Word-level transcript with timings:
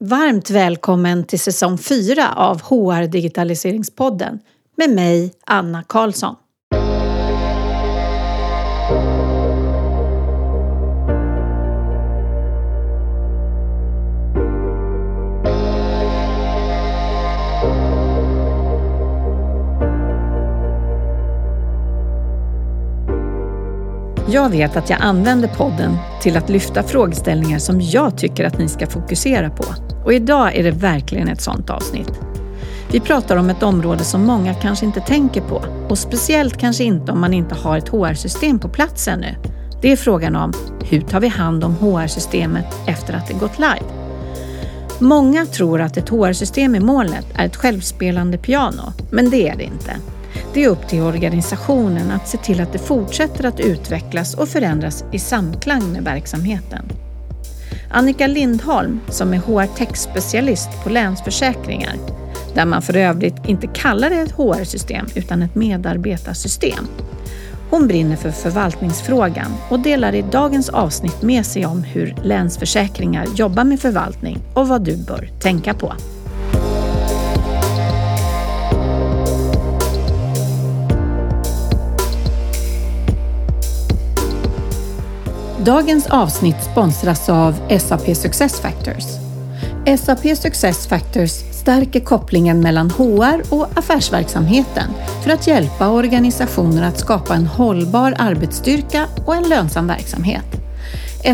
Varmt 0.00 0.50
välkommen 0.50 1.24
till 1.24 1.40
säsong 1.40 1.78
4 1.78 2.34
av 2.34 2.62
HR 2.62 3.06
Digitaliseringspodden 3.06 4.38
med 4.76 4.90
mig, 4.90 5.32
Anna 5.46 5.82
Karlsson. 5.82 6.36
Jag 24.30 24.50
vet 24.50 24.76
att 24.76 24.90
jag 24.90 25.00
använder 25.02 25.48
podden 25.48 25.96
till 26.22 26.36
att 26.36 26.48
lyfta 26.48 26.82
frågeställningar 26.82 27.58
som 27.58 27.80
jag 27.80 28.18
tycker 28.18 28.44
att 28.44 28.58
ni 28.58 28.68
ska 28.68 28.86
fokusera 28.86 29.50
på. 29.50 29.87
Och 30.04 30.12
idag 30.12 30.56
är 30.56 30.64
det 30.64 30.70
verkligen 30.70 31.28
ett 31.28 31.40
sådant 31.40 31.70
avsnitt. 31.70 32.12
Vi 32.90 33.00
pratar 33.00 33.36
om 33.36 33.50
ett 33.50 33.62
område 33.62 34.04
som 34.04 34.24
många 34.24 34.54
kanske 34.54 34.86
inte 34.86 35.00
tänker 35.00 35.40
på 35.40 35.64
och 35.88 35.98
speciellt 35.98 36.56
kanske 36.56 36.84
inte 36.84 37.12
om 37.12 37.20
man 37.20 37.34
inte 37.34 37.54
har 37.54 37.78
ett 37.78 37.88
HR-system 37.88 38.58
på 38.58 38.68
plats 38.68 39.08
ännu. 39.08 39.34
Det 39.82 39.92
är 39.92 39.96
frågan 39.96 40.36
om 40.36 40.52
hur 40.84 41.00
tar 41.00 41.20
vi 41.20 41.28
hand 41.28 41.64
om 41.64 41.74
HR-systemet 41.74 42.66
efter 42.86 43.14
att 43.14 43.28
det 43.28 43.34
gått 43.34 43.58
live? 43.58 43.84
Många 44.98 45.46
tror 45.46 45.80
att 45.80 45.96
ett 45.96 46.08
HR-system 46.08 46.74
i 46.74 46.80
molnet 46.80 47.26
är 47.34 47.46
ett 47.46 47.56
självspelande 47.56 48.38
piano, 48.38 48.92
men 49.10 49.30
det 49.30 49.48
är 49.48 49.56
det 49.56 49.64
inte. 49.64 49.96
Det 50.54 50.64
är 50.64 50.68
upp 50.68 50.88
till 50.88 51.02
organisationen 51.02 52.10
att 52.10 52.28
se 52.28 52.38
till 52.38 52.60
att 52.60 52.72
det 52.72 52.78
fortsätter 52.78 53.44
att 53.44 53.60
utvecklas 53.60 54.34
och 54.34 54.48
förändras 54.48 55.04
i 55.12 55.18
samklang 55.18 55.92
med 55.92 56.04
verksamheten. 56.04 56.84
Annika 57.90 58.26
Lindholm, 58.26 59.00
som 59.08 59.34
är 59.34 59.38
HR 59.38 59.66
Tech-specialist 59.76 60.68
på 60.84 60.90
Länsförsäkringar, 60.90 61.94
där 62.54 62.66
man 62.66 62.82
för 62.82 62.96
övrigt 62.96 63.46
inte 63.46 63.66
kallar 63.66 64.10
det 64.10 64.16
ett 64.16 64.32
HR-system 64.32 65.06
utan 65.14 65.42
ett 65.42 65.54
medarbetarsystem. 65.54 66.86
Hon 67.70 67.86
brinner 67.86 68.16
för 68.16 68.30
förvaltningsfrågan 68.30 69.52
och 69.70 69.80
delar 69.80 70.14
i 70.14 70.22
dagens 70.22 70.68
avsnitt 70.68 71.22
med 71.22 71.46
sig 71.46 71.66
om 71.66 71.82
hur 71.82 72.14
Länsförsäkringar 72.22 73.26
jobbar 73.34 73.64
med 73.64 73.80
förvaltning 73.80 74.38
och 74.54 74.68
vad 74.68 74.84
du 74.84 74.96
bör 74.96 75.30
tänka 75.40 75.74
på. 75.74 75.92
Dagens 85.68 86.06
avsnitt 86.06 86.64
sponsras 86.72 87.28
av 87.28 87.78
SAP 87.78 88.16
Success 88.16 88.60
Factors. 88.60 89.04
SAP 90.00 90.36
Success 90.36 90.86
Factors 90.86 91.30
stärker 91.30 92.00
kopplingen 92.00 92.60
mellan 92.60 92.90
HR 92.90 93.54
och 93.54 93.78
affärsverksamheten 93.78 94.90
för 95.24 95.30
att 95.30 95.46
hjälpa 95.46 95.88
organisationer 95.88 96.82
att 96.82 96.98
skapa 96.98 97.34
en 97.34 97.46
hållbar 97.46 98.14
arbetsstyrka 98.18 99.06
och 99.26 99.36
en 99.36 99.48
lönsam 99.48 99.86
verksamhet. 99.86 100.44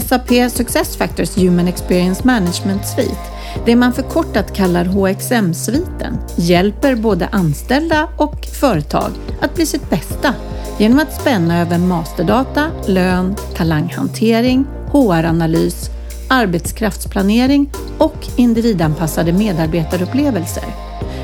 SAP 0.06 0.50
Success 0.50 0.96
Factors 0.96 1.36
Human 1.36 1.68
Experience 1.68 2.26
Management 2.26 2.86
Suite, 2.86 3.22
det 3.66 3.76
man 3.76 3.92
förkortat 3.92 4.52
kallar 4.52 4.84
HXM-sviten, 4.84 6.18
hjälper 6.36 6.94
både 6.96 7.26
anställda 7.26 8.08
och 8.16 8.46
företag 8.60 9.10
att 9.40 9.54
bli 9.54 9.66
sitt 9.66 9.90
bästa 9.90 10.34
genom 10.78 10.98
att 10.98 11.20
spänna 11.20 11.60
över 11.60 11.78
masterdata, 11.78 12.70
lön, 12.86 13.36
talanghantering, 13.56 14.64
HR-analys, 14.92 15.90
arbetskraftsplanering 16.28 17.70
och 17.98 18.16
individanpassade 18.36 19.32
medarbetarupplevelser. 19.32 20.64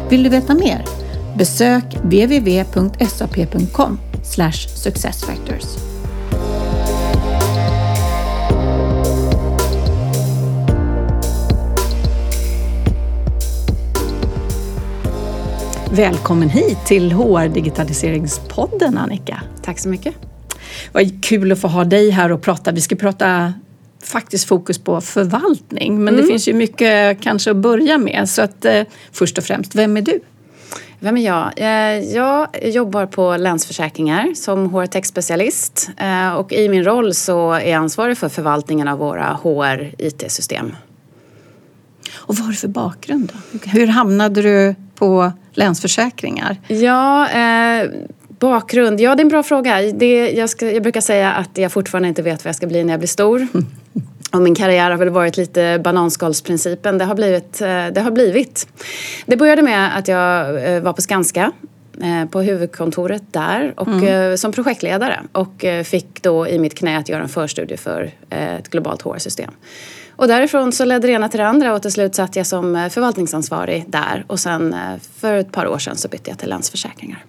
Vill 0.08 0.22
du 0.22 0.28
veta 0.28 0.54
mer? 0.54 0.84
Besök 1.36 1.84
www.sap.com 2.02 3.98
successfactors. 4.76 5.89
Välkommen 15.92 16.50
hit 16.50 16.78
till 16.86 17.12
HR 17.12 17.48
Digitaliseringspodden 17.48 18.98
Annika. 18.98 19.42
Tack 19.62 19.78
så 19.78 19.88
mycket. 19.88 20.14
Vad 20.92 21.24
kul 21.24 21.52
att 21.52 21.60
få 21.60 21.68
ha 21.68 21.84
dig 21.84 22.10
här 22.10 22.32
och 22.32 22.42
prata. 22.42 22.72
Vi 22.72 22.80
ska 22.80 22.96
prata 22.96 23.52
faktiskt 24.02 24.44
fokus 24.44 24.78
på 24.78 25.00
förvaltning 25.00 26.04
men 26.04 26.14
mm. 26.14 26.20
det 26.20 26.26
finns 26.26 26.48
ju 26.48 26.54
mycket 26.54 27.20
kanske 27.20 27.50
att 27.50 27.56
börja 27.56 27.98
med. 27.98 28.28
Så 28.28 28.42
att 28.42 28.64
eh, 28.64 28.82
först 29.12 29.38
och 29.38 29.44
främst, 29.44 29.74
vem 29.74 29.96
är 29.96 30.02
du? 30.02 30.20
Vem 30.98 31.16
är 31.16 31.26
jag? 31.26 31.52
Eh, 31.56 32.14
jag 32.14 32.48
jobbar 32.62 33.06
på 33.06 33.36
Länsförsäkringar 33.36 34.34
som 34.34 34.74
HR-tech-specialist 34.74 35.90
eh, 35.96 36.32
och 36.32 36.52
i 36.52 36.68
min 36.68 36.84
roll 36.84 37.14
så 37.14 37.52
är 37.52 37.70
jag 37.70 37.78
ansvarig 37.78 38.18
för 38.18 38.28
förvaltningen 38.28 38.88
av 38.88 38.98
våra 38.98 39.38
HR-IT-system. 39.42 40.72
Och 42.12 42.36
vad 42.36 42.44
har 42.44 42.52
du 42.52 42.58
för 42.58 42.68
bakgrund 42.68 43.32
då? 43.52 43.58
Hur 43.70 43.86
hamnade 43.86 44.42
du 44.42 44.74
på 45.00 45.32
Länsförsäkringar? 45.52 46.56
Ja, 46.68 47.28
eh, 47.28 47.90
bakgrund. 48.28 49.00
Ja, 49.00 49.14
det 49.14 49.20
är 49.20 49.24
en 49.24 49.28
bra 49.28 49.42
fråga. 49.42 49.82
Det, 49.92 50.30
jag, 50.30 50.50
ska, 50.50 50.70
jag 50.70 50.82
brukar 50.82 51.00
säga 51.00 51.32
att 51.32 51.58
jag 51.58 51.72
fortfarande 51.72 52.08
inte 52.08 52.22
vet 52.22 52.44
vad 52.44 52.48
jag 52.48 52.56
ska 52.56 52.66
bli 52.66 52.84
när 52.84 52.92
jag 52.92 53.00
blir 53.00 53.08
stor. 53.08 53.46
Och 54.32 54.42
min 54.42 54.54
karriär 54.54 54.90
har 54.90 54.98
väl 54.98 55.10
varit 55.10 55.36
lite 55.36 55.80
bananskalsprincipen. 55.84 56.98
Det 56.98 57.04
har 57.04 57.14
blivit. 57.14 57.60
Eh, 57.60 57.86
det, 57.86 58.00
har 58.00 58.10
blivit. 58.10 58.68
det 59.26 59.36
började 59.36 59.62
med 59.62 59.98
att 59.98 60.08
jag 60.08 60.64
eh, 60.74 60.82
var 60.82 60.92
på 60.92 61.02
Skanska 61.02 61.52
eh, 62.02 62.28
på 62.30 62.42
huvudkontoret 62.42 63.22
där 63.32 63.74
och 63.76 63.88
mm. 63.88 64.38
som 64.38 64.52
projektledare 64.52 65.20
och 65.32 65.64
fick 65.84 66.22
då 66.22 66.48
i 66.48 66.58
mitt 66.58 66.78
knä 66.78 66.98
att 66.98 67.08
göra 67.08 67.22
en 67.22 67.28
förstudie 67.28 67.76
för 67.76 68.10
ett 68.30 68.68
globalt 68.68 69.02
HR-system. 69.02 69.50
Och 70.20 70.28
därifrån 70.28 70.72
så 70.72 70.84
ledde 70.84 71.06
det 71.06 71.12
ena 71.12 71.28
till 71.28 71.40
det 71.40 71.46
andra 71.46 71.74
och 71.74 71.82
till 71.82 71.92
slut 71.92 72.14
satt 72.14 72.36
jag 72.36 72.46
som 72.46 72.76
eh, 72.76 72.88
förvaltningsansvarig 72.88 73.84
där 73.88 74.24
och 74.26 74.40
sen 74.40 74.74
eh, 74.74 74.78
för 75.20 75.34
ett 75.34 75.52
par 75.52 75.66
år 75.66 75.78
sedan 75.78 75.96
så 75.96 76.08
bytte 76.08 76.30
jag 76.30 76.38
till 76.38 76.48
Länsförsäkringar. 76.48 77.24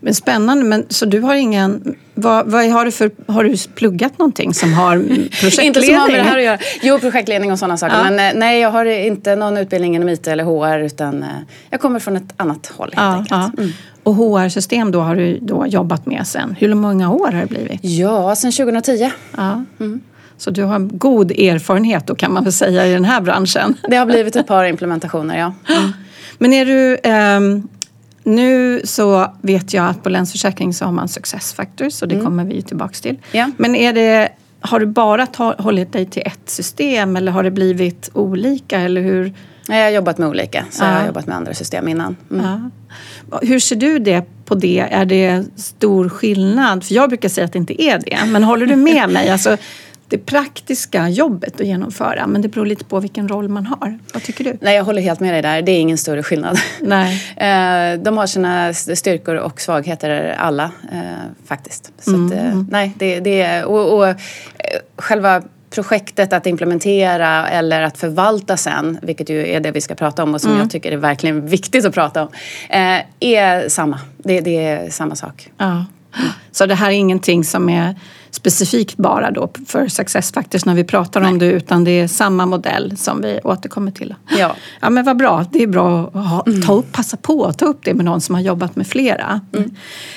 Men 0.00 0.14
spännande, 0.14 0.64
men 0.64 0.86
så 0.88 1.06
du 1.06 1.20
har 1.20 1.34
ingen, 1.34 1.96
vad, 2.14 2.46
vad, 2.46 2.64
har, 2.64 2.84
du 2.84 2.90
för, 2.90 3.10
har 3.26 3.44
du 3.44 3.56
pluggat 3.74 4.18
någonting 4.18 4.54
som 4.54 4.72
har 4.72 4.96
projektledning? 4.96 5.66
inte 5.66 5.82
som 5.82 5.94
har 5.94 6.08
med 6.08 6.18
det 6.18 6.22
här 6.22 6.38
att 6.38 6.44
göra. 6.44 6.58
Jo, 6.82 6.98
projektledning 6.98 7.52
och 7.52 7.58
sådana 7.58 7.76
saker. 7.76 7.96
Ja. 7.96 8.10
Men 8.10 8.18
eh, 8.18 8.40
nej, 8.40 8.60
jag 8.60 8.70
har 8.70 8.84
inte 8.84 9.36
någon 9.36 9.56
utbildning 9.56 9.96
inom 9.96 10.08
IT 10.08 10.26
eller 10.26 10.44
HR 10.44 10.78
utan 10.78 11.24
jag 11.70 11.80
kommer 11.80 12.00
från 12.00 12.16
ett 12.16 12.34
annat 12.36 12.66
håll 12.76 12.90
helt 12.92 13.30
ja, 13.30 13.40
enkelt. 13.40 13.54
Ja. 13.56 13.62
Mm. 13.62 13.72
Och 14.02 14.14
HR-system 14.14 14.90
då 14.90 15.00
har 15.00 15.16
du 15.16 15.38
då 15.38 15.66
jobbat 15.66 16.06
med 16.06 16.26
sen. 16.26 16.56
Hur 16.58 16.74
många 16.74 17.10
år 17.10 17.32
har 17.32 17.40
det 17.40 17.46
blivit? 17.46 17.80
Ja, 17.82 18.36
sen 18.36 18.52
2010. 18.52 19.10
Ja. 19.36 19.64
Mm. 19.80 20.00
Så 20.38 20.50
du 20.50 20.62
har 20.62 20.78
god 20.78 21.30
erfarenhet 21.30 22.06
då 22.06 22.14
kan 22.14 22.32
man 22.32 22.44
väl 22.44 22.52
säga 22.52 22.86
i 22.86 22.92
den 22.92 23.04
här 23.04 23.20
branschen. 23.20 23.74
Det 23.88 23.96
har 23.96 24.06
blivit 24.06 24.36
ett 24.36 24.46
par 24.46 24.64
implementationer, 24.64 25.38
ja. 25.38 25.52
Mm. 25.76 25.92
Men 26.38 26.52
är 26.52 26.66
du... 26.66 26.96
Eh, 26.96 27.40
nu 28.24 28.80
så 28.84 29.32
vet 29.42 29.74
jag 29.74 29.86
att 29.86 30.02
på 30.02 30.08
Länsförsäkring 30.08 30.74
så 30.74 30.84
har 30.84 30.92
man 30.92 31.08
success 31.08 31.52
factors 31.52 32.02
och 32.02 32.08
det 32.08 32.14
mm. 32.14 32.24
kommer 32.24 32.44
vi 32.44 32.62
tillbaka 32.62 32.94
till. 32.94 33.16
Ja. 33.32 33.50
Men 33.56 33.74
är 33.74 33.92
det, 33.92 34.28
har 34.60 34.80
du 34.80 34.86
bara 34.86 35.26
ta, 35.26 35.54
hållit 35.58 35.92
dig 35.92 36.06
till 36.06 36.22
ett 36.24 36.50
system 36.50 37.16
eller 37.16 37.32
har 37.32 37.42
det 37.42 37.50
blivit 37.50 38.10
olika 38.12 38.80
eller 38.80 39.00
hur? 39.00 39.34
Jag 39.68 39.84
har 39.84 39.90
jobbat 39.90 40.18
med 40.18 40.28
olika, 40.28 40.64
så 40.70 40.84
ja. 40.84 40.88
jag 40.90 40.98
har 40.98 41.06
jobbat 41.06 41.26
med 41.26 41.36
andra 41.36 41.54
system 41.54 41.88
innan. 41.88 42.16
Mm. 42.30 42.70
Ja. 43.30 43.40
Hur 43.42 43.58
ser 43.58 43.76
du 43.76 43.98
det 43.98 44.24
på 44.44 44.54
det? 44.54 44.86
Är 44.90 45.04
det 45.04 45.44
stor 45.56 46.08
skillnad? 46.08 46.84
För 46.84 46.94
jag 46.94 47.08
brukar 47.08 47.28
säga 47.28 47.44
att 47.44 47.52
det 47.52 47.58
inte 47.58 47.82
är 47.82 47.98
det. 47.98 48.18
Men 48.26 48.44
håller 48.44 48.66
du 48.66 48.76
med 48.76 49.10
mig? 49.10 49.30
Alltså, 49.30 49.56
det 50.08 50.18
praktiska 50.18 51.08
jobbet 51.08 51.60
att 51.60 51.66
genomföra 51.66 52.26
men 52.26 52.42
det 52.42 52.48
beror 52.48 52.66
lite 52.66 52.84
på 52.84 53.00
vilken 53.00 53.28
roll 53.28 53.48
man 53.48 53.66
har. 53.66 53.98
Vad 54.14 54.22
tycker 54.22 54.44
du? 54.44 54.58
Nej, 54.60 54.76
jag 54.76 54.84
håller 54.84 55.02
helt 55.02 55.20
med 55.20 55.34
dig 55.34 55.42
där. 55.42 55.62
Det 55.62 55.72
är 55.72 55.80
ingen 55.80 55.98
större 55.98 56.22
skillnad. 56.22 56.58
Nej. 56.80 57.24
Eh, 57.38 57.98
de 57.98 58.16
har 58.16 58.26
sina 58.26 58.74
styrkor 58.74 59.34
och 59.34 59.60
svagheter 59.60 60.34
alla 60.38 60.70
eh, 60.92 60.98
faktiskt. 61.46 61.92
Så 61.98 62.10
mm. 62.10 62.26
att, 62.26 62.32
eh, 62.32 62.46
mm. 62.46 62.66
nej, 62.70 62.92
det, 62.98 63.20
det 63.20 63.40
är... 63.40 63.64
Och, 63.64 63.98
och 63.98 64.14
själva 64.96 65.42
projektet 65.70 66.32
att 66.32 66.46
implementera 66.46 67.48
eller 67.48 67.82
att 67.82 67.98
förvalta 67.98 68.56
sen, 68.56 68.98
vilket 69.02 69.30
ju 69.30 69.48
är 69.48 69.60
det 69.60 69.70
vi 69.70 69.80
ska 69.80 69.94
prata 69.94 70.22
om 70.22 70.34
och 70.34 70.40
som 70.40 70.50
mm. 70.50 70.62
jag 70.62 70.70
tycker 70.70 70.92
är 70.92 70.96
verkligen 70.96 71.46
viktigt 71.46 71.84
att 71.84 71.94
prata 71.94 72.22
om, 72.22 72.28
är 73.20 73.68
samma. 73.68 74.00
Det, 74.18 74.40
det 74.40 74.64
är 74.64 74.90
samma 74.90 75.14
sak. 75.14 75.50
Ja. 75.58 75.84
Så 76.50 76.66
det 76.66 76.74
här 76.74 76.90
är 76.90 76.94
ingenting 76.94 77.44
som 77.44 77.68
är 77.68 77.94
specifikt 78.30 78.96
bara 78.96 79.30
då 79.30 79.50
för 79.66 79.88
Success 79.88 80.32
Factors 80.32 80.64
när 80.64 80.74
vi 80.74 80.84
pratar 80.84 81.20
Nej. 81.20 81.30
om 81.30 81.38
det 81.38 81.46
utan 81.46 81.84
det 81.84 81.90
är 81.90 82.08
samma 82.08 82.46
modell 82.46 82.96
som 82.96 83.20
vi 83.20 83.40
återkommer 83.44 83.90
till. 83.92 84.14
Ja. 84.38 84.56
ja 84.80 84.90
men 84.90 85.04
vad 85.04 85.16
bra, 85.16 85.46
det 85.52 85.62
är 85.62 85.66
bra 85.66 86.10
att 86.14 86.26
ha, 86.26 86.44
ta 86.66 86.72
upp, 86.72 86.92
passa 86.92 87.16
på 87.16 87.44
att 87.44 87.58
ta 87.58 87.66
upp 87.66 87.84
det 87.84 87.94
med 87.94 88.04
någon 88.04 88.20
som 88.20 88.34
har 88.34 88.42
jobbat 88.42 88.76
med 88.76 88.86
flera. 88.86 89.40
Mm. 89.54 89.74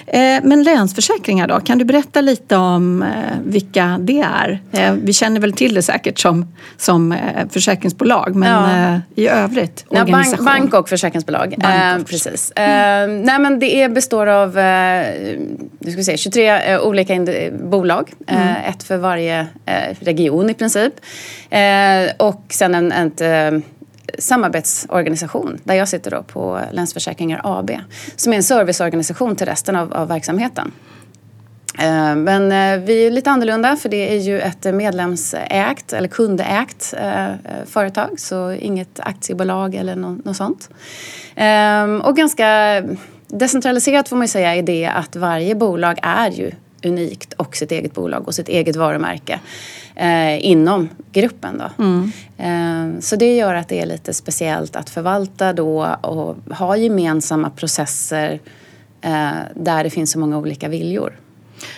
Eh, 0.08 0.48
men 0.50 0.64
Länsförsäkringar 0.64 1.48
då, 1.48 1.60
kan 1.60 1.78
du 1.78 1.86
berätta 1.86 2.22
lite 2.22 2.56
om 2.56 3.04
eh, 3.04 3.10
vilka 3.46 3.98
det 4.02 4.20
är? 4.20 4.62
Eh, 4.72 4.94
vi 4.94 5.14
känner 5.14 5.42
väl 5.42 5.54
till 5.54 5.74
det 5.74 5.82
säkert 5.82 6.20
som, 6.20 6.48
som 6.78 7.12
eh, 7.12 7.20
försäkringsbolag 7.50 8.36
men 8.36 8.50
ja. 8.50 8.94
Eh, 8.94 9.00
i 9.16 9.28
övrigt 9.28 9.86
ja, 9.90 10.06
bank, 10.06 10.40
bank, 10.40 10.74
och 10.74 10.90
försäkringsbolag. 10.90 11.56
Bank 11.58 12.02
och 12.02 12.08
precis. 12.08 12.52
Mm. 12.56 13.22
nej 13.22 13.40
men 13.40 13.60
det 13.60 13.82
är, 13.82 13.90
består 13.90 14.28
av 14.28 14.56
nu 15.80 15.92
ska 15.92 16.04
se, 16.04 16.18
23 16.18 16.78
olika 16.80 17.14
bolag. 17.64 18.01
Mm. 18.28 18.56
ett 18.70 18.84
för 18.84 18.98
varje 18.98 19.48
region 20.00 20.50
i 20.50 20.54
princip. 20.54 20.94
och 22.18 22.44
sen 22.50 22.76
en, 22.76 22.92
en 22.92 23.64
samarbetsorganisation 24.20 25.60
där 25.64 25.76
jag 25.76 25.88
sitter 25.88 26.12
då 26.12 26.24
på 26.24 26.60
Länsförsäkringar 26.72 27.42
AB 27.44 27.72
som 28.16 28.34
är 28.34 28.38
en 28.38 28.44
serviceorganisation 28.44 29.36
till 29.36 29.48
resten 29.48 29.76
av, 29.76 29.94
av 29.94 30.08
verksamheten. 30.08 30.72
Eh, 31.80 32.16
men 32.16 32.52
eh, 32.52 32.86
vi 32.86 33.08
är 33.08 33.12
lite 33.12 33.32
annorlunda 33.32 33.76
för 33.76 33.90
det 33.90 34.16
är 34.16 34.20
ju 34.20 34.40
ett 34.40 34.64
medlemsägt 34.64 35.94
eller 35.94 36.08
kundägt 36.08 36.94
eh, 36.98 37.28
företag 37.66 38.20
så 38.20 38.52
inget 38.52 39.00
aktiebolag 39.00 39.76
eller 39.76 39.96
något 39.96 40.38
sånt. 40.38 40.70
Och 42.04 42.16
ganska 42.16 42.82
decentraliserat 43.28 44.10
får 44.10 44.16
man 44.16 44.24
ju 44.24 44.28
säga 44.28 44.56
i 44.56 44.62
det 44.62 44.86
att 44.86 45.16
varje 45.16 45.56
bolag 45.56 46.00
är 46.04 46.32
ju 46.32 46.52
unikt 46.86 47.34
och 47.34 47.56
sitt 47.56 47.72
eget 47.72 47.94
bolag 47.94 48.28
och 48.28 48.36
sitt 48.36 48.50
eget 48.50 48.76
varumärke 48.76 49.40
eh, 49.96 50.46
inom 50.46 50.90
gruppen. 51.12 51.58
Då. 51.58 51.84
Mm. 51.84 52.12
Eh, 52.38 53.00
så 53.00 53.16
det 53.16 53.36
gör 53.36 53.56
att 53.56 53.70
det 53.70 53.80
är 53.80 53.86
lite 53.86 54.14
speciellt 54.14 54.76
att 54.76 54.90
förvalta 54.90 55.54
då 55.54 55.96
och 56.02 56.56
ha 56.56 56.78
gemensamma 56.78 57.50
processer 57.50 58.40
eh, 59.02 59.32
där 59.56 59.84
det 59.84 59.90
finns 59.90 60.12
så 60.12 60.20
många 60.20 60.38
olika 60.38 60.70
viljor. 60.70 61.20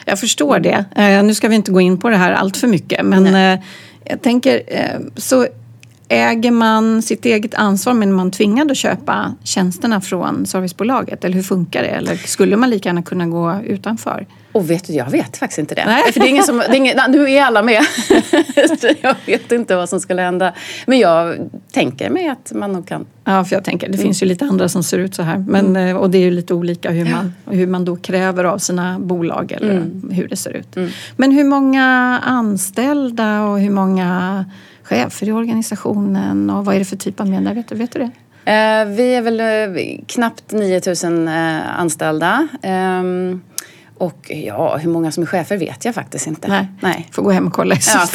Jag 0.05 0.19
förstår 0.19 0.59
det. 0.59 0.85
Eh, 0.95 1.23
nu 1.23 1.35
ska 1.35 1.47
vi 1.47 1.55
inte 1.55 1.71
gå 1.71 1.81
in 1.81 1.99
på 1.99 2.09
det 2.09 2.17
här 2.17 2.31
allt 2.31 2.57
för 2.57 2.67
mycket 2.67 3.05
men 3.05 3.35
eh, 3.35 3.65
jag 4.05 4.21
tänker 4.21 4.61
eh, 4.67 4.99
så 5.15 5.47
Äger 6.07 6.51
man 6.51 7.01
sitt 7.01 7.25
eget 7.25 7.53
ansvar 7.53 7.93
men 7.93 8.13
man 8.13 8.31
tvingad 8.31 8.71
att 8.71 8.77
köpa 8.77 9.35
tjänsterna 9.43 10.01
från 10.01 10.45
servicebolaget? 10.45 11.23
Eller 11.23 11.35
hur 11.35 11.43
funkar 11.43 11.83
det? 11.83 11.89
Eller 11.89 12.15
skulle 12.15 12.57
man 12.57 12.69
lika 12.69 12.89
gärna 12.89 13.03
kunna 13.03 13.27
gå 13.27 13.59
utanför? 13.65 14.25
Och 14.53 14.69
vet 14.69 14.87
du, 14.87 14.93
jag 14.93 15.09
vet 15.09 15.37
faktiskt 15.37 15.59
inte 15.59 15.75
det. 15.75 15.85
Nej. 15.85 16.11
För 16.11 16.19
det 16.19 16.25
är 16.25 16.29
ingen 16.29 16.43
som, 16.43 16.57
det 16.57 16.65
är 16.65 16.75
ingen, 16.75 16.99
nu 17.09 17.31
är 17.31 17.43
alla 17.43 17.63
med. 17.63 17.81
jag 19.01 19.15
vet 19.25 19.51
inte 19.51 19.75
vad 19.75 19.89
som 19.89 19.99
skulle 19.99 20.21
hända. 20.21 20.53
Men 20.85 20.99
jag 20.99 21.49
tänker 21.71 22.09
mig 22.09 22.27
att 22.27 22.51
man 22.55 22.73
nog 22.73 22.87
kan. 22.87 23.05
Ja, 23.23 23.45
för 23.45 23.55
jag 23.55 23.63
tänker, 23.63 23.87
det 23.87 23.93
mm. 23.93 24.03
finns 24.03 24.23
ju 24.23 24.25
lite 24.25 24.45
andra 24.45 24.69
som 24.69 24.83
ser 24.83 24.97
ut 24.97 25.15
så 25.15 25.23
här. 25.23 25.37
Men, 25.37 25.65
mm. 25.65 25.87
Eh, 25.87 25.95
och 25.95 26.09
det 26.09 26.17
är 26.17 26.21
ju 26.21 26.31
lite 26.31 26.53
olika 26.53 26.91
hur 26.91 27.11
man, 27.11 27.33
hur 27.45 27.67
man 27.67 27.85
då 27.85 27.95
kräver 27.95 28.43
av 28.43 28.57
sina 28.57 28.99
bolag 28.99 29.51
eller 29.51 29.75
mm. 29.75 30.09
hur 30.11 30.27
det 30.27 30.35
ser 30.35 30.51
ut. 30.51 30.75
Mm. 30.75 30.89
Men 31.17 31.31
hur 31.31 31.43
många 31.43 32.19
anställda 32.23 33.43
och 33.43 33.59
hur 33.59 33.69
många 33.69 34.45
chefer 34.83 35.27
i 35.27 35.31
organisationen 35.31 36.49
och 36.49 36.65
vad 36.65 36.75
är 36.75 36.79
det 36.79 36.85
för 36.85 36.97
typ 36.97 37.19
av 37.19 37.29
medlemmar? 37.29 37.55
Vet, 37.55 37.71
vet 37.71 37.91
du 37.91 37.99
det? 37.99 38.11
Eh, 38.45 38.85
vi 38.85 39.15
är 39.15 39.21
väl 39.21 39.39
eh, 39.39 40.03
knappt 40.07 40.51
9000 40.51 41.27
eh, 41.27 41.79
anställda. 41.79 42.47
Och 43.97 44.31
ja, 44.45 44.77
hur 44.77 44.89
många 44.89 45.11
som 45.11 45.23
är 45.23 45.27
chefer 45.27 45.57
vet 45.57 45.85
jag 45.85 45.95
faktiskt 45.95 46.27
inte. 46.27 46.47
Nej, 46.47 46.67
Nej. 46.79 47.09
får 47.11 47.23
gå 47.23 47.31
hem 47.31 47.47
och 47.47 47.53
kolla 47.53 47.75
i 47.75 47.79
ja, 47.93 48.07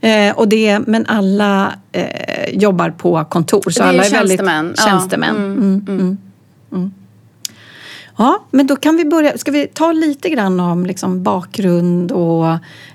eh, 0.08 0.38
och 0.38 0.48
det, 0.48 0.78
Men 0.78 1.06
alla 1.06 1.74
eh, 1.92 2.50
jobbar 2.54 2.90
på 2.90 3.24
kontor? 3.24 3.70
Så 3.70 3.82
är 3.82 3.86
alla 3.86 4.04
är 4.04 4.10
tjänstemän. 4.10 4.64
Väldigt, 4.66 4.84
tjänstemän. 4.84 5.34
Ja. 5.36 5.42
Mm, 5.42 5.52
mm, 5.52 5.84
mm. 5.88 6.00
mm. 6.00 6.18
mm. 6.72 6.92
Ja, 8.16 8.44
men 8.50 8.66
då 8.66 8.76
kan 8.76 8.96
vi 8.96 9.04
börja. 9.04 9.38
Ska 9.38 9.50
vi 9.50 9.66
ta 9.66 9.92
lite 9.92 10.30
grann 10.30 10.60
om 10.60 10.86
liksom 10.86 11.22
bakgrund 11.22 12.12
och 12.12 12.46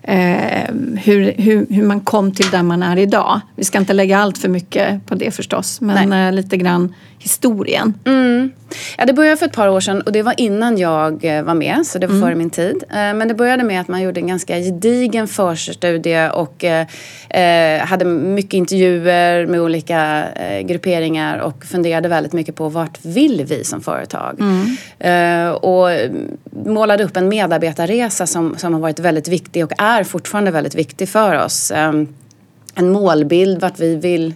eh, 0.02 0.74
hur, 1.04 1.34
hur, 1.38 1.68
hur 1.70 1.84
man 1.84 2.00
kom 2.00 2.32
till 2.32 2.50
där 2.50 2.64
man 2.64 2.84
är 2.84 2.98
idag? 2.98 3.42
Vi 3.56 3.64
ska 3.64 3.78
inte 3.78 3.94
lägga 3.94 4.20
allt 4.20 4.38
för 4.38 4.50
mycket 4.50 5.06
på 5.06 5.16
det 5.16 5.32
förstås, 5.32 5.82
men 5.82 6.14
eh, 6.14 6.34
lite 6.34 6.58
grann 6.58 6.94
historien. 7.20 7.94
Mm. 8.06 8.52
Ja, 8.98 9.06
det 9.06 9.14
började 9.14 9.38
för 9.38 9.46
ett 9.46 9.54
par 9.54 9.68
år 9.68 9.80
sedan 9.80 10.02
och 10.02 10.12
det 10.12 10.22
var 10.22 10.34
innan 10.38 10.78
jag 10.78 11.26
eh, 11.26 11.44
var 11.44 11.54
med, 11.54 11.86
så 11.86 12.00
det 12.00 12.08
var 12.08 12.16
mm. 12.16 12.28
före 12.28 12.36
min 12.36 12.50
tid. 12.50 12.84
Eh, 12.90 12.96
men 12.96 13.28
det 13.28 13.34
började 13.34 13.64
med 13.64 13.82
att 13.82 13.88
man 13.88 14.02
gjorde 14.02 14.20
en 14.20 14.28
ganska 14.28 14.58
gedigen 14.60 15.28
förstudie 15.28 16.30
och 16.30 16.64
eh, 16.64 17.86
hade 17.86 18.06
mycket 18.06 18.54
intervjuer 18.54 19.46
med 19.46 19.62
olika 19.62 20.28
grupperingar 20.64 21.38
och 21.38 21.66
funderade 21.66 22.10
väldigt 22.10 22.34
mycket 22.34 22.56
på 22.56 22.70
vart 22.70 23.06
vill 23.06 23.46
vi 23.46 23.64
som 23.64 23.82
företag? 23.82 24.40
Mm. 24.40 25.56
Och 25.56 25.90
målade 26.66 27.04
upp 27.04 27.18
en 27.18 27.30
medarbetarresa 27.30 28.28
som, 28.28 28.58
som 28.58 28.74
har 28.74 28.80
varit 28.82 29.00
väldigt 29.00 29.28
viktig 29.28 29.64
och 29.64 29.72
är 29.78 30.04
fortfarande 30.04 30.52
väldigt 30.52 30.76
viktig 30.76 31.10
för 31.10 31.46
oss 31.46 31.72
en 32.78 32.92
målbild 32.92 33.62
vart 33.62 33.80
vi 33.80 33.96
vill, 33.96 34.34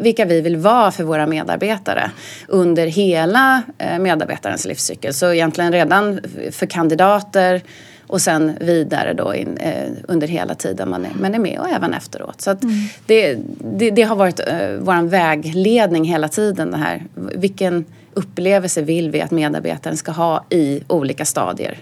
vilka 0.00 0.24
vi 0.24 0.40
vill 0.40 0.56
vara 0.56 0.90
för 0.90 1.04
våra 1.04 1.26
medarbetare 1.26 2.10
under 2.48 2.86
hela 2.86 3.62
eh, 3.78 3.98
medarbetarens 3.98 4.64
livscykel. 4.64 5.14
Så 5.14 5.32
egentligen 5.32 5.72
redan 5.72 6.20
för 6.50 6.66
kandidater 6.66 7.62
och 8.06 8.20
sen 8.20 8.52
vidare 8.60 9.12
då 9.12 9.34
in, 9.34 9.56
eh, 9.56 9.92
under 10.08 10.28
hela 10.28 10.54
tiden 10.54 10.90
man 10.90 11.04
är, 11.04 11.10
man 11.20 11.34
är 11.34 11.38
med 11.38 11.58
och 11.58 11.68
även 11.68 11.94
efteråt. 11.94 12.40
Så 12.40 12.50
mm. 12.50 12.74
det, 13.06 13.38
det, 13.58 13.90
det, 13.90 14.02
har 14.02 14.16
varit 14.16 14.40
eh, 14.40 14.70
vår 14.78 15.02
vägledning 15.02 16.04
hela 16.04 16.28
tiden. 16.28 16.70
Det 16.70 16.76
här. 16.76 17.02
Vilken 17.34 17.84
upplevelse 18.14 18.82
vill 18.82 19.10
vi 19.10 19.20
att 19.20 19.30
medarbetaren 19.30 19.96
ska 19.96 20.12
ha 20.12 20.44
i 20.50 20.80
olika 20.88 21.24
stadier? 21.24 21.78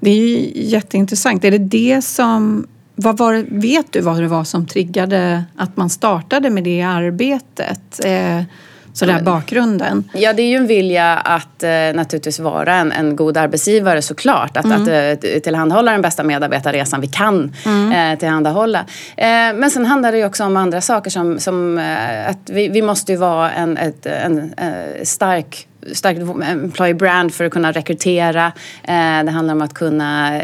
Det 0.00 0.10
är 0.10 0.14
ju 0.14 0.52
jätteintressant. 0.54 1.44
Är 1.44 1.50
det 1.50 1.58
det 1.58 2.02
som 2.04 2.66
vad 2.94 3.18
var, 3.18 3.44
vet 3.48 3.92
du 3.92 4.00
vad 4.00 4.20
det 4.20 4.28
var 4.28 4.44
som 4.44 4.66
triggade 4.66 5.44
att 5.56 5.76
man 5.76 5.90
startade 5.90 6.50
med 6.50 6.64
det 6.64 6.82
arbetet? 6.82 8.04
Eh, 8.04 8.42
sådär 8.94 9.22
bakgrunden. 9.22 10.10
Ja, 10.14 10.32
det 10.32 10.42
är 10.42 10.46
ju 10.46 10.56
en 10.56 10.66
vilja 10.66 11.16
att 11.16 11.62
eh, 11.62 11.70
naturligtvis 11.70 12.38
vara 12.38 12.74
en, 12.74 12.92
en 12.92 13.16
god 13.16 13.36
arbetsgivare 13.36 14.02
såklart. 14.02 14.56
Att, 14.56 14.64
mm. 14.64 14.82
att 14.82 15.24
eh, 15.24 15.40
tillhandahålla 15.40 15.92
den 15.92 16.02
bästa 16.02 16.22
medarbetarresan 16.22 17.00
vi 17.00 17.06
kan 17.06 17.54
mm. 17.66 17.92
eh, 17.92 18.18
tillhandahålla. 18.18 18.84
Men 19.54 19.70
sen 19.70 19.86
handlar 19.86 20.12
det 20.12 20.18
ju 20.18 20.26
också 20.26 20.44
om 20.44 20.56
andra 20.56 20.80
saker 20.80 21.10
som, 21.10 21.40
som 21.40 21.78
att 22.28 22.50
vi, 22.50 22.68
vi 22.68 22.82
måste 22.82 23.12
ju 23.12 23.18
vara 23.18 23.52
en, 23.52 23.76
ett, 23.76 24.06
en, 24.06 24.54
stark 25.02 25.68
stark 25.92 26.16
employee 26.44 26.94
brand 26.94 27.34
för 27.34 27.44
att 27.44 27.52
kunna 27.52 27.72
rekrytera. 27.72 28.52
det 29.24 29.30
handlar 29.30 29.54
om 29.54 29.62
att 29.62 29.74
kunna 29.74 30.40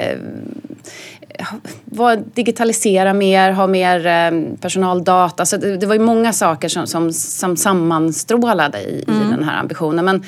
digitalisera 2.35 3.13
mer, 3.13 3.53
ha 3.53 3.67
mer 3.67 4.07
eh, 4.07 4.57
personaldata. 4.61 5.47
Så 5.47 5.57
det, 5.57 5.77
det 5.77 5.87
var 5.87 5.95
ju 5.95 6.01
många 6.01 6.33
saker 6.33 6.69
som, 6.69 6.87
som, 6.87 7.13
som 7.13 7.57
sammanstrålade 7.57 8.79
i, 8.79 9.05
mm. 9.09 9.23
i 9.23 9.31
den 9.31 9.45
här 9.45 9.61
ambitionen. 9.61 10.05
Men 10.05 10.25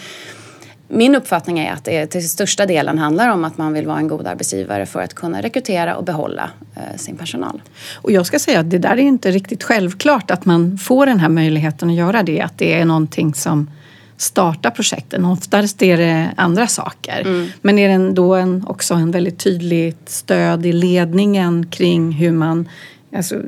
min 0.88 1.14
uppfattning 1.14 1.58
är 1.58 1.72
att 1.72 1.84
det 1.84 2.06
till 2.06 2.28
största 2.28 2.66
delen 2.66 2.98
handlar 2.98 3.28
om 3.28 3.44
att 3.44 3.58
man 3.58 3.72
vill 3.72 3.86
vara 3.86 3.98
en 3.98 4.08
god 4.08 4.26
arbetsgivare 4.26 4.86
för 4.86 5.02
att 5.02 5.14
kunna 5.14 5.42
rekrytera 5.42 5.96
och 5.96 6.04
behålla 6.04 6.50
eh, 6.76 6.96
sin 6.96 7.16
personal. 7.16 7.62
Och 7.94 8.12
jag 8.12 8.26
ska 8.26 8.38
säga 8.38 8.60
att 8.60 8.70
det 8.70 8.78
där 8.78 8.90
är 8.90 8.98
inte 8.98 9.30
riktigt 9.30 9.62
självklart 9.62 10.30
att 10.30 10.44
man 10.44 10.78
får 10.78 11.06
den 11.06 11.20
här 11.20 11.28
möjligheten 11.28 11.90
att 11.90 11.94
göra 11.94 12.22
det. 12.22 12.40
Att 12.40 12.58
det 12.58 12.80
är 12.80 12.84
någonting 12.84 13.34
som 13.34 13.70
starta 14.16 14.70
projekten. 14.70 15.24
Oftast 15.24 15.82
är 15.82 15.96
det 15.96 16.30
andra 16.36 16.66
saker. 16.66 17.20
Mm. 17.20 17.48
Men 17.62 17.78
är 17.78 17.98
det 17.98 18.12
då 18.12 18.34
en, 18.34 18.64
också 18.66 18.94
en 18.94 19.10
väldigt 19.10 19.38
tydligt 19.38 20.08
stöd 20.08 20.66
i 20.66 20.72
ledningen 20.72 21.66
kring 21.66 22.12
hur 22.12 22.32
man... 22.32 22.68
Alltså, 23.16 23.40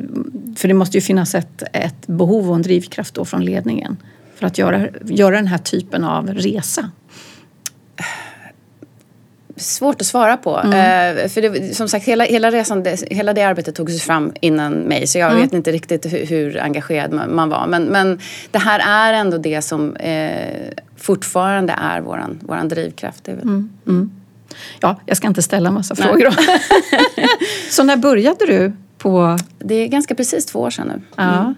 för 0.56 0.68
det 0.68 0.74
måste 0.74 0.96
ju 0.96 1.00
finnas 1.00 1.34
ett, 1.34 1.62
ett 1.72 2.06
behov 2.06 2.50
och 2.50 2.56
en 2.56 2.62
drivkraft 2.62 3.14
då 3.14 3.24
från 3.24 3.44
ledningen 3.44 3.96
för 4.36 4.46
att 4.46 4.58
göra, 4.58 4.88
göra 5.04 5.36
den 5.36 5.46
här 5.46 5.58
typen 5.58 6.04
av 6.04 6.28
resa. 6.28 6.90
Svårt 9.56 10.00
att 10.00 10.06
svara 10.06 10.36
på. 10.36 10.58
Mm. 10.58 11.16
Uh, 11.16 11.28
för 11.28 11.42
det, 11.42 11.76
som 11.76 11.88
sagt, 11.88 12.06
hela, 12.06 12.24
hela 12.24 12.50
resan, 12.50 12.82
det, 12.82 13.04
hela 13.10 13.32
det 13.32 13.42
arbetet 13.42 13.74
togs 13.74 14.02
fram 14.02 14.32
innan 14.40 14.72
mig. 14.72 15.06
Så 15.06 15.18
jag 15.18 15.30
mm. 15.30 15.42
vet 15.42 15.52
inte 15.52 15.72
riktigt 15.72 16.06
hur, 16.12 16.26
hur 16.26 16.60
engagerad 16.60 17.12
man, 17.12 17.34
man, 17.34 17.48
var. 17.48 17.66
Men, 17.66 17.84
men 17.84 18.20
det 18.50 18.58
här 18.58 19.08
är 19.08 19.12
ändå 19.12 19.38
det 19.38 19.62
som 19.62 19.96
uh, 19.96 20.72
fortfarande 20.96 21.72
är 21.72 22.00
våran, 22.00 22.40
våran 22.42 22.68
drivkraft. 22.68 23.28
Mm. 23.28 23.70
Mm. 23.86 24.10
Ja, 24.80 25.00
jag 25.06 25.16
ska 25.16 25.28
inte 25.28 25.42
ställa 25.42 25.70
massa 25.70 25.94
Nej. 25.98 26.08
frågor. 26.08 26.34
så 27.70 27.82
när 27.82 27.96
började 27.96 28.46
du? 28.46 28.72
på... 29.04 29.38
Det 29.58 29.74
är 29.74 29.88
ganska 29.88 30.14
precis 30.14 30.46
två 30.46 30.60
år 30.60 30.70
sedan 30.70 30.88
nu. 30.88 31.00
Ja. 31.16 31.54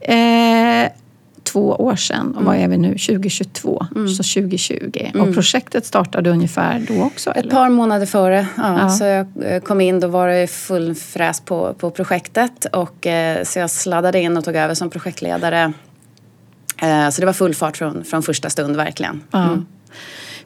Mm. 0.00 0.84
Eh, 0.84 0.90
två 1.52 1.68
år 1.68 1.96
sedan. 1.96 2.34
Och 2.36 2.44
vad 2.44 2.56
är 2.56 2.68
vi 2.68 2.76
nu? 2.76 2.88
2022, 2.88 3.86
mm. 3.96 4.08
så 4.08 4.40
2020. 4.40 4.90
Mm. 4.94 5.28
Och 5.28 5.34
projektet 5.34 5.86
startade 5.86 6.30
ungefär 6.30 6.86
då 6.88 7.02
också? 7.02 7.30
Ett 7.30 7.50
par 7.50 7.68
månader 7.68 8.06
före. 8.06 8.46
Ja, 8.56 8.78
ja. 8.78 8.88
Så 8.88 9.04
jag 9.04 9.26
eh, 9.42 9.60
kom 9.60 9.80
in, 9.80 10.00
då 10.00 10.08
var 10.08 10.28
det 10.28 10.46
full 10.46 10.94
fräs 10.94 11.40
på, 11.40 11.74
på 11.74 11.90
projektet. 11.90 12.66
Och, 12.72 13.06
eh, 13.06 13.44
så 13.44 13.58
jag 13.58 13.70
sladdade 13.70 14.20
in 14.20 14.36
och 14.36 14.44
tog 14.44 14.56
över 14.56 14.74
som 14.74 14.90
projektledare. 14.90 15.72
Eh, 16.82 17.10
så 17.10 17.20
det 17.20 17.26
var 17.26 17.32
full 17.32 17.54
fart 17.54 17.76
från, 17.76 18.04
från 18.04 18.22
första 18.22 18.50
stund 18.50 18.76
verkligen. 18.76 19.22
Mm. 19.32 19.66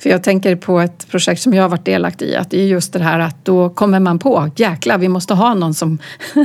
För 0.03 0.11
jag 0.11 0.23
tänker 0.23 0.57
på 0.57 0.81
ett 0.81 1.11
projekt 1.11 1.43
som 1.43 1.55
jag 1.55 1.63
har 1.63 1.69
varit 1.69 1.85
delaktig 1.85 2.27
i, 2.27 2.37
att 2.37 2.51
det 2.51 2.61
är 2.61 2.67
just 2.67 2.93
det 2.93 3.03
här 3.03 3.21
att 3.21 3.45
då 3.45 3.71
kommer 3.71 4.01
man 4.01 4.19
på, 4.19 4.51
jäklar 4.57 4.99
vi 4.99 5.09
måste 5.09 5.35
ha 5.35 5.55
någon 5.55 5.75
som 5.75 5.99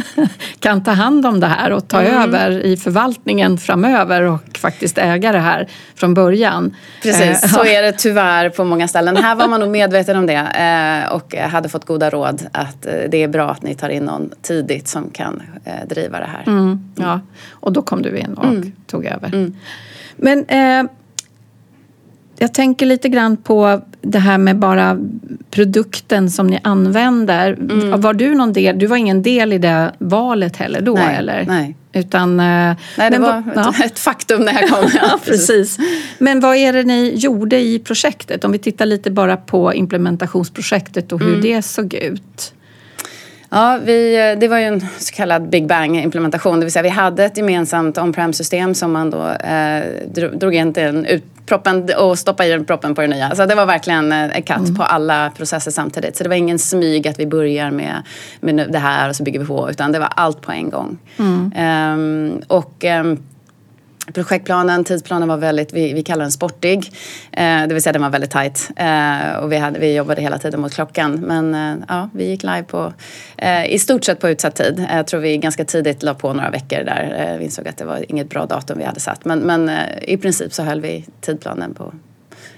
kan 0.59 0.83
ta 0.83 0.91
hand 0.91 1.25
om 1.25 1.39
det 1.39 1.47
här 1.47 1.71
och 1.71 1.87
ta 1.87 2.01
mm. 2.01 2.21
över 2.21 2.65
i 2.65 2.77
förvaltningen 2.77 3.57
framöver 3.57 4.21
och 4.21 4.57
faktiskt 4.57 4.97
äga 4.97 5.31
det 5.31 5.39
här 5.39 5.67
från 5.95 6.13
början. 6.13 6.75
Precis, 7.03 7.43
eh, 7.43 7.49
så 7.49 7.65
är 7.65 7.81
det 7.81 7.91
tyvärr 7.91 8.49
på 8.49 8.63
många 8.63 8.87
ställen. 8.87 9.17
Här 9.17 9.35
var 9.35 9.47
man 9.47 9.59
nog 9.59 9.69
medveten 9.69 10.17
om 10.17 10.25
det 10.25 11.03
eh, 11.05 11.13
och 11.13 11.35
hade 11.35 11.69
fått 11.69 11.85
goda 11.85 12.09
råd 12.09 12.47
att 12.51 12.85
eh, 12.85 12.93
det 13.09 13.23
är 13.23 13.27
bra 13.27 13.49
att 13.49 13.63
ni 13.63 13.75
tar 13.75 13.89
in 13.89 14.03
någon 14.03 14.29
tidigt 14.41 14.87
som 14.87 15.09
kan 15.09 15.41
driva 15.89 16.19
det 16.19 16.29
här. 16.31 16.43
Mm, 16.47 16.93
ja, 16.95 17.19
och 17.49 17.73
då 17.73 17.81
kom 17.81 18.01
du 18.01 18.17
in 18.17 18.33
och 18.33 18.45
mm. 18.45 18.71
tog 18.87 19.05
över. 19.05 19.27
Mm. 19.27 19.55
Men 20.15 20.45
jag 22.39 22.53
tänker 22.53 22.85
lite 22.85 23.09
grann 23.09 23.37
på 23.37 23.81
det 24.01 24.19
här 24.19 24.37
med 24.37 24.59
bara 24.59 24.97
produkten 25.51 26.29
som 26.29 26.47
ni 26.47 26.59
använder. 26.63 27.53
Mm. 27.53 28.01
Var 28.01 28.13
du 28.13 28.35
någon 28.35 28.53
del? 28.53 28.79
Du 28.79 28.87
var 28.87 28.97
ingen 28.97 29.21
del 29.21 29.53
i 29.53 29.57
det 29.57 29.91
valet 29.97 30.57
heller 30.57 30.81
då 30.81 30.93
nej, 30.93 31.15
eller? 31.15 31.45
Nej. 31.45 31.75
Utan, 31.93 32.37
nej, 32.37 32.75
det 32.95 33.09
men, 33.09 33.21
var 33.21 33.43
ja. 33.55 33.73
ett, 33.85 33.99
faktum 33.99 34.41
när 34.41 34.53
jag 34.53 34.69
kom. 34.69 34.89
ja, 35.01 35.19
precis. 35.25 35.77
Men 36.17 36.39
vad 36.39 36.55
är 36.55 36.73
det 36.73 36.83
ni 36.83 37.13
gjorde 37.15 37.59
i 37.59 37.79
projektet? 37.79 38.43
Om 38.43 38.51
vi 38.51 38.59
tittar 38.59 38.85
lite 38.85 39.11
bara 39.11 39.37
på 39.37 39.73
implementationsprojektet 39.73 41.11
och 41.11 41.19
hur 41.19 41.29
mm. 41.29 41.41
det 41.41 41.61
såg 41.61 41.93
ut. 41.93 42.53
Ja, 43.49 43.79
vi, 43.83 44.35
det 44.39 44.47
var 44.47 44.57
ju 44.57 44.63
en 44.63 44.81
så 44.99 45.13
kallad 45.13 45.49
Big 45.49 45.67
Bang-implementation. 45.67 46.59
Det 46.59 46.65
vill 46.65 46.71
säga 46.71 46.83
vi 46.83 46.89
hade 46.89 47.25
ett 47.25 47.37
gemensamt 47.37 47.97
on-prem-system 47.97 48.73
som 48.73 48.91
man 48.91 49.09
då 49.09 49.27
eh, 49.27 49.83
drog 50.33 50.55
in 50.55 50.73
till 50.73 50.83
en 50.83 51.05
ut, 51.05 51.23
proppen 51.45 51.89
och 51.97 52.19
stoppade 52.19 52.55
i 52.55 52.59
proppen 52.59 52.95
på 52.95 53.01
det 53.01 53.07
nya. 53.07 53.35
Så 53.35 53.45
det 53.45 53.55
var 53.55 53.65
verkligen 53.65 54.11
en 54.11 54.41
katt 54.41 54.57
mm. 54.57 54.75
på 54.75 54.83
alla 54.83 55.29
processer 55.29 55.71
samtidigt. 55.71 56.17
Så 56.17 56.23
det 56.23 56.29
var 56.29 56.35
ingen 56.35 56.59
smyg 56.59 57.07
att 57.07 57.19
vi 57.19 57.25
börjar 57.25 57.71
med, 57.71 58.03
med 58.39 58.71
det 58.71 58.79
här 58.79 59.09
och 59.09 59.15
så 59.15 59.23
bygger 59.23 59.39
vi 59.39 59.45
på. 59.45 59.69
Utan 59.69 59.91
det 59.91 59.99
var 59.99 60.09
allt 60.15 60.41
på 60.41 60.51
en 60.51 60.69
gång. 60.69 60.97
Mm. 61.17 61.51
Um, 61.93 62.41
och 62.47 62.83
um, 63.01 63.23
Projektplanen, 64.13 64.83
tidsplanen 64.83 65.27
var 65.27 65.37
väldigt, 65.37 65.73
vi, 65.73 65.93
vi 65.93 66.03
kallar 66.03 66.23
den 66.23 66.31
sportig. 66.31 66.91
Eh, 67.31 67.67
det 67.67 67.73
vill 67.73 67.83
säga 67.83 67.93
den 67.93 68.01
var 68.01 68.09
väldigt 68.09 68.31
tajt. 68.31 68.69
Eh, 68.75 69.37
och 69.37 69.51
vi, 69.51 69.57
hade, 69.57 69.79
vi 69.79 69.95
jobbade 69.95 70.21
hela 70.21 70.37
tiden 70.37 70.61
mot 70.61 70.73
klockan. 70.73 71.13
Men 71.13 71.55
eh, 71.55 71.85
ja, 71.87 72.09
vi 72.13 72.29
gick 72.29 72.43
live 72.43 72.63
på, 72.63 72.93
eh, 73.37 73.65
i 73.65 73.79
stort 73.79 74.03
sett 74.03 74.19
på 74.19 74.29
utsatt 74.29 74.55
tid. 74.55 74.87
Jag 74.91 75.07
tror 75.07 75.19
vi 75.19 75.37
ganska 75.37 75.65
tidigt 75.65 76.03
la 76.03 76.13
på 76.13 76.33
några 76.33 76.49
veckor 76.49 76.83
där. 76.83 77.31
Eh, 77.31 77.37
vi 77.37 77.45
insåg 77.45 77.67
att 77.67 77.77
det 77.77 77.85
var 77.85 78.11
inget 78.11 78.29
bra 78.29 78.45
datum 78.45 78.77
vi 78.77 78.83
hade 78.83 78.99
satt. 78.99 79.25
Men, 79.25 79.39
men 79.39 79.69
eh, 79.69 79.75
i 80.01 80.17
princip 80.17 80.53
så 80.53 80.63
höll 80.63 80.81
vi 80.81 81.05
tidplanen 81.21 81.73
på 81.73 81.93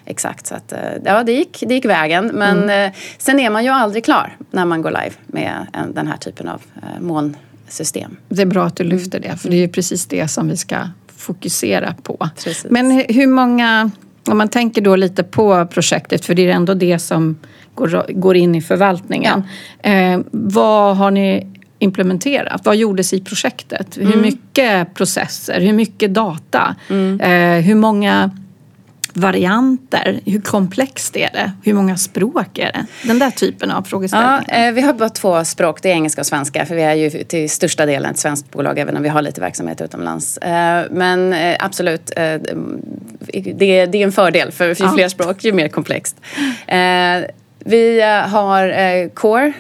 exakt. 0.06 0.48
Så 0.48 0.56
att, 0.56 0.74
ja, 1.04 1.24
det 1.24 1.32
gick, 1.32 1.64
det 1.68 1.74
gick 1.74 1.86
vägen. 1.86 2.32
Men 2.34 2.64
mm. 2.64 2.92
sen 3.18 3.40
är 3.40 3.50
man 3.50 3.64
ju 3.64 3.70
aldrig 3.70 4.06
klar 4.06 4.38
när 4.52 4.66
man 4.66 4.82
går 4.82 4.90
live 4.90 5.16
med 5.28 5.68
en, 5.74 5.94
den 5.94 6.08
här 6.08 6.18
typen 6.18 6.50
av 6.50 6.62
molnsystem. 7.00 8.18
Det 8.30 8.42
är 8.42 8.46
bra 8.46 8.66
att 8.66 8.76
du 8.76 8.84
lyfter 8.84 9.20
det, 9.20 9.38
för 9.38 9.50
det 9.50 9.56
är 9.56 9.62
ju 9.62 9.68
precis 9.68 10.06
det 10.06 10.28
som 10.28 10.48
vi 10.48 10.58
ska 10.58 10.78
fokusera 11.20 11.96
på. 12.04 12.30
Precis. 12.44 12.66
Men 12.70 12.92
hur 13.10 13.28
många, 13.28 13.92
om 14.28 14.38
man 14.38 14.50
tänker 14.50 14.82
då 14.82 14.96
lite 14.96 15.24
på 15.24 15.66
projektet, 15.66 16.26
för 16.26 16.34
det 16.34 16.46
är 16.46 16.50
ändå 16.50 16.74
det 16.74 17.00
som 17.00 17.38
går, 17.76 18.06
går 18.14 18.36
in 18.36 18.56
i 18.56 18.62
förvaltningen. 18.62 19.44
Ja. 19.82 19.90
Eh, 19.90 20.20
vad 20.32 20.98
har 20.98 21.12
ni 21.12 21.48
implementerat? 21.80 22.66
Vad 22.66 22.76
gjordes 22.76 23.14
i 23.14 23.22
projektet? 23.22 23.98
Mm. 23.98 24.12
Hur 24.12 24.22
mycket 24.22 24.94
processer? 24.94 25.62
Hur 25.62 25.74
mycket 25.74 26.14
data? 26.14 26.76
Mm. 26.90 27.20
Eh, 27.22 27.66
hur 27.66 27.76
många 27.76 28.32
varianter? 29.14 30.20
Hur 30.26 30.42
komplext 30.42 31.16
är 31.16 31.30
det? 31.34 31.52
Hur 31.64 31.74
många 31.74 31.98
språk 31.98 32.58
är 32.58 32.72
det? 32.72 32.86
Den 33.04 33.20
där 33.20 33.32
typen 33.32 33.72
av 33.72 33.84
frågeställningar. 33.84 34.46
Ja, 34.48 34.54
eh, 34.54 34.74
vi 34.74 34.82
har 34.82 34.94
bara 34.94 35.10
två 35.10 35.46
språk, 35.46 35.82
det 35.82 35.90
är 35.90 35.94
engelska 35.94 36.22
och 36.22 36.28
svenska. 36.28 36.66
För 36.66 36.76
vi 36.76 36.82
är 36.82 36.94
ju 36.94 37.10
till 37.10 37.50
största 37.50 37.86
delen 37.86 38.12
ett 38.12 38.20
svenskt 38.20 38.52
bolag 38.52 38.80
även 38.80 38.98
om 38.98 39.04
vi 39.04 39.10
har 39.10 39.22
lite 39.22 39.42
verksamhet 39.42 39.82
utomlands. 39.82 40.38
Eh, 40.38 40.86
men 40.92 41.34
eh, 41.34 41.56
absolut, 41.60 42.12
det 42.16 43.66
är 43.66 43.96
en 43.96 44.12
fördel 44.12 44.52
för 44.52 44.68
ju 44.68 44.76
ja. 44.80 44.94
fler 44.96 45.10
språk 45.10 45.44
ju 45.44 45.54
mer 45.54 45.68
komplext. 45.68 46.18
Vi 47.60 48.02
har 48.28 49.10
Core, 49.10 49.54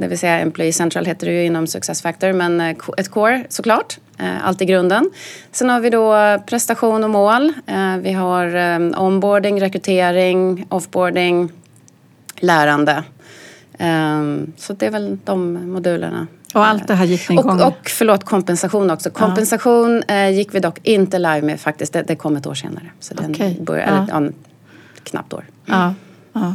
det 0.00 0.08
vill 0.08 0.18
säga 0.18 0.38
Employee 0.38 0.72
Central 0.72 1.06
heter 1.06 1.26
det 1.26 1.32
ju 1.32 1.44
inom 1.44 1.66
SuccessFactor, 1.66 2.32
men 2.32 2.60
ett 2.96 3.10
Core 3.10 3.44
såklart 3.48 3.98
Eh, 4.20 4.46
allt 4.46 4.62
i 4.62 4.64
grunden. 4.64 5.10
Sen 5.52 5.70
har 5.70 5.80
vi 5.80 5.90
då 5.90 6.38
prestation 6.46 7.04
och 7.04 7.10
mål. 7.10 7.52
Eh, 7.66 7.96
vi 7.96 8.12
har 8.12 8.56
eh, 8.56 9.02
onboarding, 9.02 9.60
rekrytering, 9.60 10.66
offboarding, 10.68 11.52
lärande. 12.40 13.02
Så 14.56 14.72
det 14.72 14.86
är 14.86 14.90
väl 14.90 15.18
de 15.24 15.52
modulerna. 15.72 16.26
Och 16.54 16.66
allt 16.66 16.88
det 16.88 16.94
här 16.94 17.04
gick 17.04 17.28
ni 17.28 17.38
och, 17.38 17.66
och 17.66 17.90
förlåt, 17.90 18.24
kompensation 18.24 18.90
också. 18.90 19.10
Kompensation 19.10 20.02
ja. 20.08 20.28
gick 20.28 20.54
vi 20.54 20.60
dock 20.60 20.78
inte 20.82 21.18
live 21.18 21.42
med 21.42 21.60
faktiskt. 21.60 21.92
Det, 21.92 22.02
det 22.02 22.16
kom 22.16 22.36
ett 22.36 22.46
år 22.46 22.54
senare. 22.54 22.90
Så 23.00 23.14
den 23.14 23.30
okay. 23.30 23.60
började, 23.60 24.06
ja. 24.08 24.16
eller, 24.16 24.26
ja, 24.26 24.32
knappt 25.02 25.32
år. 25.32 25.44
Mm. 25.68 25.94
Ja. 26.32 26.54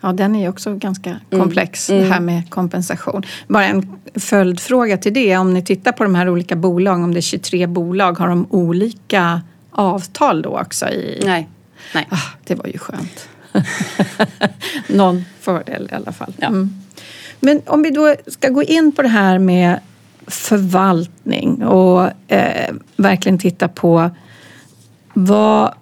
Ja. 0.00 0.12
Den 0.12 0.36
är 0.36 0.48
också 0.48 0.74
ganska 0.74 1.10
mm. 1.10 1.44
komplex, 1.44 1.90
mm. 1.90 2.02
det 2.02 2.08
här 2.08 2.20
med 2.20 2.50
kompensation. 2.50 3.22
Bara 3.48 3.66
en 3.66 3.98
följdfråga 4.14 4.98
till 4.98 5.14
det. 5.14 5.36
Om 5.36 5.54
ni 5.54 5.62
tittar 5.62 5.92
på 5.92 6.04
de 6.04 6.14
här 6.14 6.28
olika 6.28 6.56
bolagen, 6.56 7.04
om 7.04 7.14
det 7.14 7.20
är 7.20 7.22
23 7.22 7.66
bolag, 7.66 8.18
har 8.18 8.28
de 8.28 8.46
olika 8.50 9.40
avtal 9.70 10.42
då 10.42 10.60
också? 10.60 10.88
I... 10.88 11.22
Nej. 11.24 11.48
Nej. 11.94 12.06
Ah, 12.10 12.28
det 12.44 12.54
var 12.54 12.66
ju 12.66 12.78
skönt. 12.78 13.28
Någon 14.86 15.24
fördel 15.40 15.88
i 15.92 15.94
alla 15.94 16.12
fall. 16.12 16.34
Ja. 16.38 16.46
Mm. 16.46 16.80
Men 17.40 17.62
om 17.66 17.82
vi 17.82 17.90
då 17.90 18.14
ska 18.26 18.48
gå 18.48 18.62
in 18.62 18.92
på 18.92 19.02
det 19.02 19.08
här 19.08 19.38
med 19.38 19.80
förvaltning 20.26 21.64
och 21.64 22.10
eh, 22.32 22.74
verkligen 22.96 23.38
titta 23.38 23.68
på 23.68 24.10
vad 25.14 25.74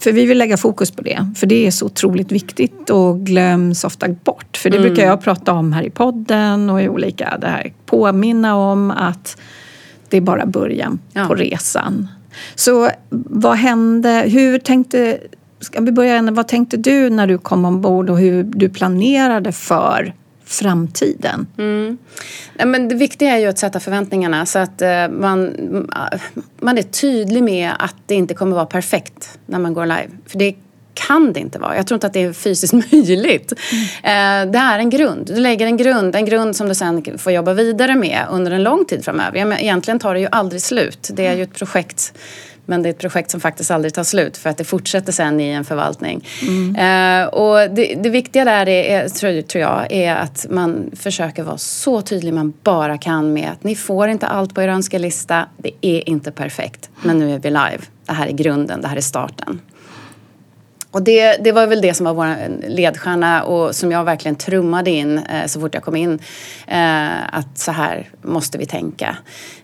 för 0.00 0.12
vi 0.12 0.26
vill 0.26 0.38
lägga 0.38 0.56
fokus 0.56 0.90
på 0.90 1.02
det, 1.02 1.26
för 1.36 1.46
det 1.46 1.66
är 1.66 1.70
så 1.70 1.86
otroligt 1.86 2.32
viktigt 2.32 2.90
och 2.90 3.20
glöms 3.20 3.84
ofta 3.84 4.08
bort. 4.08 4.56
För 4.56 4.70
det 4.70 4.76
mm. 4.76 4.88
brukar 4.88 5.06
jag 5.06 5.20
prata 5.20 5.52
om 5.52 5.72
här 5.72 5.82
i 5.82 5.90
podden 5.90 6.70
och 6.70 6.82
i 6.82 6.88
olika, 6.88 7.38
det 7.40 7.46
här 7.46 7.72
påminna 7.86 8.56
om 8.56 8.90
att 8.90 9.36
det 10.08 10.16
är 10.16 10.20
bara 10.20 10.46
början 10.46 10.98
ja. 11.12 11.26
på 11.26 11.34
resan. 11.34 12.08
Så 12.54 12.90
vad 13.10 13.56
hände, 13.56 14.24
hur 14.26 14.58
tänkte, 14.58 15.18
ska 15.60 15.80
vi 15.80 15.92
börja, 15.92 16.30
vad 16.30 16.48
tänkte 16.48 16.76
du 16.76 17.10
när 17.10 17.26
du 17.26 17.38
kom 17.38 17.64
ombord 17.64 18.10
och 18.10 18.18
hur 18.18 18.42
du 18.42 18.68
planerade 18.68 19.52
för 19.52 20.14
framtiden? 20.54 21.46
Mm. 21.58 21.98
men 22.64 22.88
det 22.88 22.94
viktiga 22.94 23.30
är 23.30 23.38
ju 23.38 23.46
att 23.46 23.58
sätta 23.58 23.80
förväntningarna 23.80 24.46
så 24.46 24.58
att 24.58 24.82
eh, 24.82 25.08
man, 25.08 25.48
eh, 26.12 26.20
man 26.60 26.78
är 26.78 26.82
tydlig 26.82 27.42
med 27.42 27.72
att 27.78 27.96
det 28.06 28.14
inte 28.14 28.34
kommer 28.34 28.56
vara 28.56 28.66
perfekt 28.66 29.38
när 29.46 29.58
man 29.58 29.74
går 29.74 29.86
live. 29.86 30.08
För 30.26 30.38
det 30.38 30.54
kan 30.94 31.32
det 31.32 31.40
inte 31.40 31.58
vara. 31.58 31.76
Jag 31.76 31.86
tror 31.86 31.96
inte 31.96 32.06
att 32.06 32.12
det 32.12 32.22
är 32.22 32.32
fysiskt 32.32 32.72
möjligt. 32.92 33.52
Mm. 34.02 34.52
Det 34.52 34.58
är 34.58 34.78
en 34.78 34.90
grund. 34.90 35.26
Du 35.26 35.36
lägger 35.36 35.66
en 35.66 35.76
grund, 35.76 36.16
en 36.16 36.24
grund 36.24 36.56
som 36.56 36.68
du 36.68 36.74
sen 36.74 37.18
får 37.18 37.32
jobba 37.32 37.52
vidare 37.52 37.94
med 37.94 38.26
under 38.30 38.50
en 38.50 38.62
lång 38.62 38.84
tid 38.84 39.04
framöver. 39.04 39.60
Egentligen 39.60 39.98
tar 39.98 40.14
det 40.14 40.20
ju 40.20 40.28
aldrig 40.32 40.62
slut. 40.62 41.10
Det 41.12 41.26
är 41.26 41.36
ju 41.36 41.42
ett 41.42 41.54
projekt 41.54 42.14
men 42.66 42.82
det 42.82 42.88
är 42.88 42.90
ett 42.90 42.98
projekt 42.98 43.30
som 43.30 43.40
faktiskt 43.40 43.70
aldrig 43.70 43.94
tar 43.94 44.04
slut 44.04 44.36
för 44.36 44.50
att 44.50 44.56
det 44.58 44.64
fortsätter 44.64 45.12
sen 45.12 45.40
i 45.40 45.48
en 45.48 45.64
förvaltning. 45.64 46.28
Mm. 46.42 47.22
Eh, 47.22 47.28
och 47.28 47.70
det, 47.70 47.94
det, 47.94 48.10
viktiga 48.10 48.44
där 48.44 48.68
är, 48.68 49.08
tror, 49.08 49.42
tror 49.42 49.62
jag 49.62 49.92
är 49.92 50.16
att 50.16 50.46
man 50.50 50.90
försöker 50.96 51.42
vara 51.42 51.58
så 51.58 52.02
tydlig 52.02 52.34
man 52.34 52.52
bara 52.62 52.98
kan 52.98 53.32
med 53.32 53.50
att 53.50 53.64
ni 53.64 53.76
får 53.76 54.08
inte 54.08 54.26
allt 54.26 54.54
på 54.54 54.62
er 54.62 54.68
önskelista. 54.68 55.46
Det 55.56 55.72
är 55.80 56.08
inte 56.08 56.30
perfekt, 56.30 56.90
men 57.02 57.18
nu 57.18 57.34
är 57.34 57.38
vi 57.38 57.48
live. 57.48 57.78
Det 58.06 58.12
här 58.12 58.26
är 58.26 58.32
grunden, 58.32 58.80
det 58.80 58.88
här 58.88 58.96
är 58.96 59.00
starten. 59.00 59.60
och 60.90 61.02
det, 61.02 61.36
det 61.44 61.52
var 61.52 61.66
väl 61.66 61.80
det 61.80 61.94
som 61.94 62.06
var 62.06 62.14
vår 62.14 62.36
ledstjärna 62.68 63.42
och 63.42 63.74
som 63.74 63.92
jag 63.92 64.04
verkligen 64.04 64.36
trummade 64.36 64.90
in 64.90 65.18
eh, 65.18 65.46
så 65.46 65.60
fort 65.60 65.74
jag 65.74 65.82
kom 65.82 65.96
in. 65.96 66.18
Eh, 66.66 67.34
att 67.36 67.58
så 67.58 67.72
här 67.72 68.08
måste 68.22 68.58
vi 68.58 68.66
tänka. 68.66 69.16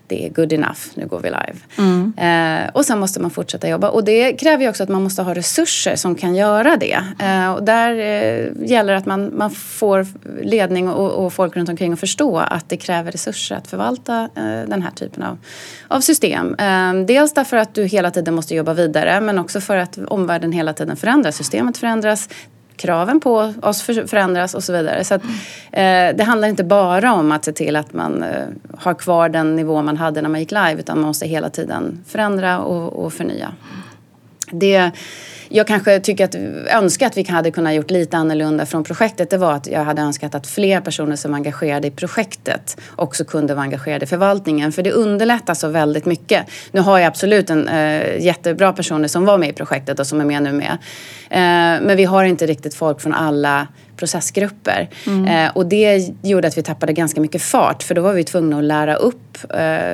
Det 0.09 0.25
är 0.25 0.29
good 0.29 0.53
enough, 0.53 0.79
nu 0.93 1.07
går 1.07 1.19
vi 1.19 1.29
live. 1.29 1.55
Mm. 1.77 2.13
Eh, 2.17 2.69
och 2.73 2.85
sen 2.85 2.99
måste 2.99 3.19
man 3.19 3.31
fortsätta 3.31 3.69
jobba. 3.69 3.89
Och 3.89 4.03
det 4.03 4.33
kräver 4.33 4.63
ju 4.63 4.69
också 4.69 4.83
att 4.83 4.89
man 4.89 5.03
måste 5.03 5.21
ha 5.21 5.35
resurser 5.35 5.95
som 5.95 6.15
kan 6.15 6.35
göra 6.35 6.77
det. 6.77 7.03
Eh, 7.19 7.51
och 7.51 7.63
där 7.63 7.91
eh, 7.91 8.69
gäller 8.69 8.93
att 8.93 9.05
man, 9.05 9.37
man 9.37 9.51
får 9.51 10.07
ledning 10.41 10.89
och, 10.89 11.25
och, 11.25 11.33
folk 11.33 11.55
runt 11.55 11.69
omkring 11.69 11.93
att 11.93 11.99
förstå 11.99 12.37
att 12.37 12.69
det 12.69 12.77
kräver 12.77 13.11
resurser 13.11 13.55
att 13.55 13.67
förvalta 13.67 14.29
eh, 14.35 14.67
den 14.67 14.81
här 14.81 14.91
typen 14.91 15.23
av, 15.23 15.37
av 15.87 16.01
system. 16.01 16.55
dels 17.07 17.33
därför 17.33 17.57
att 17.57 17.73
du 17.73 17.85
hela 17.85 18.11
tiden 18.11 18.33
måste 18.33 18.55
jobba 18.55 18.73
vidare 18.73 19.21
men 19.21 19.39
också 19.39 19.61
för 19.61 19.77
att 19.77 19.97
omvärlden 20.07 20.51
hela 20.51 20.73
tiden 20.73 20.95
förändras, 20.95 21.35
systemet 21.35 21.77
förändras, 21.77 22.29
kraven 22.79 23.19
på 23.19 23.53
oss 23.61 23.81
förändras 23.81 24.53
och 24.53 24.63
så 24.63 24.73
vidare. 24.73 25.03
Så 25.03 25.13
att, 25.13 25.23
eh, 25.71 26.15
det 26.15 26.23
handlar 26.23 26.47
inte 26.47 26.63
bara 26.63 27.13
om 27.13 27.31
att 27.31 27.45
se 27.45 27.51
till 27.51 27.75
att 27.75 27.93
man 27.93 28.23
eh, 28.23 28.45
har 28.77 28.93
kvar 28.93 29.29
den 29.29 29.55
nivå 29.55 29.81
man 29.81 29.97
hade 29.97 30.21
när 30.21 30.29
man 30.29 30.39
gick 30.39 30.51
live 30.51 30.75
utan 30.79 30.99
man 30.99 31.07
måste 31.07 31.27
hela 31.27 31.49
tiden 31.49 32.03
förändra 32.07 32.59
och, 32.59 33.05
och 33.05 33.13
förnya. 33.13 33.53
Det 34.51 34.91
jag 35.49 35.67
kanske 35.67 35.99
tycker 35.99 36.25
att, 36.25 36.35
önskar 36.73 37.07
att 37.07 37.17
vi 37.17 37.29
hade 37.29 37.51
kunnat 37.51 37.73
gjort 37.73 37.91
lite 37.91 38.17
annorlunda 38.17 38.65
från 38.65 38.83
projektet. 38.83 39.29
Det 39.29 39.37
var 39.37 39.53
att 39.53 39.67
jag 39.67 39.83
hade 39.83 40.01
önskat 40.01 40.35
att 40.35 40.47
fler 40.47 40.81
personer 40.81 41.15
som 41.15 41.31
var 41.31 41.35
engagerade 41.37 41.87
i 41.87 41.91
projektet 41.91 42.77
också 42.95 43.25
kunde 43.25 43.53
vara 43.53 43.63
engagerade 43.63 44.03
i 44.03 44.07
förvaltningen. 44.07 44.71
För 44.71 44.83
det 44.83 44.91
underlättar 44.91 45.53
så 45.53 45.67
väldigt 45.67 46.05
mycket. 46.05 46.45
Nu 46.71 46.81
har 46.81 46.99
jag 46.99 47.07
absolut 47.07 47.49
en 47.49 47.67
äh, 47.67 48.19
jättebra 48.19 48.73
personer 48.73 49.07
som 49.07 49.25
var 49.25 49.37
med 49.37 49.49
i 49.49 49.53
projektet 49.53 49.99
och 49.99 50.07
som 50.07 50.21
är 50.21 50.25
med 50.25 50.43
nu 50.43 50.51
med. 50.51 50.77
Äh, 51.29 51.85
men 51.85 51.97
vi 51.97 52.03
har 52.03 52.23
inte 52.23 52.45
riktigt 52.45 52.73
folk 52.73 53.01
från 53.01 53.13
alla 53.13 53.67
processgrupper. 53.99 54.89
Mm. 55.07 55.25
Eh, 55.25 55.51
och 55.55 55.65
det 55.65 56.09
gjorde 56.21 56.47
att 56.47 56.57
vi 56.57 56.63
tappade 56.63 56.93
ganska 56.93 57.21
mycket 57.21 57.41
fart 57.41 57.83
för 57.83 57.95
då 57.95 58.01
var 58.01 58.13
vi 58.13 58.23
tvungna 58.23 58.57
att 58.57 58.63
lära 58.63 58.95
upp 58.95 59.15
eh, 59.15 59.28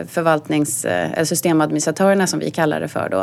förvaltnings, 0.07 0.85
eh, 0.85 1.23
systemadministratörerna 1.23 2.27
som 2.27 2.39
vi 2.39 2.51
kallar 2.51 2.79
det 2.79 2.87
för 2.87 3.09
då. 3.09 3.19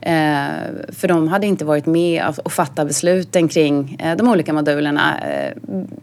Eh, 0.00 0.92
för 0.92 1.08
de 1.08 1.28
hade 1.28 1.46
inte 1.46 1.64
varit 1.64 1.86
med 1.86 2.24
och, 2.44 2.52
fattat 2.52 2.86
besluten 2.86 3.48
kring 3.48 3.96
eh, 4.00 4.16
de 4.16 4.28
olika 4.28 4.52
modulerna. 4.52 5.20
Eh, 5.20 5.52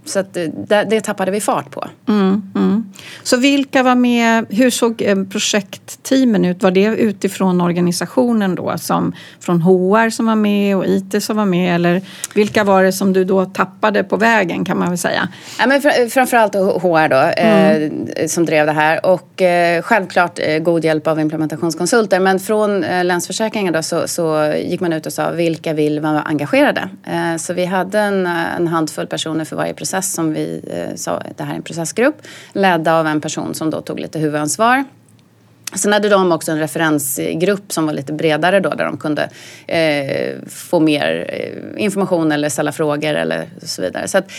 så 0.05 0.19
att, 0.19 0.33
det, 0.33 0.85
det, 0.89 1.01
tappade 1.01 1.31
vi 1.31 1.41
fart 1.41 1.71
på. 1.71 1.87
Mm, 2.07 2.51
mm. 2.55 2.93
Så 3.23 3.37
vilka 3.37 3.83
var 3.83 3.95
med? 3.95 4.45
Hur 4.49 4.69
såg 4.69 4.97
projektteamen 5.31 6.45
ut? 6.45 6.63
Var 6.63 6.71
det 6.71 6.85
utifrån 6.85 7.61
organisationen 7.61 8.55
då? 8.55 8.77
Som 8.77 9.13
från 9.39 9.61
HR 9.61 10.09
som 10.09 10.25
var 10.25 10.35
med 10.35 10.77
och 10.77 10.85
IT 10.85 11.23
som 11.23 11.37
var 11.37 11.45
med? 11.45 11.75
Eller 11.75 12.01
vilka 12.35 12.63
var 12.63 12.83
det 12.83 12.91
som 12.91 13.13
du 13.13 13.23
då 13.23 13.45
tappade 13.45 14.03
på 14.03 14.17
vägen 14.17 14.65
kan 14.65 14.79
man 14.79 14.89
väl 14.89 14.97
säga. 14.97 15.27
Ja, 15.59 15.67
men 15.67 15.81
fr 15.81 16.09
framförallt 16.09 16.55
HR 16.55 17.09
då, 17.09 17.15
eh, 17.15 17.75
mm. 17.75 18.07
eh, 18.15 18.27
som 18.27 18.45
drev 18.45 18.65
det 18.65 18.71
här 18.71 19.05
och 19.05 19.41
eh, 19.61 19.81
självklart 19.81 20.39
eh, 20.39 20.59
god 20.59 20.85
hjälp 20.85 21.07
av 21.07 21.19
implementationskonsulter. 21.19 22.19
Men 22.19 22.39
från 22.39 22.83
eh, 22.83 23.05
Länsförsäkringar 23.05 23.71
då 23.71 23.83
så, 23.83 24.07
så, 24.07 24.53
gick 24.57 24.79
man 24.81 24.93
ut 24.93 25.05
och 25.05 25.13
sa 25.13 25.31
vilka 25.31 25.73
vill 25.73 25.99
vara 25.99 26.21
engagerade? 26.21 26.89
Eh, 27.03 27.37
så 27.37 27.53
vi 27.53 27.65
hade 27.65 27.99
en, 27.99 28.25
eh, 28.25 28.55
en, 28.55 28.67
handfull 28.67 29.07
personer 29.07 29.45
för 29.45 29.55
varje 29.55 29.73
process 29.73 30.13
som 30.13 30.33
vi 30.33 30.61
eh, 30.67 30.95
sa, 30.95 31.21
det 31.37 31.43
här 31.43 31.51
är 31.51 31.57
en 31.57 31.63
processgrupp, 31.63 32.21
ledda 32.53 32.99
av 32.99 33.07
en 33.07 33.21
person 33.21 33.53
som 33.53 33.69
då 33.69 33.81
tog 33.81 33.99
lite 33.99 34.19
huvudansvar. 34.19 34.85
Sen 35.75 35.93
hade 35.93 36.09
de 36.09 36.31
också 36.31 36.51
en 36.51 36.59
referensgrupp 36.59 37.71
som 37.71 37.85
var 37.85 37.93
lite 37.93 38.13
bredare 38.13 38.59
då 38.59 38.69
där 38.69 38.85
de 38.85 38.97
kunde 38.97 39.29
eh, 39.67 40.35
få 40.47 40.79
mer 40.79 41.25
eh, 41.29 41.83
information 41.83 42.31
eller 42.31 42.49
ställa 42.49 42.71
frågor 42.71 43.13
eller 43.13 43.49
så 43.63 43.81
vidare. 43.81 44.07
Så 44.07 44.17
att 44.17 44.31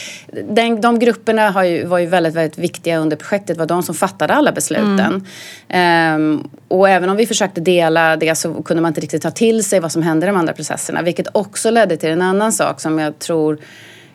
den, 0.48 0.80
de 0.80 0.98
grupperna 0.98 1.50
har 1.50 1.64
ju, 1.64 1.84
var 1.84 1.98
ju 1.98 2.06
väldigt, 2.06 2.34
väldigt 2.34 2.58
viktiga 2.58 2.98
under 2.98 3.16
projektet. 3.16 3.56
Var 3.56 3.66
de 3.66 3.82
som 3.82 3.94
fattade 3.94 4.34
alla 4.34 4.52
besluten. 4.52 5.26
Mm. 5.68 6.40
Eh, 6.40 6.46
och 6.68 6.88
även 6.88 7.10
om 7.10 7.16
vi 7.16 7.26
försökte 7.26 7.60
dela 7.60 8.16
det 8.16 8.34
så 8.34 8.62
kunde 8.62 8.80
man 8.80 8.90
inte 8.90 9.00
riktigt 9.00 9.22
ta 9.22 9.30
till 9.30 9.64
sig 9.64 9.80
vad 9.80 9.92
som 9.92 10.02
hände 10.02 10.26
i 10.26 10.28
de 10.28 10.36
andra 10.36 10.52
processerna. 10.52 11.02
Vilket 11.02 11.26
också 11.32 11.70
ledde 11.70 11.96
till 11.96 12.10
en 12.10 12.22
annan 12.22 12.52
sak 12.52 12.80
som 12.80 12.98
jag 12.98 13.18
tror 13.18 13.58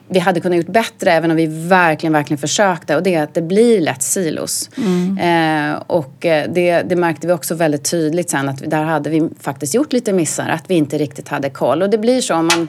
vi 0.08 0.18
hade 0.18 0.40
kunnat 0.40 0.56
gjort 0.58 0.66
bättre 0.66 1.12
även 1.12 1.30
om 1.30 1.36
vi 1.36 1.46
verkligen, 1.46 2.12
verkligen 2.12 2.38
försökte. 2.38 2.96
Och 2.96 3.02
det 3.02 3.14
är 3.14 3.22
att 3.22 3.34
det 3.34 3.42
blir 3.42 3.80
lätt 3.80 4.02
silos. 4.02 4.70
Mm. 4.76 5.18
Eh, 5.18 5.82
och 5.86 6.26
eh, 6.26 6.50
det, 6.50 6.82
det, 6.82 6.96
märkte 6.96 7.26
vi 7.26 7.32
också 7.32 7.54
väldigt 7.54 7.90
tydligt 7.90 8.30
sen 8.30 8.48
att 8.48 8.70
där 8.70 8.84
hade 8.84 9.10
vi 9.10 9.28
faktiskt 9.40 9.74
gjort 9.74 9.92
lite 9.92 10.12
missar. 10.12 10.48
Att 10.48 10.70
vi 10.70 10.74
inte 10.74 10.98
riktigt 10.98 11.28
hade 11.28 11.50
koll. 11.50 11.82
Och 11.82 11.90
det 11.90 11.98
blir 11.98 12.20
så 12.20 12.34
om 12.34 12.46
man 12.46 12.68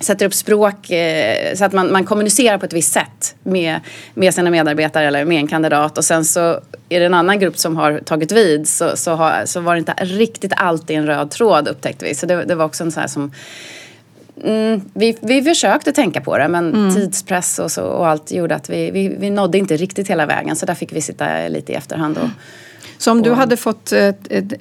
sätter 0.00 0.26
upp 0.26 0.34
språk 0.34 0.90
eh, 0.90 1.54
så 1.54 1.64
att 1.64 1.72
man, 1.72 1.92
man 1.92 2.04
kommunicerar 2.04 2.58
på 2.58 2.66
ett 2.66 2.72
visst 2.72 2.92
sätt 2.92 3.34
med, 3.42 3.80
med 4.14 4.34
sina 4.34 4.50
medarbetare 4.50 5.06
eller 5.06 5.24
med 5.24 5.38
en 5.38 5.46
kandidat 5.46 5.98
och 5.98 6.04
sen 6.04 6.24
så 6.24 6.60
är 6.88 7.00
det 7.00 7.06
en 7.06 7.14
annan 7.14 7.38
grupp 7.38 7.58
som 7.58 7.76
har 7.76 7.98
tagit 7.98 8.32
vid 8.32 8.68
så, 8.68 8.96
så, 8.96 9.14
har, 9.14 9.42
så 9.44 9.60
var 9.60 9.74
det 9.74 9.78
inte 9.78 9.94
riktigt 9.98 10.52
alltid 10.56 10.96
en 10.96 11.06
röd 11.06 11.30
tråd 11.30 11.68
upptäckte 11.68 12.04
vi. 12.04 12.14
Så 12.14 12.26
det, 12.26 12.44
det 12.44 12.54
var 12.54 12.64
också 12.64 12.84
en 12.84 12.92
sån 12.92 13.00
här 13.00 13.08
som 13.08 13.32
Mm, 14.44 14.80
vi, 14.94 15.16
vi 15.22 15.42
försökte 15.42 15.92
tänka 15.92 16.20
på 16.20 16.38
det 16.38 16.48
men 16.48 16.74
mm. 16.74 16.94
tidspress 16.94 17.58
och, 17.58 17.70
så, 17.70 17.82
och 17.82 18.08
allt 18.08 18.32
gjorde 18.32 18.54
att 18.54 18.70
vi, 18.70 18.90
vi, 18.90 19.16
vi 19.18 19.30
nådde 19.30 19.58
inte 19.58 19.76
riktigt 19.76 20.10
hela 20.10 20.26
vägen 20.26 20.56
så 20.56 20.66
där 20.66 20.74
fick 20.74 20.92
vi 20.92 21.00
sitta 21.00 21.48
lite 21.48 21.72
i 21.72 21.74
efterhand. 21.74 22.18
Och, 22.18 22.28
så 22.98 23.10
om 23.10 23.18
och, 23.18 23.24
du 23.24 23.32
hade 23.32 23.56
fått 23.56 23.92
ett, 23.92 24.32
ett, 24.32 24.52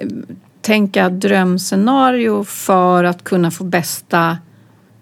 tänka 0.62 1.10
drömscenario 1.10 2.44
för 2.44 3.04
att 3.04 3.24
kunna 3.24 3.52
få 3.52 3.64
bästa 3.64 4.38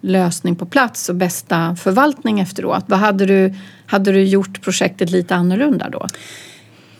lösning 0.02 0.56
på 0.56 0.66
plats 0.66 1.10
och 1.10 1.16
bästa 1.16 1.76
förvaltning 1.76 2.40
efteråt. 2.40 2.84
Vad 2.88 3.00
hade 3.00 3.26
du, 3.26 3.54
hade 3.86 4.12
du 4.12 4.24
gjort 4.24 4.62
projektet 4.62 5.10
lite 5.10 5.36
annorlunda 5.36 5.90
då? 5.90 6.08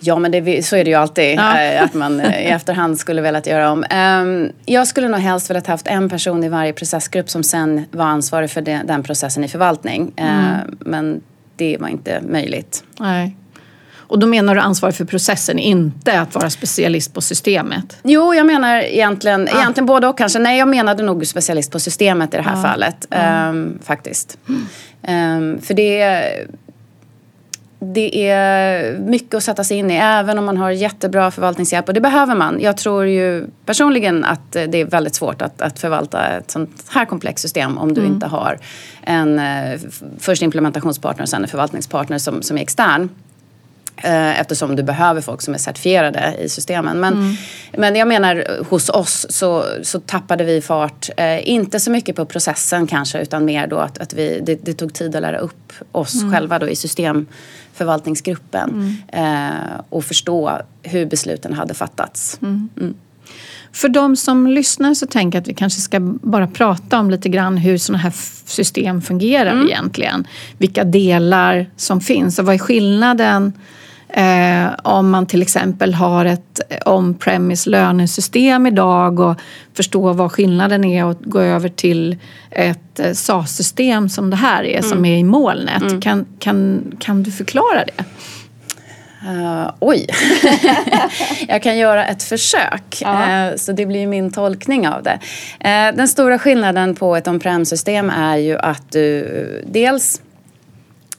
Ja, 0.06 0.20
men 0.20 0.32
det, 0.32 0.66
så 0.66 0.76
är 0.76 0.84
det 0.84 0.90
ju 0.90 0.96
alltid. 0.96 1.38
Ja. 1.38 1.62
Eh, 1.62 1.84
att 1.84 1.94
man 1.94 2.20
eh, 2.20 2.42
i 2.42 2.46
efterhand 2.46 2.98
skulle 2.98 3.22
velat 3.22 3.48
göra 3.48 3.72
om. 3.72 3.86
Ehm, 3.90 4.52
jag 4.66 4.88
skulle 4.88 5.08
nog 5.08 5.20
helst 5.20 5.50
velat 5.50 5.68
haft 5.68 5.88
en 5.88 6.10
person 6.10 6.44
i 6.44 6.50
varje 6.50 6.74
processgrupp 6.74 7.30
som 7.30 7.44
sen 7.44 7.86
var 7.92 8.06
ansvarig 8.06 8.52
för 8.52 8.62
den 8.62 9.04
processen 9.04 9.44
i 9.44 9.48
förvaltning. 9.48 10.14
Ehm, 10.16 10.28
mm. 10.30 10.78
Men 10.80 11.22
det 11.56 11.78
var 11.80 11.88
inte 11.88 12.22
möjligt. 12.22 12.84
Nej. 13.00 13.36
Och 13.96 14.20
då 14.20 14.28
menar 14.28 14.56
du 14.56 14.62
ansvarig 14.62 14.96
för 14.96 15.06
processen, 15.06 15.60
inte 15.60 16.22
att 16.22 16.36
vara 16.36 16.50
specialist 16.50 17.14
på 17.14 17.22
systemet? 17.22 17.98
Jo, 18.04 18.34
jag 18.34 18.46
menar 18.46 18.80
egentligen, 18.80 19.50
ja. 19.52 19.60
egentligen 19.60 19.86
både 19.86 20.08
och 20.08 20.18
kanske. 20.18 20.40
Nej, 20.40 20.60
jag 20.60 20.68
menade 20.68 21.04
nog 21.04 21.28
specialist 21.28 21.72
på 21.72 21.80
systemet 21.80 22.34
i 22.34 22.38
det 22.38 22.44
här 22.44 22.56
ja. 22.56 22.62
fallet. 22.62 23.08
Um, 23.50 23.80
faktiskt. 23.84 24.38
Mm. 24.48 25.54
Um, 25.54 25.62
för 25.62 25.74
det 25.74 26.30
det 27.84 28.30
är 28.30 28.98
mycket 29.00 29.34
att 29.34 29.44
sätta 29.44 29.64
sig 29.64 29.78
in 29.78 29.92
i 29.92 29.96
även 29.96 30.38
om 30.38 30.46
man 30.46 30.58
har 30.58 30.72
jättebra 30.72 31.32
förvaltningshjälp 31.32 31.88
och 31.88 31.94
det 31.94 32.02
behöver 32.02 32.36
man. 32.36 32.60
Jag 32.62 32.78
tror 32.78 33.06
ju 33.06 33.48
personligen 33.66 34.26
att 34.26 34.52
det 34.52 34.76
är 34.76 34.86
väldigt 34.86 35.16
svårt 35.16 35.42
att, 35.42 35.62
att 35.62 35.80
förvalta 35.80 36.28
ett 36.28 36.52
sånt 36.52 36.86
här 36.90 37.06
komplext 37.06 37.42
system 37.42 37.78
om 37.78 37.94
du 37.94 38.02
mm. 38.02 38.14
inte 38.14 38.28
har 38.28 38.58
en 39.02 39.40
eh, 39.40 39.80
först 40.20 40.42
implementationspartner 40.42 41.24
och 41.24 41.30
sen 41.30 41.44
en 41.44 41.50
förvaltningspartner 41.50 42.18
som, 42.18 42.42
som 42.42 42.58
är 42.58 42.62
extern. 42.62 43.10
Eh, 43.98 44.40
eftersom 44.40 44.76
du 44.76 44.84
behöver 44.84 45.22
folk 45.22 45.42
som 45.42 45.54
är 45.54 45.58
certifierade 45.58 46.36
i 46.40 46.50
systemen. 46.50 47.00
Men, 47.00 47.14
mm. 47.14 47.36
men 47.78 47.96
jag 47.96 48.08
menar 48.08 48.64
hos 48.70 48.90
oss 48.90 49.26
så, 49.30 49.66
så 49.84 50.00
tappade 50.00 50.44
vi 50.44 50.62
fart. 50.62 51.10
Eh, 51.18 51.50
inte 51.50 51.80
så 51.80 51.92
mycket 51.92 52.16
på 52.16 52.26
processen 52.26 52.88
kanske 52.88 53.22
utan 53.22 53.46
mer 53.46 53.68
då 53.68 53.78
att, 53.78 53.98
att 53.98 54.14
vi, 54.14 54.40
det, 54.44 54.66
det 54.66 54.74
tog 54.74 54.94
tid 54.94 55.16
att 55.16 55.22
lära 55.22 55.38
upp 55.38 55.74
oss 55.92 56.16
mm. 56.16 56.34
själva 56.34 56.60
då 56.60 56.70
i 56.70 56.76
systemförvaltningsgruppen. 56.76 58.70
Mm. 58.70 58.96
Eh, 59.08 59.82
och 59.90 60.06
förstå 60.06 60.62
hur 60.84 61.06
besluten 61.06 61.54
hade 61.54 61.74
fattats. 61.74 62.38
Mm. 62.42 62.70
Mm. 62.80 62.94
För 63.72 63.90
de 63.90 64.16
som 64.16 64.48
lyssnar 64.48 64.94
så 64.94 65.06
tänker 65.08 65.38
jag 65.38 65.42
att 65.42 65.48
vi 65.48 65.54
kanske 65.54 65.82
ska 65.82 66.00
bara 66.00 66.48
prata 66.48 67.00
om 67.00 67.10
lite 67.10 67.30
grann 67.30 67.58
hur 67.58 67.78
sådana 67.78 68.04
här 68.04 68.14
system 68.46 69.02
fungerar 69.02 69.52
mm. 69.52 69.68
egentligen. 69.68 70.28
Vilka 70.58 70.84
delar 70.84 71.70
som 71.76 72.02
finns 72.02 72.40
och 72.40 72.46
vad 72.46 72.56
är 72.56 72.60
skillnaden 72.60 73.54
Eh, 74.16 74.72
om 74.84 75.10
man 75.10 75.26
till 75.26 75.42
exempel 75.42 75.94
har 75.94 76.26
ett 76.26 76.62
on-premise 76.86 77.70
lönesystem 77.70 78.68
idag 78.68 79.20
och 79.20 79.38
förstår 79.74 80.14
vad 80.14 80.32
skillnaden 80.32 80.84
är 80.84 81.12
att 81.12 81.22
gå 81.22 81.40
över 81.40 81.70
till 81.70 82.18
ett 82.52 83.00
eh, 83.00 83.14
SAS-system 83.14 84.10
som 84.10 84.30
det 84.30 84.36
här 84.36 84.64
är, 84.64 84.78
mm. 84.78 84.90
som 84.90 85.06
är 85.06 85.18
i 85.18 85.24
molnet. 85.24 85.82
Mm. 85.82 86.02
Kan, 86.02 86.26
kan, 86.40 86.84
kan 87.00 87.24
du 87.24 87.32
förklara 87.32 87.86
det? 87.86 88.04
Uh, 89.28 89.72
oj, 89.80 90.08
jag 91.48 91.64
kan 91.64 91.78
göra 91.78 92.06
ett 92.06 92.24
försök. 92.24 93.02
Uh, 93.02 93.56
så 93.56 93.72
det 93.72 93.86
blir 93.86 94.08
min 94.08 94.32
tolkning 94.32 94.88
av 94.88 95.04
det. 95.04 95.20
Uh, 95.60 95.98
den 95.98 96.08
stora 96.08 96.40
skillnaden 96.40 96.96
på 96.96 97.16
ett 97.16 97.28
on-prem-system 97.28 98.10
är 98.10 98.38
ju 98.38 98.58
att 98.58 98.92
du 98.92 99.64
dels 99.68 100.22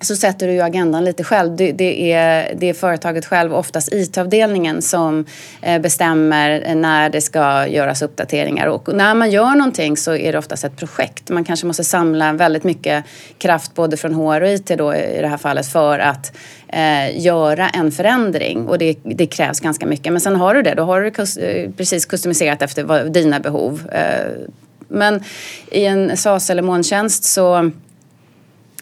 så 0.04 0.16
sätter 0.16 0.46
du 0.46 0.52
ju 0.52 0.60
agendan 0.60 1.04
lite 1.04 1.24
själv. 1.24 1.56
Det, 1.56 1.72
det, 1.72 2.12
är, 2.12 2.54
det 2.54 2.68
är 2.68 2.74
företaget 2.74 3.26
själv, 3.26 3.54
oftast 3.54 3.92
IT-avdelningen, 3.92 4.82
som 4.82 5.24
eh, 5.62 5.80
bestämmer 5.80 6.74
när 6.74 7.10
det 7.10 7.20
ska 7.20 7.66
göras 7.66 8.02
uppdateringar. 8.02 8.66
Och 8.66 8.94
när 8.94 9.14
man 9.14 9.30
gör 9.30 9.54
någonting 9.54 9.96
så 9.96 10.14
är 10.14 10.32
det 10.32 10.38
oftast 10.38 10.64
ett 10.64 10.76
projekt. 10.76 11.30
Man 11.30 11.44
kanske 11.44 11.66
måste 11.66 11.84
samla 11.84 12.32
väldigt 12.32 12.64
mycket 12.64 13.04
kraft 13.38 13.74
både 13.74 13.96
från 13.96 14.14
HR 14.14 14.40
och 14.40 14.48
IT 14.48 14.66
då, 14.66 14.94
i 14.94 15.18
det 15.20 15.28
här 15.28 15.36
fallet 15.36 15.66
för 15.66 15.98
att 15.98 16.36
eh, 16.68 17.20
göra 17.20 17.68
en 17.68 17.92
förändring. 17.92 18.68
Och 18.68 18.78
det, 18.78 18.96
det, 19.02 19.26
krävs 19.26 19.60
ganska 19.60 19.86
mycket. 19.86 20.12
Men 20.12 20.20
sen 20.20 20.36
har 20.36 20.54
du 20.54 20.62
det, 20.62 20.74
då 20.74 20.82
har 20.82 21.00
du 21.00 21.08
eh, 21.08 21.70
precis 21.76 22.06
customiserat 22.06 22.62
efter 22.62 22.84
vad, 22.84 23.12
dina 23.12 23.40
behov. 23.40 23.90
Eh, 23.92 24.48
men 24.88 25.24
i 25.70 25.84
en 25.84 26.16
SAS 26.16 26.50
eller 26.50 26.62
molntjänst 26.62 27.24
så 27.24 27.70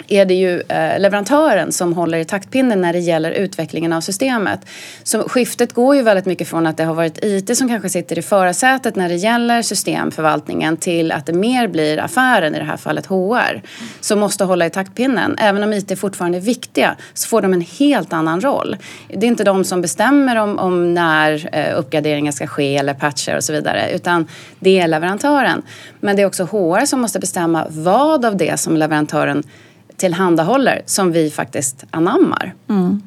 är 0.09 0.25
det 0.25 0.35
ju 0.35 0.61
eh, 0.61 1.01
leverantören 1.01 1.73
som 1.73 1.93
håller 1.93 2.19
i 2.19 2.25
taktpinnen 2.25 2.81
när 2.81 2.93
det 2.93 2.99
gäller 2.99 3.31
utvecklingen 3.31 3.93
av 3.93 4.01
systemet. 4.01 4.61
Så 5.03 5.29
skiftet 5.29 5.73
går 5.73 5.97
ju 5.97 6.03
väldigt 6.03 6.27
mycket 6.27 6.49
från 6.49 6.67
att 6.67 6.77
det 6.77 6.85
har 6.85 6.95
varit 6.95 7.19
IT 7.23 7.59
som 7.59 7.69
kanske 7.69 7.89
sitter 7.89 8.19
i 8.19 8.23
förarsätet 8.23 8.97
när 8.97 9.09
det 9.09 9.15
gäller 9.15 9.63
systemförvaltningen 9.63 10.77
till 10.77 11.13
att 11.13 11.27
det 11.27 11.33
mer 11.33 11.69
blir 11.69 11.99
affären, 11.99 12.55
i 12.55 12.59
det 12.59 12.65
här 12.65 12.77
fallet 12.77 13.07
HR, 13.07 13.63
som 14.01 14.21
måste 14.21 14.45
hålla 14.45 14.67
i 14.67 14.71
taktpinnen. 14.71 15.37
Även 15.39 15.63
om 15.63 15.73
IT 15.73 15.99
fortfarande 15.99 16.39
är 16.39 16.43
viktiga 16.43 16.97
så 17.15 17.29
får 17.29 17.43
de 17.43 17.53
en 17.53 17.61
helt 17.61 18.13
annan 18.13 18.41
roll. 18.41 18.77
Det 19.09 19.27
är 19.27 19.29
inte 19.29 19.45
de 19.45 19.65
som 19.65 19.81
bestämmer 19.81 20.37
om, 20.37 20.59
om 20.59 20.95
när 20.95 21.49
eh, 21.53 21.79
uppgraderingar 21.79 22.33
ska 22.33 22.47
ske 22.47 22.77
eller 22.77 22.95
patcher 22.95 23.37
och 23.37 23.45
så 23.45 23.53
vidare 23.53 23.91
utan 23.95 24.27
det 24.59 24.81
är 24.81 24.89
leverantören. 24.89 25.63
Men 26.01 26.17
det 26.17 26.23
är 26.23 26.27
också 26.27 26.45
HR 26.45 26.85
som 26.87 27.01
måste 27.01 27.19
bestämma 27.19 27.67
vad 27.71 28.25
av 28.25 28.37
det 28.37 28.61
som 28.61 28.77
leverantören 28.77 29.43
tillhandahåller 30.03 30.83
som 30.87 31.13
vi 31.13 31.31
faktiskt 31.31 31.85
anammar. 31.91 32.55
Mm. 32.69 33.03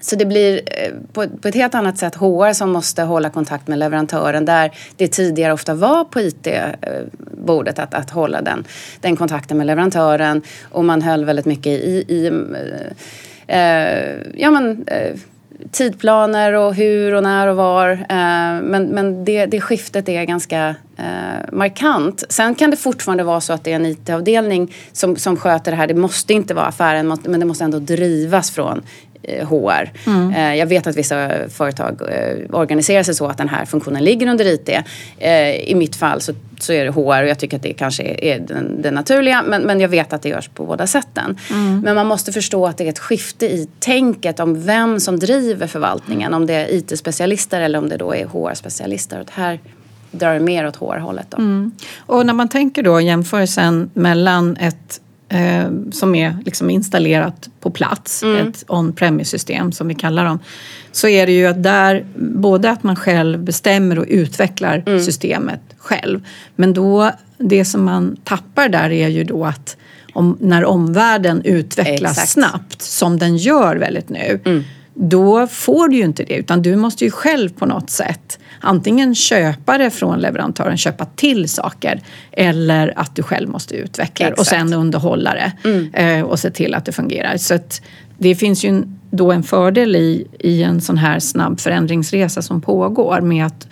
Så 0.00 0.16
det 0.16 0.24
blir 0.24 0.60
eh, 0.66 0.92
på, 1.12 1.28
på, 1.28 1.48
ett 1.48 1.54
helt 1.54 1.74
annat 1.74 1.98
sätt 1.98 2.14
HR 2.14 2.52
som 2.52 2.70
måste 2.70 3.02
hålla 3.02 3.30
kontakt 3.30 3.68
med 3.68 3.78
leverantören 3.78 4.44
där 4.44 4.70
det 4.96 5.08
tidigare 5.08 5.52
ofta 5.52 5.74
var 5.74 6.04
på 6.04 6.20
IT-bordet 6.20 7.78
att, 7.78 7.94
att 7.94 8.10
hålla 8.10 8.42
den, 8.42 8.64
den 9.00 9.16
kontakten 9.16 9.58
med 9.58 9.66
leverantören 9.66 10.42
och 10.62 10.84
man 10.84 11.02
höll 11.02 11.24
väldigt 11.24 11.46
mycket 11.46 11.72
i, 11.72 12.04
i 12.08 12.26
äh, 13.46 13.60
ja, 14.34 14.50
men, 14.50 14.84
äh, 14.86 15.18
tidplaner 15.70 16.52
och 16.52 16.74
hur 16.74 17.14
och 17.14 17.22
när 17.22 17.48
och 17.48 17.56
var. 17.56 17.90
Eh, 17.90 18.62
men 18.62 18.86
men 18.86 19.24
det, 19.24 19.46
det 19.46 19.60
skiftet 19.60 20.08
är 20.08 20.24
ganska 20.24 20.74
eh, 20.96 21.52
markant. 21.52 22.24
Sen 22.28 22.54
kan 22.54 22.70
det 22.70 22.76
fortfarande 22.76 23.24
vara 23.24 23.40
så 23.40 23.52
att 23.52 23.64
det 23.64 23.72
är 23.72 23.76
en 23.76 23.86
IT-avdelning 23.86 24.74
som, 24.92 25.16
som 25.16 25.36
sköter 25.36 25.70
det 25.70 25.76
här. 25.76 25.86
Det 25.86 25.94
måste 25.94 26.32
inte 26.32 26.54
vara 26.54 26.66
affären 26.66 27.16
men 27.24 27.40
det 27.40 27.46
måste 27.46 27.64
ändå 27.64 27.78
drivas 27.78 28.50
från 28.50 28.82
HR. 29.28 29.90
Eh, 30.06 30.14
mm. 30.14 30.34
Eh, 30.34 30.54
jag 30.54 30.66
vet 30.66 30.86
att 30.86 30.96
vissa 30.96 31.30
företag 31.48 32.00
eh, 32.08 32.56
organiserar 32.56 33.02
sig 33.02 33.14
så 33.14 33.26
att 33.26 33.38
den 33.38 33.48
här 33.48 33.64
funktionen 33.64 34.04
ligger 34.04 34.26
under 34.26 34.44
IT. 34.44 34.68
I 35.68 35.74
mitt 35.74 35.96
fall 35.96 36.20
så, 36.20 36.32
så 36.60 36.72
är 36.72 36.84
det 36.84 36.90
HR 36.90 37.22
och 37.22 37.28
jag 37.28 37.38
tycker 37.38 37.56
att 37.56 37.62
det 37.62 37.72
kanske 37.72 38.02
är 38.02 38.38
det 38.82 38.90
naturliga 38.90 39.42
men, 39.42 39.62
men 39.62 39.80
jag 39.80 39.88
vet 39.88 40.12
att 40.12 40.22
det 40.22 40.28
görs 40.28 40.48
på 40.48 40.66
båda 40.66 40.86
sätten. 40.86 41.38
Mm. 41.50 41.80
Men 41.80 41.94
man 41.94 42.06
måste 42.06 42.32
förstå 42.32 42.66
att 42.66 42.78
det 42.78 42.84
är 42.84 42.88
ett 42.88 42.98
skifte 42.98 43.46
i 43.46 43.68
tänket 43.78 44.40
om 44.40 44.62
vem 44.62 45.00
som 45.00 45.18
driver 45.18 45.66
förvaltningen. 45.66 46.34
Om 46.34 46.46
det 46.46 46.54
är 46.54 46.72
IT-specialister 46.72 47.60
eller 47.60 47.78
om 47.78 47.88
det 47.88 47.96
då 47.96 48.14
är 48.14 48.26
HR-specialister. 48.26 49.24
här 49.30 49.60
drar 50.12 50.34
det 50.34 50.40
mer 50.40 50.66
åt 50.66 50.76
HR-hållet. 50.76 51.34
Mm. 51.34 51.72
Och 51.98 52.26
när 52.26 52.34
man 52.34 52.48
tänker 52.48 52.82
då 52.82 53.00
jämförelsen 53.00 53.90
mellan 53.94 54.56
ett 54.56 55.00
eh, 55.32 55.70
som 55.92 56.14
är 56.14 56.36
liksom 56.44 56.70
installerat 56.70 57.48
på 57.60 57.70
plats, 57.70 58.22
mm. 58.22 58.48
ett 58.48 58.64
on-premise-system 58.68 59.72
som 59.72 59.88
vi 59.88 59.94
kallar 59.94 60.24
dem, 60.24 60.38
så 60.92 61.08
är 61.08 61.26
det 61.26 61.32
ju 61.32 61.46
att 61.46 61.62
där 61.62 62.04
både 62.16 62.70
att 62.70 62.82
man 62.82 62.96
själv 62.96 63.44
bestämmer 63.44 63.98
och 63.98 64.06
utvecklar 64.08 64.82
mm. 64.86 65.00
systemet 65.00 65.60
själv. 65.78 66.26
Men 66.56 66.74
då, 66.74 67.10
det 67.38 67.64
som 67.64 67.84
man 67.84 68.16
tappar 68.24 68.68
där 68.68 68.90
är 68.90 69.08
ju 69.08 69.24
då 69.24 69.44
att 69.44 69.76
om, 70.12 70.36
när 70.40 70.64
omvärlden 70.64 71.42
utvecklas 71.44 72.12
Exakt. 72.12 72.28
snabbt, 72.28 72.82
som 72.82 73.18
den 73.18 73.36
gör 73.36 73.76
väldigt 73.76 74.08
nu, 74.08 74.40
mm. 74.44 74.64
Då 74.94 75.46
får 75.46 75.88
du 75.88 75.96
ju 75.96 76.04
inte 76.04 76.24
det 76.24 76.34
utan 76.34 76.62
du 76.62 76.76
måste 76.76 77.04
ju 77.04 77.10
själv 77.10 77.48
på 77.48 77.66
något 77.66 77.90
sätt 77.90 78.38
antingen 78.60 79.14
köpa 79.14 79.78
det 79.78 79.90
från 79.90 80.18
leverantören, 80.18 80.76
köpa 80.76 81.04
till 81.04 81.48
saker 81.48 82.00
eller 82.32 82.92
att 82.96 83.16
du 83.16 83.22
själv 83.22 83.48
måste 83.48 83.74
utveckla 83.74 84.26
det 84.26 84.32
och 84.32 84.46
sen 84.46 84.72
underhålla 84.72 85.34
det 85.34 85.52
mm. 85.64 85.94
Eh, 85.94 86.24
och 86.24 86.38
se 86.38 86.50
till 86.50 86.74
att 86.74 86.84
det 86.84 86.92
fungerar. 86.92 87.36
Så 87.36 87.58
det 88.18 88.34
finns 88.34 88.64
ju 88.64 88.82
då 89.10 89.32
en 89.32 89.42
fördel 89.42 89.96
i, 89.96 90.26
i 90.38 90.62
en 90.62 90.80
sån 90.80 90.98
här 90.98 91.18
snabb 91.18 91.60
förändringsresa 91.60 92.42
som 92.42 92.60
pågår 92.60 93.20
med 93.20 93.46
att, 93.46 93.68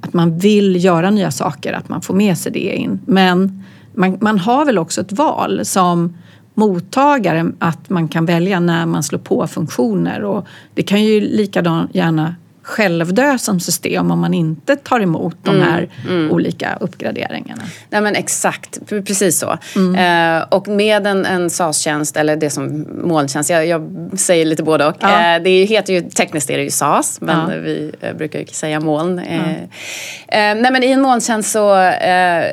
att 0.00 0.12
man 0.12 0.38
vill 0.38 0.84
göra 0.84 1.10
nya 1.10 1.30
saker, 1.30 1.72
att 1.72 1.88
man 1.88 2.02
får 2.02 2.14
med 2.14 2.38
sig 2.38 2.52
det 2.52 2.76
in. 2.76 3.00
Men 3.06 3.64
man, 3.94 4.18
man 4.20 4.38
har 4.38 4.64
väl 4.64 4.78
också 4.78 5.00
ett 5.00 5.12
val 5.12 5.64
som 5.64 6.16
mottagare 6.54 7.52
att 7.58 7.90
man 7.90 8.08
kan 8.08 8.26
välja 8.26 8.60
när 8.60 8.86
man 8.86 9.02
slår 9.02 9.18
på 9.18 9.46
funktioner 9.46 10.24
och 10.24 10.46
det 10.74 10.82
kan 10.82 11.04
ju 11.04 11.20
likadant 11.20 11.94
gärna 11.94 12.34
självdö 12.62 13.38
som 13.38 13.60
system 13.60 14.10
om 14.10 14.20
man 14.20 14.34
inte 14.34 14.76
tar 14.76 15.00
emot 15.00 15.36
de 15.42 15.56
mm, 15.56 15.68
här 15.68 15.88
mm. 16.08 16.30
olika 16.30 16.76
uppgraderingarna. 16.80 17.62
Nej 17.90 18.00
men 18.00 18.14
exakt, 18.14 18.78
precis 18.88 19.38
så. 19.38 19.58
Mm. 19.76 20.38
Eh, 20.38 20.46
och 20.48 20.68
med 20.68 21.06
en, 21.06 21.26
en 21.26 21.50
SAS-tjänst 21.50 22.16
eller 22.16 22.36
det 22.36 22.50
som 22.50 22.86
molntjänst, 23.04 23.50
jag, 23.50 23.66
jag 23.66 24.10
säger 24.16 24.44
lite 24.44 24.62
både 24.62 24.86
och. 24.86 24.96
Ja. 25.00 25.34
Eh, 25.36 25.42
det 25.42 25.64
heter 25.64 25.92
ju, 25.92 26.02
tekniskt 26.02 26.50
är 26.50 26.56
det 26.56 26.64
ju 26.64 26.70
SAS 26.70 27.18
men 27.20 27.50
ja. 27.50 27.56
vi 27.56 27.92
eh, 28.00 28.14
brukar 28.14 28.38
ju 28.38 28.46
säga 28.46 28.80
moln. 28.80 29.18
Ja. 29.18 29.32
Eh, 29.32 30.50
eh, 30.50 30.60
nej 30.62 30.72
men 30.72 30.82
i 30.82 30.90
en 30.90 31.00
molntjänst 31.00 31.50
så 31.50 31.76
eh, 31.78 32.44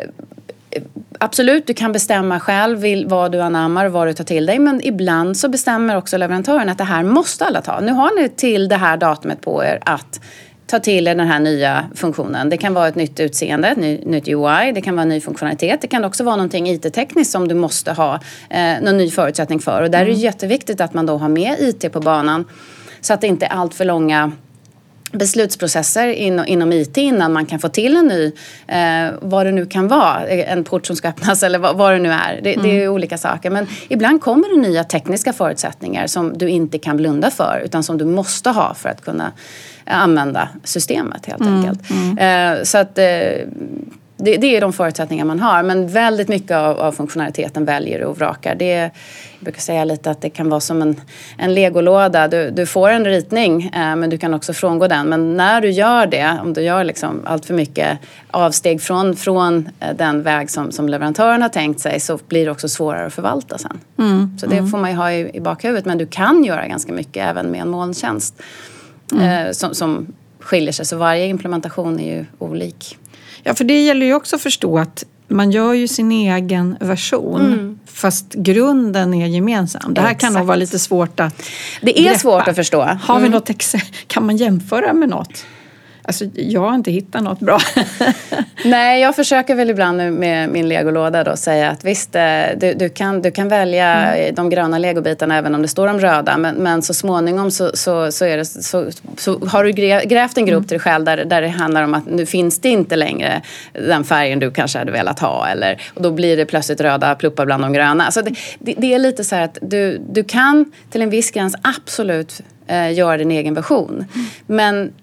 Absolut, 1.19 1.67
du 1.67 1.73
kan 1.73 1.91
bestämma 1.91 2.39
själv 2.39 3.07
vad 3.07 3.31
du 3.31 3.41
anammar 3.41 3.85
och 3.85 3.91
vad 3.91 4.07
du 4.07 4.13
tar 4.13 4.23
till 4.23 4.45
dig. 4.45 4.59
Men 4.59 4.81
ibland 4.83 5.37
så 5.37 5.49
bestämmer 5.49 5.97
också 5.97 6.17
leverantören 6.17 6.69
att 6.69 6.77
det 6.77 6.83
här 6.83 7.03
måste 7.03 7.45
alla 7.45 7.61
ta. 7.61 7.79
Nu 7.79 7.91
har 7.91 8.21
ni 8.21 8.29
till 8.29 8.67
det 8.67 8.75
här 8.75 8.97
datumet 8.97 9.41
på 9.41 9.63
er 9.63 9.79
att 9.85 10.21
ta 10.69 10.79
till 10.79 11.07
er 11.07 11.15
den 11.15 11.27
här 11.27 11.39
nya 11.39 11.85
funktionen. 11.95 12.49
Det 12.49 12.57
kan 12.57 12.73
vara 12.73 12.87
ett 12.87 12.95
nytt 12.95 13.19
utseende, 13.19 13.67
ett 13.67 14.05
nytt 14.05 14.27
UI, 14.27 14.71
det 14.75 14.81
kan 14.81 14.95
vara 14.95 15.01
en 15.01 15.09
ny 15.09 15.21
funktionalitet. 15.21 15.81
Det 15.81 15.87
kan 15.87 16.05
också 16.05 16.23
vara 16.23 16.35
någonting 16.35 16.69
IT-tekniskt 16.69 17.31
som 17.31 17.47
du 17.47 17.55
måste 17.55 17.91
ha 17.91 18.19
eh, 18.49 18.81
någon 18.81 18.97
ny 18.97 19.09
förutsättning 19.09 19.59
för. 19.59 19.81
Och 19.81 19.91
där 19.91 19.99
mm. 19.99 20.11
är 20.11 20.15
det 20.15 20.21
jätteviktigt 20.21 20.81
att 20.81 20.93
man 20.93 21.05
då 21.05 21.17
har 21.17 21.29
med 21.29 21.55
IT 21.59 21.91
på 21.91 21.99
banan 21.99 22.45
så 23.01 23.13
att 23.13 23.21
det 23.21 23.27
inte 23.27 23.45
är 23.45 23.49
allt 23.49 23.73
för 23.73 23.85
långa 23.85 24.31
beslutsprocesser 25.11 26.07
in, 26.07 26.45
inom 26.45 26.73
IT 26.73 26.97
innan 26.97 27.33
man 27.33 27.45
kan 27.45 27.59
få 27.59 27.69
till 27.69 27.97
en 27.97 28.05
ny, 28.05 28.31
eh, 28.67 29.13
vad 29.21 29.45
det 29.45 29.51
nu 29.51 29.65
kan 29.65 29.87
vara, 29.87 30.27
en 30.27 30.63
port 30.63 30.85
som 30.85 30.95
ska 30.95 31.07
öppnas 31.07 31.43
eller 31.43 31.59
vad, 31.59 31.77
vad 31.77 31.93
det 31.93 31.99
nu 31.99 32.11
är. 32.11 32.39
Det, 32.43 32.53
mm. 32.53 32.65
det, 32.65 32.71
är 32.71 32.81
mm. 32.81 32.93
olika 32.93 33.17
saker. 33.17 33.49
Men 33.49 33.67
ibland 33.87 34.21
kommer 34.21 34.55
det 34.55 34.69
nya 34.69 34.83
tekniska 34.83 35.33
förutsättningar 35.33 36.07
som 36.07 36.37
du 36.37 36.49
inte 36.49 36.79
kan 36.79 36.97
blunda 36.97 37.31
för 37.31 37.61
utan 37.65 37.83
som 37.83 37.97
du 37.97 38.05
måste 38.05 38.49
ha 38.49 38.73
för 38.73 38.89
att 38.89 39.01
kunna 39.01 39.31
använda 39.85 40.49
systemet 40.63 41.25
helt 41.25 41.41
mm. 41.41 41.55
enkelt. 41.55 41.89
Mm. 41.89 42.57
Eh, 42.57 42.63
så 42.63 42.77
att 42.77 42.97
eh, 42.97 43.05
det, 44.19 44.37
det, 44.37 44.57
är 44.57 44.61
de 44.61 44.73
förutsättningar 44.73 45.25
man 45.25 45.39
har. 45.39 45.63
Men 45.63 45.87
väldigt 45.87 46.27
mycket 46.27 46.51
av, 46.51 46.79
av 46.79 46.91
funktionaliteten 46.91 47.65
väljer 47.65 47.99
du 47.99 48.05
och 48.05 48.17
vrakar. 48.17 48.55
Det, 48.55 48.75
jag 48.75 48.91
brukar 49.39 49.61
säga 49.61 49.83
lite 49.83 50.11
att 50.11 50.21
det 50.21 50.29
kan 50.29 50.49
vara 50.49 50.59
som 50.59 50.81
en, 50.81 51.01
en 51.37 51.53
legolåda. 51.53 52.27
Du, 52.27 52.49
du 52.49 52.65
får 52.65 52.89
en 52.89 53.05
ritning 53.05 53.63
eh, 53.63 53.95
men 53.95 54.09
du 54.09 54.17
kan 54.17 54.33
också 54.33 54.53
frångå 54.53 54.87
den. 54.87 55.09
Men 55.09 55.37
när 55.37 55.61
du 55.61 55.69
gör 55.69 56.05
det, 56.05 56.37
om 56.43 56.53
du 56.53 56.61
gör 56.61 56.83
liksom 56.83 57.21
allt 57.25 57.45
för 57.45 57.53
mycket 57.53 57.99
avsteg 58.31 58.81
från, 58.81 59.15
från 59.15 59.69
eh, 59.79 59.95
den 59.95 60.23
väg 60.23 60.49
som, 60.49 60.71
som 60.71 60.89
leverantören 60.89 61.41
har 61.41 61.49
tänkt 61.49 61.79
sig 61.79 61.99
så 61.99 62.19
blir 62.27 62.45
det 62.45 62.51
också 62.51 62.69
svårare 62.69 63.05
att 63.05 63.13
förvalta 63.13 63.57
sen. 63.57 63.79
Mm, 63.97 64.37
så 64.39 64.47
det 64.47 64.57
mm. 64.57 64.69
får 64.69 64.77
man 64.77 64.89
ju 64.89 64.95
ha 64.95 65.11
i, 65.11 65.31
i 65.33 65.39
bakhuvudet. 65.39 65.85
Men 65.85 65.97
du 65.97 66.05
kan 66.05 66.43
göra 66.43 66.67
ganska 66.67 66.93
mycket 66.93 67.29
även 67.29 67.51
med 67.51 67.61
en 67.61 67.69
molntjänst 67.69 68.41
mm. 69.11 69.47
eh, 69.47 69.51
som, 69.51 69.75
som 69.75 70.07
skiljer 70.39 70.71
sig. 70.71 70.85
Så 70.85 70.97
varje 70.97 71.25
implementation 71.25 71.99
är 71.99 72.17
ju 72.17 72.25
olik. 72.37 72.97
Ja, 73.43 73.55
för 73.55 73.63
det 73.63 73.81
gäller 73.81 74.05
ju 74.05 74.13
också 74.13 74.35
att 74.35 74.41
förstå 74.41 74.79
att 74.79 75.05
man 75.27 75.51
gör 75.51 75.73
ju 75.73 75.87
sin 75.87 76.11
egen 76.11 76.77
version 76.79 77.45
mm. 77.45 77.79
fast 77.85 78.33
grunden 78.33 79.13
är 79.13 79.27
gemensam. 79.27 79.93
Det 79.93 80.01
här 80.01 80.07
Exakt. 80.07 80.21
kan 80.21 80.33
nog 80.33 80.47
vara 80.47 80.57
lite 80.57 80.79
svårt 80.79 81.19
att 81.19 81.43
Det 81.81 81.99
är 81.99 82.03
greppa. 82.03 82.19
svårt 82.19 82.47
att 82.47 82.55
förstå. 82.55 82.81
Har 82.81 83.19
vi 83.19 83.27
mm. 83.27 83.31
något 83.31 83.75
Kan 84.07 84.25
man 84.25 84.37
jämföra 84.37 84.93
med 84.93 85.09
något? 85.09 85.45
Alltså, 86.01 86.25
jag 86.33 86.61
har 86.61 86.75
inte 86.75 86.91
hittat 86.91 87.23
något 87.23 87.39
bra. 87.39 87.59
Nej, 88.65 89.01
jag 89.01 89.15
försöker 89.15 89.55
väl 89.55 89.69
ibland 89.69 90.13
med 90.13 90.49
min 90.49 90.69
legolåda 90.69 91.23
då 91.23 91.35
säga 91.35 91.69
att 91.69 91.85
visst, 91.85 92.15
eh, 92.15 92.21
du, 92.57 92.73
du, 92.73 92.89
kan, 92.89 93.21
du 93.21 93.31
kan 93.31 93.47
välja 93.47 93.85
mm. 93.87 94.35
de 94.35 94.49
gröna 94.49 94.77
legobitarna 94.77 95.37
även 95.37 95.55
om 95.55 95.61
det 95.61 95.67
står 95.67 95.87
de 95.87 95.99
röda. 95.99 96.37
Men, 96.37 96.55
men 96.55 96.81
så 96.81 96.93
småningom 96.93 97.51
så, 97.51 97.71
så, 97.73 98.11
så, 98.11 98.25
det, 98.25 98.45
så, 98.45 98.85
så 99.17 99.39
har 99.39 99.63
du 99.63 99.71
grävt 100.07 100.37
en 100.37 100.45
grop 100.45 100.57
mm. 100.57 100.67
till 100.67 100.75
dig 100.75 100.79
själv 100.79 101.05
där, 101.05 101.25
där 101.25 101.41
det 101.41 101.47
handlar 101.47 101.83
om 101.83 101.93
att 101.93 102.05
nu 102.05 102.25
finns 102.25 102.59
det 102.59 102.69
inte 102.69 102.95
längre 102.95 103.41
den 103.73 104.03
färgen 104.03 104.39
du 104.39 104.51
kanske 104.51 104.79
hade 104.79 104.91
velat 104.91 105.19
ha. 105.19 105.47
Eller, 105.47 105.81
och 105.93 106.01
då 106.01 106.11
blir 106.11 106.37
det 106.37 106.45
plötsligt 106.45 106.81
röda 106.81 107.15
pluppar 107.15 107.45
bland 107.45 107.63
de 107.63 107.73
gröna. 107.73 108.05
Alltså 108.05 108.21
det, 108.21 108.35
det, 108.59 108.73
det 108.77 108.93
är 108.93 108.99
lite 108.99 109.23
så 109.23 109.35
här 109.35 109.43
att 109.43 109.57
du, 109.61 110.01
du 110.09 110.23
kan 110.23 110.71
till 110.89 111.01
en 111.01 111.09
viss 111.09 111.31
gräns 111.31 111.55
absolut 111.61 112.41
eh, 112.67 112.93
göra 112.93 113.17
din 113.17 113.31
egen 113.31 113.53
version. 113.53 114.05
Mm. 114.13 114.27
Men 114.47 114.93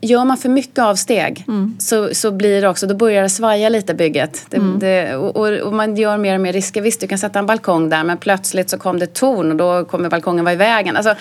gör 0.00 0.24
man 0.24 0.36
för 0.36 0.48
mycket 0.48 0.78
avsteg 0.78 1.44
mm. 1.48 1.76
så, 1.78 2.14
så 2.14 2.30
blir 2.30 2.62
det 2.62 2.68
också, 2.68 2.86
då 2.86 2.94
börjar 2.94 3.22
det 3.22 3.28
svaja 3.28 3.68
lite 3.68 3.94
bygget. 3.94 4.46
Det, 4.48 4.56
mm. 4.56 4.78
det, 4.78 5.16
och, 5.16 5.46
och, 5.46 5.72
man 5.72 5.96
gör 5.96 6.16
mer 6.16 6.34
och 6.34 6.40
mer 6.40 6.52
risker. 6.52 6.80
Visst, 6.80 7.00
du 7.00 7.06
kan 7.06 7.18
sätta 7.18 7.38
en 7.38 7.46
balkong 7.46 7.88
där 7.88 8.04
men 8.04 8.18
plötsligt 8.18 8.70
så 8.70 8.78
kom 8.78 8.98
det 8.98 9.06
torn 9.06 9.50
och 9.50 9.56
då 9.56 9.84
kommer 9.84 10.10
balkongen 10.10 10.44
vara 10.44 10.54
i 10.54 10.56
vägen. 10.56 10.96
Alltså, 10.96 11.14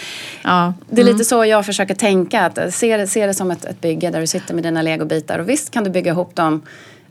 ja. 0.43 0.73
Det 0.89 1.01
är 1.01 1.05
mm. 1.05 1.13
lite 1.13 1.25
så 1.25 1.45
jag 1.45 1.65
försöker 1.65 1.95
tänka. 1.95 2.41
Att 2.41 2.73
se, 2.73 3.07
se 3.07 3.27
det 3.27 3.33
som 3.33 3.51
ett, 3.51 3.65
ett 3.65 3.81
bygge 3.81 4.09
där 4.09 4.19
du 4.19 4.27
sitter 4.27 4.53
med 4.53 4.63
dina 4.63 4.81
legobitar. 4.81 5.39
Och 5.39 5.49
visst 5.49 5.71
kan 5.71 5.83
du 5.83 5.89
bygga 5.89 6.11
ihop 6.11 6.35
dem 6.35 6.61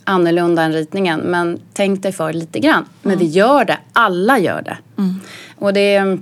annorlunda 0.04 0.62
än 0.62 0.72
ritningen 0.72 1.20
men 1.20 1.60
tänk 1.72 2.02
dig 2.02 2.12
för 2.12 2.32
lite 2.32 2.58
grann. 2.58 2.84
Men 3.02 3.12
mm. 3.12 3.26
vi 3.26 3.32
gör 3.32 3.64
det, 3.64 3.78
alla 3.92 4.38
gör 4.38 4.62
det. 4.62 4.78
Mm. 4.98 5.20
Och 5.58 5.72
det 5.72 6.18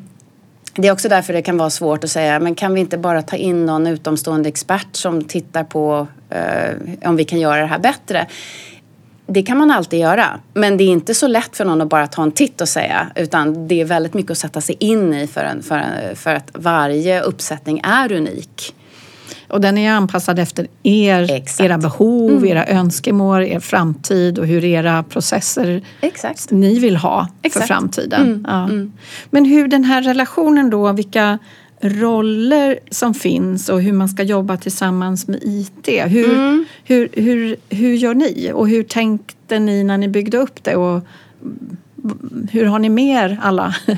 det 0.74 0.88
är 0.88 0.92
också 0.92 1.08
därför 1.08 1.32
det 1.32 1.42
kan 1.42 1.56
vara 1.56 1.70
svårt 1.70 2.04
att 2.04 2.10
säga, 2.10 2.40
men 2.40 2.54
kan 2.54 2.74
vi 2.74 2.80
inte 2.80 2.98
bara 2.98 3.22
ta 3.22 3.36
in 3.36 3.66
någon 3.66 3.86
utomstående 3.86 4.48
expert 4.48 4.96
som 4.96 5.24
tittar 5.24 5.64
på 5.64 6.06
eh, 6.30 7.08
om 7.08 7.16
vi 7.16 7.24
kan 7.24 7.40
göra 7.40 7.60
det 7.60 7.66
här 7.66 7.78
bättre? 7.78 8.26
Det 9.26 9.42
kan 9.42 9.58
man 9.58 9.70
alltid 9.70 10.00
göra, 10.00 10.40
men 10.54 10.76
det 10.76 10.84
är 10.84 10.88
inte 10.88 11.14
så 11.14 11.26
lätt 11.26 11.56
för 11.56 11.64
någon 11.64 11.80
att 11.80 11.88
bara 11.88 12.06
ta 12.06 12.22
en 12.22 12.32
titt 12.32 12.60
och 12.60 12.68
säga, 12.68 13.06
utan 13.14 13.68
det 13.68 13.80
är 13.80 13.84
väldigt 13.84 14.14
mycket 14.14 14.30
att 14.30 14.38
sätta 14.38 14.60
sig 14.60 14.76
in 14.80 15.14
i 15.14 15.26
för, 15.26 15.44
en, 15.44 15.62
för, 15.62 15.76
en, 15.76 16.16
för 16.16 16.34
att 16.34 16.50
varje 16.52 17.20
uppsättning 17.20 17.80
är 17.84 18.12
unik. 18.12 18.74
Och 19.48 19.60
den 19.60 19.78
är 19.78 19.92
anpassad 19.92 20.38
efter 20.38 20.66
er, 20.82 21.30
Exakt. 21.30 21.60
era 21.60 21.78
behov, 21.78 22.30
mm. 22.30 22.44
era 22.44 22.66
önskemål, 22.66 23.42
er 23.42 23.60
framtid 23.60 24.38
och 24.38 24.46
hur 24.46 24.64
era 24.64 25.02
processer 25.02 25.82
Exakt. 26.00 26.50
ni 26.50 26.78
vill 26.78 26.96
ha 26.96 27.28
Exakt. 27.42 27.66
för 27.66 27.74
framtiden. 27.74 28.22
Mm. 28.22 28.46
Ja. 28.48 28.64
Mm. 28.64 28.92
Men 29.30 29.44
hur 29.44 29.68
den 29.68 29.84
här 29.84 30.02
relationen 30.02 30.70
då, 30.70 30.92
vilka 30.92 31.38
roller 31.80 32.78
som 32.90 33.14
finns 33.14 33.68
och 33.68 33.82
hur 33.82 33.92
man 33.92 34.08
ska 34.08 34.22
jobba 34.22 34.56
tillsammans 34.56 35.28
med 35.28 35.40
IT. 35.42 35.88
Hur, 35.88 36.34
mm. 36.34 36.64
hur, 36.84 37.08
hur, 37.12 37.56
hur 37.68 37.94
gör 37.94 38.14
ni 38.14 38.50
och 38.54 38.68
hur 38.68 38.82
tänkte 38.82 39.58
ni 39.58 39.84
när 39.84 39.98
ni 39.98 40.08
byggde 40.08 40.38
upp 40.38 40.64
det? 40.64 40.76
Och 40.76 41.06
hur 42.52 42.64
har 42.64 42.78
ni 42.78 42.88
med 42.88 43.24
er 43.24 43.38
alla? 43.42 43.74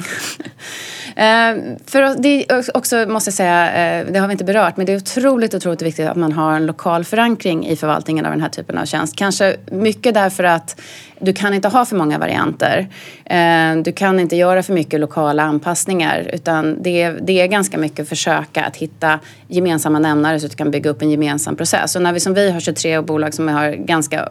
Eh, 1.16 1.56
för 1.86 2.22
det 2.22 2.46
också, 2.74 3.06
måste 3.08 3.28
jag 3.28 3.34
säga, 3.34 4.00
eh, 4.00 4.06
det 4.12 4.18
har 4.18 4.28
vi 4.28 4.32
inte 4.32 4.44
berört, 4.44 4.76
men 4.76 4.86
det 4.86 4.92
är 4.92 4.96
otroligt, 4.96 5.54
otroligt 5.54 5.82
viktigt 5.82 6.08
att 6.08 6.16
man 6.16 6.32
har 6.32 6.56
en 6.56 6.66
lokal 6.66 7.04
förankring 7.04 7.66
i 7.66 7.76
förvaltningen 7.76 8.26
av 8.26 8.32
den 8.32 8.40
här 8.40 8.48
typen 8.48 8.78
av 8.78 8.84
tjänst. 8.84 9.16
Kanske 9.16 9.56
mycket 9.70 10.14
därför 10.14 10.44
att 10.44 10.80
du 11.20 11.32
kan 11.32 11.54
inte 11.54 11.68
ha 11.68 11.84
för 11.84 11.96
många 11.96 12.18
varianter. 12.18 12.88
Eh, 13.24 13.82
du 13.84 13.92
kan 13.92 14.20
inte 14.20 14.36
göra 14.36 14.62
för 14.62 14.72
mycket 14.72 15.00
lokala 15.00 15.42
anpassningar 15.42 16.30
utan 16.32 16.82
det 16.82 17.02
är, 17.02 17.18
det 17.22 17.40
är 17.40 17.46
ganska 17.46 17.78
mycket 17.78 18.00
att 18.00 18.08
försöka 18.08 18.64
att 18.64 18.76
hitta 18.76 19.20
gemensamma 19.48 19.98
nämnare 19.98 20.40
så 20.40 20.46
att 20.46 20.52
du 20.52 20.56
kan 20.56 20.70
bygga 20.70 20.90
upp 20.90 21.02
en 21.02 21.10
gemensam 21.10 21.56
process. 21.56 21.96
Och 21.96 22.02
när 22.02 22.12
vi 22.12 22.20
som 22.20 22.34
vi 22.34 22.50
har 22.50 22.60
23 22.60 23.00
bolag 23.00 23.34
som 23.34 23.48
har 23.48 23.70
ganska 23.70 24.28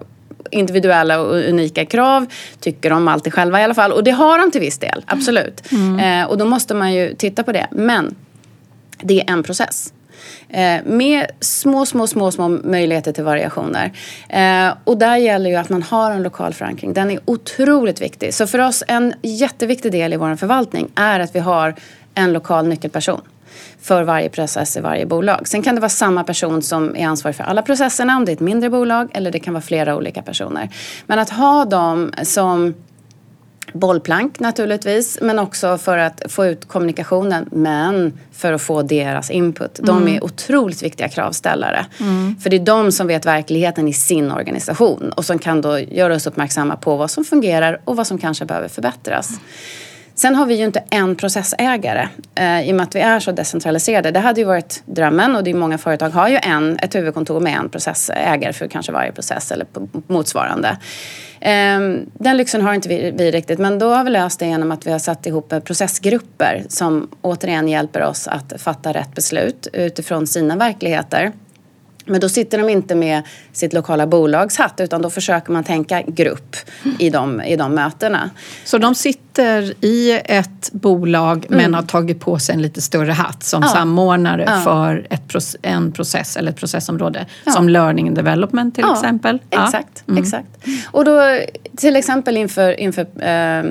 individuella 0.51 1.19
och 1.19 1.35
unika 1.35 1.85
krav. 1.85 2.25
Tycker 2.59 2.89
de 2.89 3.07
alltid 3.07 3.33
själva 3.33 3.61
i 3.61 3.63
alla 3.63 3.73
fall. 3.73 3.91
Och 3.91 4.03
det 4.03 4.11
har 4.11 4.39
de 4.39 4.51
till 4.51 4.61
viss 4.61 4.77
del, 4.77 5.03
absolut. 5.05 5.71
Mm. 5.71 6.21
Eh, 6.21 6.29
och 6.29 6.37
då 6.37 6.45
måste 6.45 6.73
man 6.73 6.93
ju 6.93 7.15
titta 7.15 7.43
på 7.43 7.51
det. 7.51 7.67
Men 7.71 8.15
det 8.97 9.21
är 9.21 9.31
en 9.31 9.43
process. 9.43 9.93
Eh, 10.49 10.83
med 10.85 11.25
små, 11.39 11.85
små, 11.85 12.07
små, 12.07 12.31
små 12.31 12.47
möjligheter 12.47 13.11
till 13.11 13.23
variationer. 13.23 13.91
Eh, 14.29 14.73
och 14.83 14.97
där 14.97 15.17
gäller 15.17 15.49
ju 15.49 15.55
att 15.55 15.69
man 15.69 15.83
har 15.83 16.11
en 16.11 16.23
lokal 16.23 16.53
förankring. 16.53 16.93
Den 16.93 17.11
är 17.11 17.19
otroligt 17.25 18.01
viktig. 18.01 18.33
Så 18.33 18.47
för 18.47 18.59
oss, 18.59 18.83
en 18.87 19.13
jätteviktig 19.21 19.91
del 19.91 20.13
i 20.13 20.17
vår 20.17 20.35
förvaltning 20.35 20.91
är 20.95 21.19
att 21.19 21.35
vi 21.35 21.39
har 21.39 21.75
en 22.15 22.33
lokal 22.33 22.67
nyckelperson 22.67 23.21
för 23.81 24.03
varje 24.03 24.29
process 24.29 24.77
i 24.77 24.79
varje 24.79 25.05
bolag. 25.05 25.47
Sen 25.47 25.63
kan 25.63 25.75
det 25.75 25.81
vara 25.81 25.89
samma 25.89 26.23
person 26.23 26.61
som 26.61 26.95
är 26.95 27.07
ansvarig 27.07 27.35
för 27.35 27.43
alla 27.43 27.61
processerna 27.61 28.17
om 28.17 28.25
det 28.25 28.31
är 28.31 28.33
ett 28.33 28.39
mindre 28.39 28.69
bolag 28.69 29.09
eller 29.13 29.31
det 29.31 29.39
kan 29.39 29.53
vara 29.53 29.61
flera 29.61 29.95
olika 29.95 30.21
personer. 30.21 30.69
Men 31.05 31.19
att 31.19 31.29
ha 31.29 31.65
dem 31.65 32.11
som 32.23 32.73
bollplank 33.73 34.39
naturligtvis, 34.39 35.17
men 35.21 35.39
också 35.39 35.77
för 35.77 35.97
att 35.97 36.21
få 36.29 36.45
ut 36.45 36.67
kommunikationen, 36.67 37.49
men 37.51 38.13
för 38.31 38.53
att 38.53 38.61
få 38.61 38.81
deras 38.81 39.29
input. 39.29 39.79
De 39.83 39.97
mm. 39.97 40.15
är 40.15 40.23
otroligt 40.23 40.83
viktiga 40.83 41.09
kravställare. 41.09 41.85
Mm. 41.99 42.35
För 42.39 42.49
det 42.49 42.55
är 42.55 42.65
de 42.65 42.91
som 42.91 43.07
vet 43.07 43.25
verkligheten 43.25 43.87
i 43.87 43.93
sin 43.93 44.31
organisation 44.31 45.09
och 45.09 45.25
som 45.25 45.39
kan 45.39 45.61
då 45.61 45.79
göra 45.79 46.15
oss 46.15 46.27
uppmärksamma 46.27 46.75
på 46.75 46.95
vad 46.95 47.11
som 47.11 47.25
fungerar 47.25 47.81
och 47.85 47.95
vad 47.95 48.07
som 48.07 48.17
kanske 48.17 48.45
behöver 48.45 48.67
förbättras. 48.67 49.39
Sen 50.15 50.35
har 50.35 50.45
vi 50.45 50.55
ju 50.55 50.63
inte 50.63 50.83
en 50.89 51.15
processägare 51.15 52.07
eh, 52.35 52.69
i 52.69 52.71
och 52.71 52.75
med 52.75 52.83
att 52.83 52.95
vi 52.95 52.99
är 52.99 53.19
så 53.19 53.31
decentraliserade. 53.31 54.11
Det 54.11 54.19
hade 54.19 54.41
ju 54.41 54.45
varit 54.47 54.83
drömmen 54.85 55.35
och 55.35 55.43
det 55.43 55.49
är 55.49 55.55
många 55.55 55.77
företag 55.77 56.09
har 56.09 56.27
ju 56.27 56.39
en, 56.43 56.77
ett 56.81 56.95
huvudkontor 56.95 57.39
med 57.39 57.57
en 57.57 57.69
processägare 57.69 58.53
för 58.53 58.67
kanske 58.67 58.91
varje 58.91 59.11
process 59.11 59.51
eller 59.51 59.67
motsvarande. 60.07 60.77
Eh, 61.39 61.79
den 62.13 62.37
lyxen 62.37 62.61
har 62.61 62.73
inte 62.73 62.89
vi, 62.89 63.11
vi, 63.11 63.31
riktigt 63.31 63.59
men 63.59 63.79
då 63.79 63.93
har 63.93 64.03
vi 64.03 64.09
löst 64.09 64.39
det 64.39 64.45
genom 64.45 64.71
att 64.71 64.87
vi 64.87 64.91
har 64.91 64.99
satt 64.99 65.25
ihop 65.25 65.53
processgrupper 65.63 66.63
som 66.69 67.09
återigen 67.21 67.67
hjälper 67.67 68.03
oss 68.03 68.27
att 68.27 68.53
fatta 68.57 68.93
rätt 68.93 69.15
beslut 69.15 69.67
utifrån 69.73 70.27
sina 70.27 70.55
verkligheter. 70.55 71.31
Men 72.05 72.21
då 72.21 72.29
sitter 72.29 72.57
de 72.57 72.69
inte 72.69 72.95
med 72.95 73.23
sitt 73.51 73.73
lokala 73.73 74.07
bolags 74.07 74.57
hatt 74.57 74.79
utan 74.79 75.01
då 75.01 75.09
försöker 75.09 75.51
man 75.51 75.63
tänka 75.63 76.01
grupp 76.01 76.55
i 76.99 77.09
de, 77.09 77.41
i 77.41 77.55
de 77.55 77.75
mötena. 77.75 78.29
Så 78.63 78.77
de 78.77 78.95
sitter 78.95 79.85
i 79.85 80.19
ett 80.25 80.71
bolag 80.71 81.45
mm. 81.45 81.57
men 81.57 81.73
har 81.73 81.81
tagit 81.81 82.19
på 82.19 82.39
sig 82.39 82.55
en 82.55 82.61
lite 82.61 82.81
större 82.81 83.11
hatt 83.11 83.43
som 83.43 83.61
ja. 83.61 83.69
samordnare 83.69 84.43
ja. 84.47 84.61
för 84.61 85.07
ett, 85.09 85.55
en 85.61 85.91
process 85.91 86.37
eller 86.37 86.51
ett 86.51 86.57
processområde 86.57 87.25
ja. 87.45 87.51
som 87.51 87.69
learning 87.69 88.07
and 88.07 88.17
development 88.17 88.75
till 88.75 88.85
exempel? 88.93 89.39
Exakt, 89.49 90.03
mm. 90.07 90.23
exakt. 90.23 90.47
Och 90.85 91.05
då 91.05 91.21
till 91.77 91.95
exempel 91.95 92.37
inför, 92.37 92.79
inför 92.79 93.01
eh, 93.01 93.63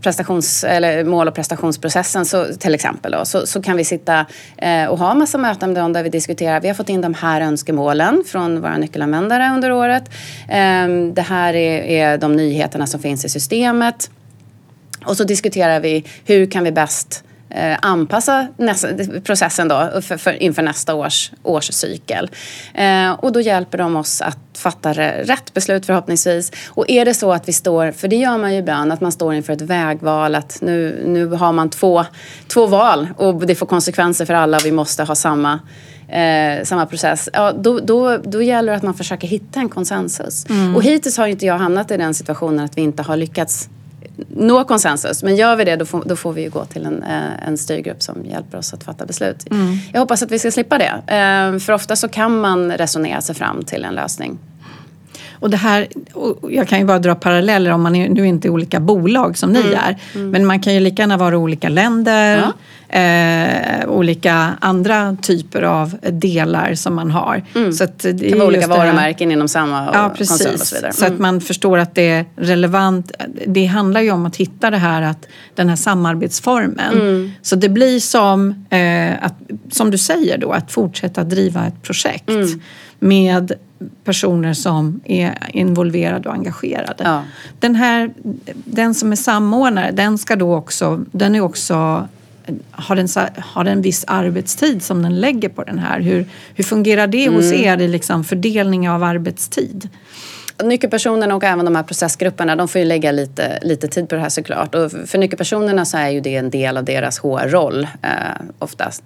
prestations, 0.00 0.64
eller 0.64 1.04
mål 1.04 1.28
och 1.28 1.34
prestationsprocessen 1.34 2.26
så, 2.26 2.44
till 2.58 2.74
exempel 2.74 3.12
då, 3.12 3.24
så, 3.24 3.46
så 3.46 3.62
kan 3.62 3.76
vi 3.76 3.84
sitta 3.84 4.26
eh, 4.56 4.84
och 4.84 4.98
ha 4.98 5.14
massa 5.14 5.38
möten 5.38 5.74
där 5.74 6.02
vi 6.02 6.08
diskuterar. 6.08 6.60
Vi 6.60 6.68
har 6.68 6.74
fått 6.74 6.88
in 6.88 7.00
de 7.00 7.14
här 7.14 7.40
önskemålen 7.40 7.57
önskemålen 7.58 8.24
från 8.26 8.60
våra 8.60 8.76
nyckelanvändare 8.76 9.50
under 9.54 9.72
året. 9.72 10.10
Ehm, 10.48 11.14
det 11.14 11.22
här 11.22 11.54
är, 11.54 12.18
de 12.18 12.36
nyheterna 12.36 12.86
som 12.86 13.00
finns 13.00 13.24
i 13.24 13.28
systemet. 13.28 14.10
Och 15.04 15.16
så 15.16 15.24
diskuterar 15.24 15.80
vi 15.80 16.04
hur 16.24 16.50
kan 16.50 16.64
vi 16.64 16.72
bäst 16.72 17.24
eh, 17.50 17.78
anpassa 17.82 18.48
nästa, 18.56 18.88
processen 19.24 19.68
då 19.68 20.00
för, 20.02 20.16
för, 20.16 20.42
inför 20.42 20.62
nästa 20.62 20.94
års 20.94 21.32
årscykel. 21.42 22.30
Eh, 22.74 23.10
och 23.10 23.32
då 23.32 23.40
hjälper 23.40 23.78
de 23.78 23.96
oss 23.96 24.22
att 24.22 24.38
fatta 24.58 24.92
rätt 24.92 25.54
beslut 25.54 25.86
förhoppningsvis. 25.86 26.52
Och 26.68 26.84
är 26.90 27.04
det 27.04 27.14
så 27.14 27.32
att 27.32 27.48
vi 27.48 27.52
står, 27.52 27.92
för 27.92 28.08
det 28.08 28.16
gör 28.16 28.38
man 28.38 28.52
ju 28.52 28.58
ibland, 28.58 28.92
att 28.92 29.00
man 29.00 29.12
står 29.12 29.34
inför 29.34 29.52
ett 29.52 29.60
vägval, 29.60 30.34
att 30.34 30.58
nu, 30.60 31.02
nu 31.06 31.26
har 31.26 31.52
man 31.52 31.70
två, 31.70 32.04
två 32.48 32.66
val 32.66 33.08
och 33.16 33.46
det 33.46 33.54
får 33.54 33.66
konsekvenser 33.66 34.24
för 34.24 34.34
alla 34.34 34.56
och 34.56 34.66
vi 34.66 34.72
måste 34.72 35.02
ha 35.04 35.14
samma 35.14 35.60
Eh, 36.08 36.64
samma 36.64 36.86
process, 36.86 37.28
ja, 37.32 37.52
då, 37.52 37.80
då, 37.80 38.16
då 38.16 38.42
gäller 38.42 38.72
det 38.72 38.76
att 38.76 38.82
man 38.82 38.94
försöker 38.94 39.28
hitta 39.28 39.60
en 39.60 39.68
konsensus. 39.68 40.46
Mm. 40.50 40.76
Och 40.76 40.82
hittills 40.82 41.16
har 41.16 41.26
inte 41.26 41.46
jag 41.46 41.58
hamnat 41.58 41.90
i 41.90 41.96
den 41.96 42.14
situationen 42.14 42.64
att 42.64 42.76
vi 42.76 42.82
inte 42.82 43.02
har 43.02 43.16
lyckats 43.16 43.68
nå 44.28 44.64
konsensus. 44.64 45.22
Men 45.22 45.36
gör 45.36 45.56
vi 45.56 45.64
det 45.64 45.76
då 45.76 45.84
får, 45.84 46.04
då 46.06 46.16
får 46.16 46.32
vi 46.32 46.42
ju 46.42 46.50
gå 46.50 46.64
till 46.64 46.86
en, 46.86 47.02
eh, 47.02 47.48
en 47.48 47.58
styrgrupp 47.58 48.02
som 48.02 48.24
hjälper 48.24 48.58
oss 48.58 48.74
att 48.74 48.84
fatta 48.84 49.06
beslut. 49.06 49.50
Mm. 49.50 49.76
Jag 49.92 50.00
hoppas 50.00 50.22
att 50.22 50.30
vi 50.30 50.38
ska 50.38 50.50
slippa 50.50 50.78
det. 50.78 51.14
Eh, 51.14 51.58
för 51.58 51.72
ofta 51.72 51.96
så 51.96 52.08
kan 52.08 52.40
man 52.40 52.72
resonera 52.72 53.20
sig 53.20 53.34
fram 53.34 53.64
till 53.64 53.84
en 53.84 53.94
lösning. 53.94 54.38
Och 55.40 55.50
det 55.50 55.56
här, 55.56 55.88
jag 56.48 56.68
kan 56.68 56.78
ju 56.78 56.84
bara 56.84 56.98
dra 56.98 57.14
paralleller 57.14 57.70
om 57.70 57.82
man 57.82 57.96
är, 57.96 58.08
nu 58.08 58.26
inte 58.26 58.48
är 58.48 58.50
olika 58.50 58.80
bolag 58.80 59.38
som 59.38 59.52
ni 59.52 59.60
mm. 59.60 59.74
är. 59.74 59.96
Mm. 60.14 60.30
Men 60.30 60.46
man 60.46 60.60
kan 60.60 60.74
ju 60.74 60.80
lika 60.80 61.02
gärna 61.02 61.16
vara 61.16 61.38
olika 61.38 61.68
länder. 61.68 62.36
Ja 62.36 62.52
eh, 62.88 63.88
olika 63.88 64.56
andra 64.60 65.16
typer 65.22 65.62
av 65.62 65.96
delar 66.12 66.74
som 66.74 66.94
man 66.94 67.10
har. 67.10 67.44
Mm. 67.54 67.72
Så 67.72 67.86
det, 67.96 68.12
det 68.12 68.28
kan 68.28 68.38
vara 68.38 68.48
olika 68.48 68.66
varumärken 68.66 69.32
inom 69.32 69.48
samma 69.48 69.90
ja, 69.92 70.14
precis. 70.16 70.28
koncern 70.28 70.54
och 70.54 70.60
så 70.60 70.74
vidare. 70.74 70.90
Mm. 70.90 70.92
Så 70.92 71.06
att 71.06 71.18
man 71.18 71.40
förstår 71.40 71.78
att 71.78 71.94
det 71.94 72.10
är 72.10 72.24
relevant. 72.36 73.12
Det 73.46 73.66
handlar 73.66 74.00
ju 74.00 74.10
om 74.10 74.26
att 74.26 74.36
hitta 74.36 74.70
det 74.70 74.76
här 74.76 75.02
att 75.02 75.26
den 75.54 75.68
här 75.68 75.76
samarbetsformen. 75.76 76.92
Mm. 76.92 77.32
Så 77.42 77.56
det 77.56 77.68
blir 77.68 78.00
som, 78.00 78.64
eh, 78.70 79.24
att, 79.24 79.34
som 79.70 79.90
du 79.90 79.98
säger 79.98 80.38
då, 80.38 80.52
att 80.52 80.72
fortsätta 80.72 81.24
driva 81.24 81.66
ett 81.66 81.82
projekt. 81.82 82.30
Med 82.98 83.52
personer 84.04 84.54
som 84.54 85.00
är 85.04 85.38
involverade 85.52 86.28
och 86.28 86.34
engagerade. 86.34 87.04
Ja. 87.04 87.22
Den, 87.58 87.74
här, 87.74 88.10
den 88.54 88.94
som 88.94 89.12
är 89.12 89.16
samordnare, 89.16 89.90
den 89.90 90.18
ska 90.18 90.36
då 90.36 90.56
också, 90.56 91.04
den 91.12 91.34
är 91.34 91.40
också 91.40 92.08
har 92.70 92.96
den, 92.96 93.08
har 93.38 93.64
den 93.64 93.72
en 93.72 93.82
viss 93.82 94.04
arbetstid 94.06 94.82
som 94.82 95.02
den 95.02 95.20
lägger 95.20 95.48
på 95.48 95.64
den 95.64 95.78
här? 95.78 96.00
Hur, 96.00 96.26
hur 96.54 96.64
fungerar 96.64 97.06
det 97.06 97.28
hos 97.28 97.52
Mm. 97.52 97.64
er 97.64 97.80
i 97.80 97.88
liksom 97.88 98.24
fördelning 98.24 98.90
av 98.90 99.02
arbetstid? 99.02 99.88
Nyckelpersonerna 100.62 101.34
och 101.34 101.44
även 101.44 101.64
de 101.64 101.76
här 101.76 101.82
processgrupperna 101.82 102.56
de 102.56 102.68
får 102.68 102.78
ju 102.78 102.84
lägga 102.84 103.12
lite, 103.12 103.58
lite 103.62 103.88
tid 103.88 104.08
på 104.08 104.14
det 104.14 104.20
här 104.20 104.28
såklart. 104.28 104.74
Och 104.74 104.90
för 104.90 105.18
nyckelpersonerna 105.18 105.84
så 105.84 105.96
är 105.96 106.08
ju 106.08 106.20
det 106.20 106.36
en 106.36 106.50
del 106.50 106.76
av 106.76 106.84
deras 106.84 107.18
HR-roll 107.18 107.86
eh, 108.02 108.08
oftast. 108.58 109.02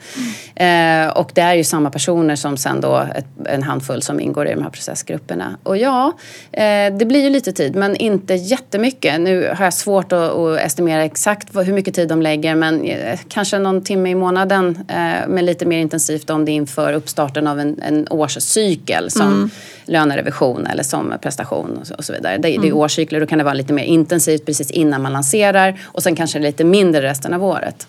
Eh, 0.55 1.09
och 1.09 1.31
det 1.35 1.41
är 1.41 1.55
ju 1.55 1.65
samma 1.65 1.91
personer 1.91 2.37
som 2.37 2.57
sen 2.57 2.81
då 2.81 3.07
ett, 3.15 3.27
en 3.45 3.63
handfull 3.63 4.03
som 4.03 4.21
ingår 4.21 4.49
i 4.49 4.55
de 4.55 4.63
här 4.63 4.71
processgrupperna. 4.71 5.57
Och 5.63 5.77
ja, 5.77 6.13
eh, 6.53 6.97
det 6.99 7.07
blir 7.07 7.23
ju 7.23 7.31
lite 7.31 7.53
tid 7.53 7.77
men 7.77 7.97
inte 7.97 8.35
jättemycket. 8.35 9.21
Nu 9.21 9.49
har 9.57 9.65
jag 9.65 9.75
svårt 9.75 10.13
att, 10.13 10.31
att 10.31 10.59
estimera 10.59 11.05
exakt 11.05 11.55
vad, 11.55 11.67
hur 11.67 11.75
mycket 11.75 11.95
tid 11.95 12.09
de 12.09 12.23
lägger 12.23 12.55
men 12.55 12.85
eh, 12.85 13.19
kanske 13.29 13.59
någon 13.59 13.85
timme 13.85 14.11
i 14.11 14.15
månaden 14.15 14.79
eh, 14.89 15.29
men 15.29 15.47
lite 15.47 15.67
mer 15.67 15.79
intensivt 15.79 16.31
om 16.31 16.45
det 16.45 16.53
är 16.53 16.55
inför 16.55 16.93
uppstarten 16.93 17.47
av 17.47 17.61
en, 17.61 17.83
en 17.83 18.09
årscykel 18.09 19.11
som 19.11 19.51
lönerevision 19.85 20.67
eller 20.67 20.83
som 20.83 21.15
prestation 21.23 21.42
så, 21.45 21.95
och 21.95 22.05
så 22.05 22.13
vidare. 22.13 22.39
Det, 22.39 22.59
det 22.59 22.69
är 22.69 22.73
årscykler, 22.73 23.21
då 23.21 23.27
kan 23.27 23.39
det 23.39 23.45
vara 23.45 23.55
lite 23.55 23.73
mer 23.73 23.85
intensivt 23.85 24.47
precis 24.47 24.71
innan 24.71 25.03
man 25.03 25.13
lanserar 25.13 25.81
och 25.85 26.03
sen 26.03 26.17
kanske 26.17 26.39
lite 26.39 26.65
mindre 26.65 27.03
resten 27.03 27.35
av 27.35 27.45
året. 27.45 27.87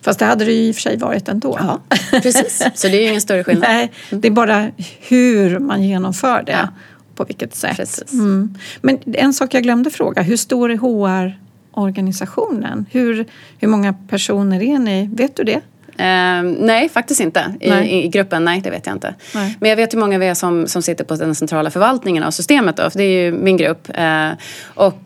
Fast 0.00 0.18
det 0.18 0.24
hade 0.24 0.44
det 0.44 0.52
ju 0.52 0.68
i 0.68 0.70
och 0.70 0.74
för 0.74 0.82
sig 0.82 0.96
varit 0.96 1.28
ändå. 1.28 1.58
Ja, 1.60 1.80
precis. 2.10 2.62
Så 2.74 2.88
det 2.88 2.96
är 2.96 3.00
ju 3.00 3.08
ingen 3.08 3.20
större 3.20 3.44
skillnad. 3.44 3.68
Nej, 3.70 3.92
det 4.10 4.28
är 4.28 4.32
bara 4.32 4.70
hur 5.00 5.58
man 5.58 5.82
genomför 5.82 6.42
det. 6.42 6.52
Ja. 6.52 6.68
På 7.14 7.24
vilket 7.24 7.54
sätt. 7.54 8.12
Mm. 8.12 8.54
Men 8.80 8.98
en 9.06 9.32
sak 9.32 9.54
jag 9.54 9.62
glömde 9.62 9.90
fråga. 9.90 10.22
Hur 10.22 10.36
stor 10.36 10.70
är 10.70 10.76
HR-organisationen? 10.76 12.86
Hur, 12.90 13.26
hur 13.58 13.68
många 13.68 13.92
personer 13.92 14.62
är 14.62 14.78
ni? 14.78 15.10
Vet 15.12 15.36
du 15.36 15.44
det? 15.44 15.60
Eh, 15.98 16.42
nej, 16.42 16.88
faktiskt 16.88 17.20
inte. 17.20 17.54
I, 17.60 17.70
Nej. 17.70 18.04
I, 18.04 18.08
gruppen, 18.08 18.44
nej 18.44 18.60
det 18.60 18.70
vet 18.70 18.86
jag 18.86 18.96
inte. 18.96 19.14
Nej. 19.34 19.56
Men 19.60 19.70
jag 19.70 19.76
vet 19.76 19.94
hur 19.94 19.98
många 19.98 20.18
vi 20.18 20.26
är 20.26 20.34
som, 20.34 20.66
som 20.66 20.82
sitter 20.82 21.04
på 21.04 21.14
den 21.14 21.34
centrala 21.34 21.70
förvaltningen 21.70 22.22
av 22.22 22.30
systemet 22.30 22.76
då, 22.76 22.90
för 22.90 22.98
det 22.98 23.04
är 23.04 23.24
ju 23.24 23.32
min 23.32 23.56
grupp. 23.56 23.88
Eh, 23.94 24.30
och 24.64 25.02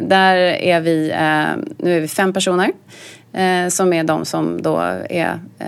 där 0.00 0.36
är 0.36 0.80
vi, 0.80 1.10
eh, 1.10 1.74
nu 1.78 1.96
är 1.96 2.00
vi 2.00 2.08
fem 2.08 2.32
personer 2.32 2.70
eh, 3.32 3.68
som 3.68 3.92
är 3.92 4.04
de 4.04 4.24
som 4.24 4.62
då 4.62 4.78
är 5.10 5.40
eh, 5.58 5.66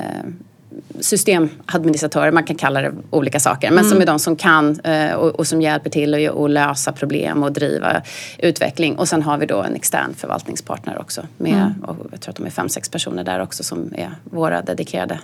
systemadministratörer, 1.01 2.33
man 2.33 2.45
kan 2.45 2.57
kalla 2.57 2.81
det 2.81 2.93
olika 3.11 3.41
saker, 3.41 3.71
men 3.71 3.85
som 3.85 4.01
är 4.01 4.07
de 4.07 4.19
som 4.19 4.37
kan 4.37 4.81
eh, 4.81 5.13
och, 5.13 5.47
som 5.47 5.63
hjälper 5.63 5.91
till 5.91 6.29
att 6.29 6.51
lösa 6.51 6.93
problem 6.93 7.43
och 7.43 7.53
driva 7.53 8.03
utveckling. 8.39 8.99
Och 8.99 9.09
sen 9.09 9.23
har 9.23 9.39
vi 9.39 9.47
då 9.47 9.63
en 9.63 9.75
extern 9.75 10.15
förvaltningspartner 10.15 10.99
också. 10.99 11.23
Med, 11.37 11.75
och 11.83 11.97
jag 12.11 12.21
tror 12.21 12.31
att 12.33 12.37
de 12.37 12.47
är 12.47 12.51
fem, 12.51 12.69
sex 12.69 12.89
personer 12.89 13.25
där 13.25 13.41
också 13.41 13.63
som 13.63 13.95
är 13.97 14.11
våra 14.25 14.63
dedikerade 14.63 15.19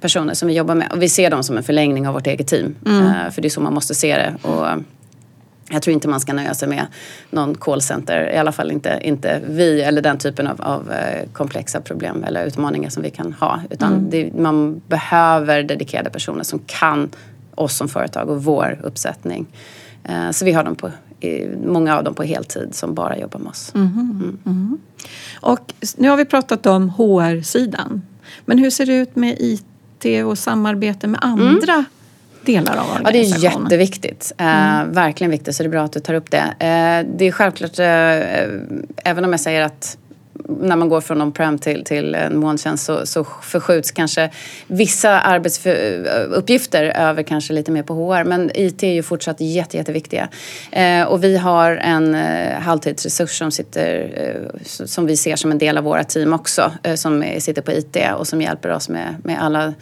personer 0.00 0.34
som 0.34 0.48
vi 0.48 0.54
jobbar 0.54 0.74
med. 0.74 0.92
Och 0.92 1.02
vi 1.02 1.08
ser 1.08 1.30
dem 1.30 1.42
som 1.42 1.56
en 1.56 1.62
förlängning 1.62 2.08
av 2.08 2.14
vårt 2.14 2.26
eget 2.26 2.46
team. 2.46 2.74
Eh, 2.86 3.30
för 3.30 3.42
det 3.42 3.48
är 3.48 3.50
så 3.50 3.60
man 3.60 3.74
måste 3.74 3.94
se 3.94 4.16
det. 4.16 4.48
Och, 4.48 4.66
jag 5.70 5.82
tror 5.82 5.94
inte 5.94 6.08
man 6.08 6.20
ska 6.20 6.32
nöja 6.32 6.54
sig 6.54 6.68
med 6.68 6.86
någon 7.30 7.54
callcenter, 7.54 8.32
i 8.34 8.36
alla 8.36 8.52
fall 8.52 8.70
inte, 8.70 9.00
inte 9.02 9.40
vi 9.48 9.82
eller 9.82 10.02
den 10.02 10.18
typen 10.18 10.46
av, 10.46 10.60
av 10.60 10.92
eh, 10.92 11.28
komplexa 11.32 11.80
problem 11.80 12.24
eller 12.24 12.44
utmaningar 12.44 12.90
som 12.90 13.02
vi 13.02 13.10
kan 13.10 13.32
ha. 13.32 13.60
Utan 13.70 14.10
det, 14.10 14.32
man 14.38 14.82
behöver 14.88 15.62
dedikerade 15.62 16.10
personer 16.10 16.42
som 16.42 16.58
kan 16.66 17.10
oss 17.54 17.76
som 17.76 17.88
företag 17.88 18.28
och 18.28 18.44
vår 18.44 18.80
uppsättning. 18.82 19.46
Eh, 20.04 20.30
Så 20.30 20.44
vi 20.44 20.52
har 20.52 20.64
dem 20.64 20.74
på, 20.76 20.90
många 21.66 21.96
av 21.96 22.04
dem 22.04 22.14
på 22.14 22.22
heltid 22.22 22.74
som 22.74 22.94
bara 22.94 23.18
jobbar 23.18 23.40
med 23.40 23.50
oss. 23.50 23.72
Och 25.40 25.74
nu 25.96 26.08
har 26.08 26.16
vi 26.16 26.24
pratat 26.24 26.66
om 26.66 26.90
HR-sidan. 26.90 28.02
Men 28.44 28.58
hur 28.58 28.70
ser 28.70 28.86
det 28.86 28.94
ut 28.94 29.16
med 29.16 29.36
IT 29.40 30.24
och 30.26 30.38
samarbete 30.38 31.06
med 31.06 31.20
andra 31.22 31.84
delar 32.46 32.76
av 32.76 32.84
Mm. 32.90 33.02
Ja, 33.04 33.10
det 33.10 33.18
är 33.18 33.22
organisationen? 33.22 33.64
jätteviktigt. 33.64 34.32
Eh, 34.38 34.84
verkligen 34.86 35.30
viktigt, 35.30 35.56
så 35.56 35.62
det 35.62 35.66
är 35.66 35.70
bra 35.70 35.82
att 35.82 35.92
du 35.92 36.00
tar 36.00 36.14
upp 36.14 36.30
det. 36.30 36.38
Eh, 36.58 37.16
det 37.16 37.24
är 37.24 37.32
självklart, 37.32 37.78
eh, 37.78 37.86
även 39.10 39.24
om 39.24 39.30
jag 39.30 39.40
säger 39.40 39.62
att 39.62 39.96
när 40.48 40.76
man 40.76 40.88
går 40.88 41.00
från 41.00 41.22
on-prem 41.22 41.58
till, 41.58 41.84
till 41.84 42.14
en 42.14 42.38
molntjänst 42.38 42.84
så, 42.84 43.06
så 43.06 43.24
förskjuts 43.42 43.90
kanske 43.90 44.30
vissa 44.66 45.20
arbetsuppgifter 45.20 46.84
över 46.84 47.22
kanske 47.22 47.52
lite 47.52 47.70
mer 47.70 47.82
på 47.82 47.94
HR. 47.94 48.24
Men 48.24 48.50
IT 48.54 48.82
är 48.82 48.92
ju 48.92 49.02
fortsatt 49.02 49.40
jätte, 49.40 49.76
jätteviktiga. 49.76 50.28
Eh, 50.72 51.02
och 51.02 51.24
vi 51.24 51.36
har 51.36 51.70
en 51.76 52.14
eh, 52.14 52.58
halvtidsresurs 52.60 53.38
som, 53.38 53.50
sitter, 53.50 54.12
eh, 54.16 54.62
som 54.64 55.06
vi 55.06 55.16
ser 55.16 55.36
som 55.36 55.50
en 55.50 55.58
del 55.58 55.78
av 55.78 55.84
våra 55.84 56.04
team 56.04 56.32
också. 56.32 56.72
Eh, 56.82 56.94
som 56.94 57.24
sitter 57.38 57.62
på 57.62 57.72
IT 57.72 57.96
och 58.16 58.26
som 58.26 58.42
hjälper 58.42 58.72
oss 58.72 58.88
med, 58.88 59.16
med 59.24 59.42
alla 59.42 59.74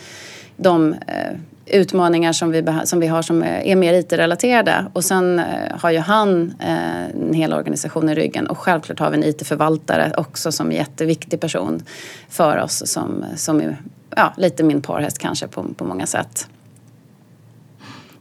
de 0.56 0.92
eh, 0.92 1.36
utmaningar 1.72 2.32
som 2.32 2.50
vi, 2.50 2.64
som 2.84 3.00
vi 3.00 3.06
har 3.06 3.22
som 3.22 3.42
är 3.42 3.62
är 3.62 3.76
mer 3.76 3.94
IT-relaterade. 3.94 4.86
Och 4.92 5.04
sen 5.04 5.38
eh, 5.38 5.44
har 5.80 5.90
ju 5.90 5.98
han 5.98 6.54
eh, 6.58 7.04
en 7.04 7.34
hel 7.34 7.52
organisation 7.52 8.08
i 8.08 8.14
ryggen 8.14 8.46
och 8.46 8.58
självklart 8.58 8.98
har 8.98 9.10
vi 9.10 9.16
en 9.16 9.24
IT-förvaltare 9.24 10.12
också 10.16 10.52
som 10.52 10.72
är 10.72 10.76
jätteviktig 10.76 11.40
person 11.40 11.82
för 12.28 12.58
oss 12.58 12.82
som, 12.86 13.24
som 13.36 13.60
är 13.60 13.76
ja, 14.16 14.32
lite 14.36 14.62
min 14.62 14.82
parhäst 14.82 15.18
kanske 15.18 15.46
på, 15.46 15.64
på 15.76 15.84
många 15.84 16.06
sätt. 16.06 16.48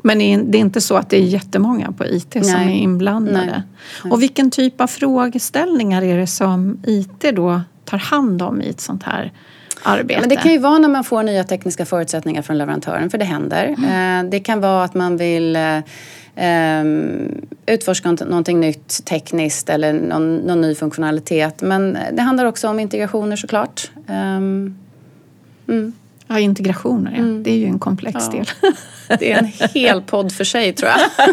Men 0.04 0.20
det 0.20 0.58
är 0.58 0.62
inte 0.62 0.82
så 0.82 0.96
att 0.96 1.10
det 1.10 1.18
är 1.18 1.24
jättemånga 1.24 1.92
på 1.92 2.06
IT 2.06 2.32
som 2.32 2.42
Nej. 2.42 2.68
är 2.68 2.84
inblandade. 2.84 3.64
Nej. 4.04 4.12
Och 4.12 4.22
vilken 4.22 4.52
typ 4.52 4.82
av 4.82 4.88
frågeställningar 4.88 6.02
är 6.02 6.18
det 6.18 6.28
som 6.28 6.80
IT 6.86 7.36
då 7.36 7.62
tar 7.86 7.98
hand 7.98 8.42
om 8.42 8.62
i 8.62 8.70
ett 8.70 8.82
sånt 8.82 9.04
här 9.04 9.32
arbete? 9.84 10.20
Men 10.20 10.30
det 10.30 10.36
kan 10.36 10.52
ju 10.52 10.58
vara 10.58 10.78
när 10.78 10.90
man 10.90 11.04
får 11.04 11.24
nya 11.24 11.44
tekniska 11.44 11.86
förutsättningar 11.86 12.42
från 12.42 12.58
leverantören, 12.58 13.10
för 13.10 13.18
det 13.18 13.26
händer. 13.26 13.68
Eh, 13.70 14.30
Det 14.30 14.40
kan 14.40 14.62
vara 14.62 14.84
att 14.84 14.94
man 14.94 15.18
vill 15.18 15.58
ehm, 16.36 17.42
utforska 17.66 18.12
någonting 18.12 18.60
nytt 18.60 19.06
tekniskt 19.06 19.70
eller 19.70 19.94
någon, 19.94 20.36
någon 20.38 20.62
ny 20.62 20.76
funktionalitet. 20.76 21.62
Men 21.62 21.98
det 22.12 22.22
handlar 22.22 22.46
också 22.46 22.68
om 22.68 22.80
integrationer 22.80 23.36
såklart. 23.36 23.92
Ehm, 24.08 24.76
Ja, 26.32 26.40
integrationer, 26.40 27.12
ja. 27.12 27.18
Mm. 27.18 27.44
det 27.44 27.52
är 27.52 27.58
ju 27.58 27.66
en 27.66 27.80
komplex 27.80 28.18
Ja. 28.32 28.38
del. 28.38 28.46
Det 29.20 29.32
är 29.32 29.38
en 29.40 29.52
hel 29.74 30.02
podd 30.02 30.32
för 30.32 30.44
sig 30.44 30.74
tror 30.74 30.92
jag. 30.92 31.28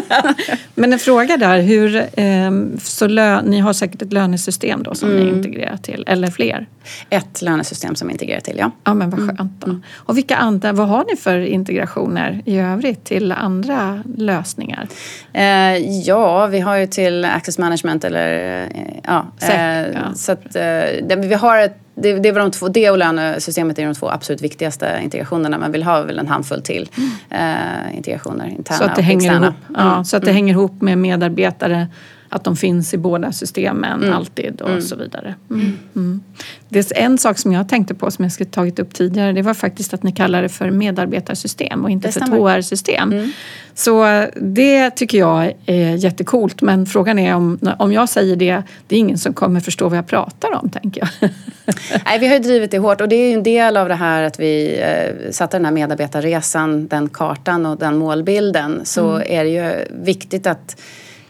Men 0.75 0.93
en 0.93 0.99
fråga 0.99 1.37
där, 1.37 1.61
hur, 1.61 2.05
ehm, 2.17 2.77
så 2.83 3.07
lö, 3.07 3.41
ni 3.41 3.59
har 3.59 3.73
säkert 3.73 4.01
ett 4.01 4.13
lönesystem 4.13 4.83
då 4.83 4.95
som 4.95 5.09
Mm. 5.09 5.23
ni 5.23 5.29
integrerar 5.37 5.77
till, 5.77 6.03
eller 6.07 6.27
fler? 6.27 6.67
Ett 7.09 7.41
lönesystem 7.41 7.95
som 7.95 8.07
är 8.07 8.11
integrerat 8.11 8.43
till, 8.43 8.57
ja. 8.57 8.71
Ja 8.83 8.93
men 8.93 9.09
vad 9.09 9.19
skönt 9.19 9.65
då. 9.65 9.79
Och 9.95 10.17
vilka 10.17 10.35
andra, 10.35 10.73
vad 10.73 10.87
har 10.87 11.05
ni 11.09 11.15
för 11.15 11.39
integrationer 11.39 12.41
i 12.45 12.57
övrigt 12.59 13.03
till 13.03 13.31
andra 13.31 14.03
lösningar? 14.17 14.87
Eh, 15.33 15.77
ja, 16.05 16.47
vi 16.47 16.59
har 16.59 16.75
ju 16.75 16.87
till 16.87 17.25
Access 17.25 17.57
Management 17.57 18.03
eller 18.03 18.63
eh, 18.63 18.81
ja. 19.03 19.25
Eh, 19.41 19.87
ja. 19.87 20.13
Så 20.15 20.31
att 20.31 20.55
eh, 20.55 21.17
vi 21.17 21.33
har 21.33 21.57
ett, 21.57 21.77
det, 22.01 22.19
det, 22.19 22.31
var 22.31 22.39
de 22.39 22.51
två, 22.51 22.67
det 22.67 22.89
och 22.89 22.97
lönesystemet 22.97 23.79
är 23.79 23.85
de 23.85 23.95
två 23.95 24.09
absolut 24.09 24.41
viktigaste 24.41 24.99
integrationerna. 25.03 25.57
Man 25.57 25.71
vill 25.71 25.83
ha 25.83 26.01
väl 26.03 26.19
en 26.19 26.27
handfull 26.27 26.61
till 26.61 26.89
eh, 27.29 27.95
integrationer, 27.97 28.47
interna 28.47 28.77
Så 28.77 28.83
att 28.83 28.95
det, 28.95 28.99
och 29.01 29.05
hänger 29.05 29.29
externa. 29.29 29.45
ihop, 29.45 29.55
ja, 29.75 29.91
Mm. 29.93 30.05
så 30.05 30.17
att 30.17 30.23
det 30.23 30.31
hänger 30.31 30.53
ihop 30.53 30.81
med 30.81 30.97
medarbetare, 30.97 31.87
att 32.29 32.43
de 32.43 32.55
finns 32.55 32.93
i 32.93 32.97
båda 32.97 33.31
systemen 33.31 34.03
Mm. 34.03 34.13
alltid 34.13 34.61
och 34.61 34.83
så 34.83 34.95
vidare. 34.95 35.35
Mm. 35.49 35.77
Mm. 35.95 36.21
Det 36.69 36.91
är 36.91 36.97
en 37.01 37.17
sak 37.17 37.37
som 37.37 37.51
jag 37.51 37.69
tänkte 37.69 37.93
på 37.95 38.11
som 38.11 38.23
jag 38.25 38.31
skulle 38.31 38.49
tagit 38.49 38.79
upp 38.79 38.93
tidigare, 38.93 39.31
det 39.31 39.41
var 39.41 39.53
faktiskt 39.53 39.93
att 39.93 40.03
ni 40.03 40.11
kallar 40.11 40.41
det 40.41 40.49
för 40.49 40.71
medarbetarsystem 40.71 41.83
och 41.83 41.89
inte 41.89 42.07
Det 42.07 42.11
för. 42.11 42.57
HR-system. 42.57 43.31
Så 43.73 44.25
det 44.41 44.89
tycker 44.89 45.17
jag 45.17 45.53
är 45.65 45.95
jättekult 45.95 46.61
men 46.61 46.85
frågan 46.85 47.19
är 47.19 47.35
om, 47.35 47.59
om 47.79 47.93
jag 47.93 48.09
säger 48.09 48.35
det, 48.35 48.63
det 48.87 48.95
är 48.95 48.99
ingen 48.99 49.17
som 49.17 49.33
kommer 49.33 49.59
förstå 49.59 49.89
vad 49.89 49.97
jag 49.97 50.07
pratar 50.07 50.55
om 50.55 50.69
tänker 50.69 51.01
jag. 51.19 51.29
Nej, 52.05 52.19
vi 52.19 52.27
har 52.27 52.33
ju 52.33 52.39
drivit 52.39 52.71
det 52.71 52.77
hårt 52.77 53.01
och 53.01 53.09
det 53.09 53.15
är 53.15 53.33
en 53.33 53.43
del 53.43 53.77
av 53.77 53.87
det 53.87 53.95
här 53.95 54.23
att 54.23 54.39
vi 54.39 54.79
eh, 54.81 55.31
satte 55.31 55.57
den 55.57 55.65
här 55.65 55.71
medarbetarresan, 55.71 56.87
den 56.87 57.09
kartan 57.09 57.65
och 57.65 57.77
den 57.77 57.97
målbilden. 57.97 58.81
Så 58.83 59.21
är 59.25 59.43
det 59.43 59.49
ju 59.49 59.85
viktigt 60.03 60.47
att 60.47 60.81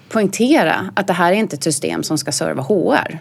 poängtera 0.10 0.90
att 0.96 1.08
det 1.08 1.14
här 1.14 1.32
är 1.32 1.36
inte 1.36 1.56
ett 1.56 1.64
system 1.64 2.04
som 2.04 2.18
ska 2.18 2.32
serva 2.32 2.62
HR. 2.62 3.20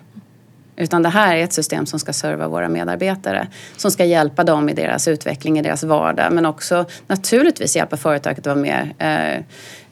Utan 0.77 1.03
det 1.03 1.09
här 1.09 1.37
är 1.37 1.45
ett 1.45 1.53
system 1.53 1.87
som 1.87 1.99
ska 1.99 2.13
serva 2.13 2.49
våra 2.49 2.69
medarbetare. 2.69 3.49
Som 3.77 3.91
ska 3.91 4.05
hjälpa 4.05 4.45
dem 4.45 4.69
i 4.69 4.73
deras 4.73 5.09
utveckling, 5.09 5.59
i 5.59 5.63
deras 5.63 5.83
vardag. 5.83 6.33
Men 6.33 6.47
också 6.47 6.85
naturligtvis 7.07 7.77
hjälpa 7.77 7.97
företaget 7.97 8.39
att 8.39 8.47
vara 8.47 8.57
mer 8.57 8.95
eh, 8.99 9.37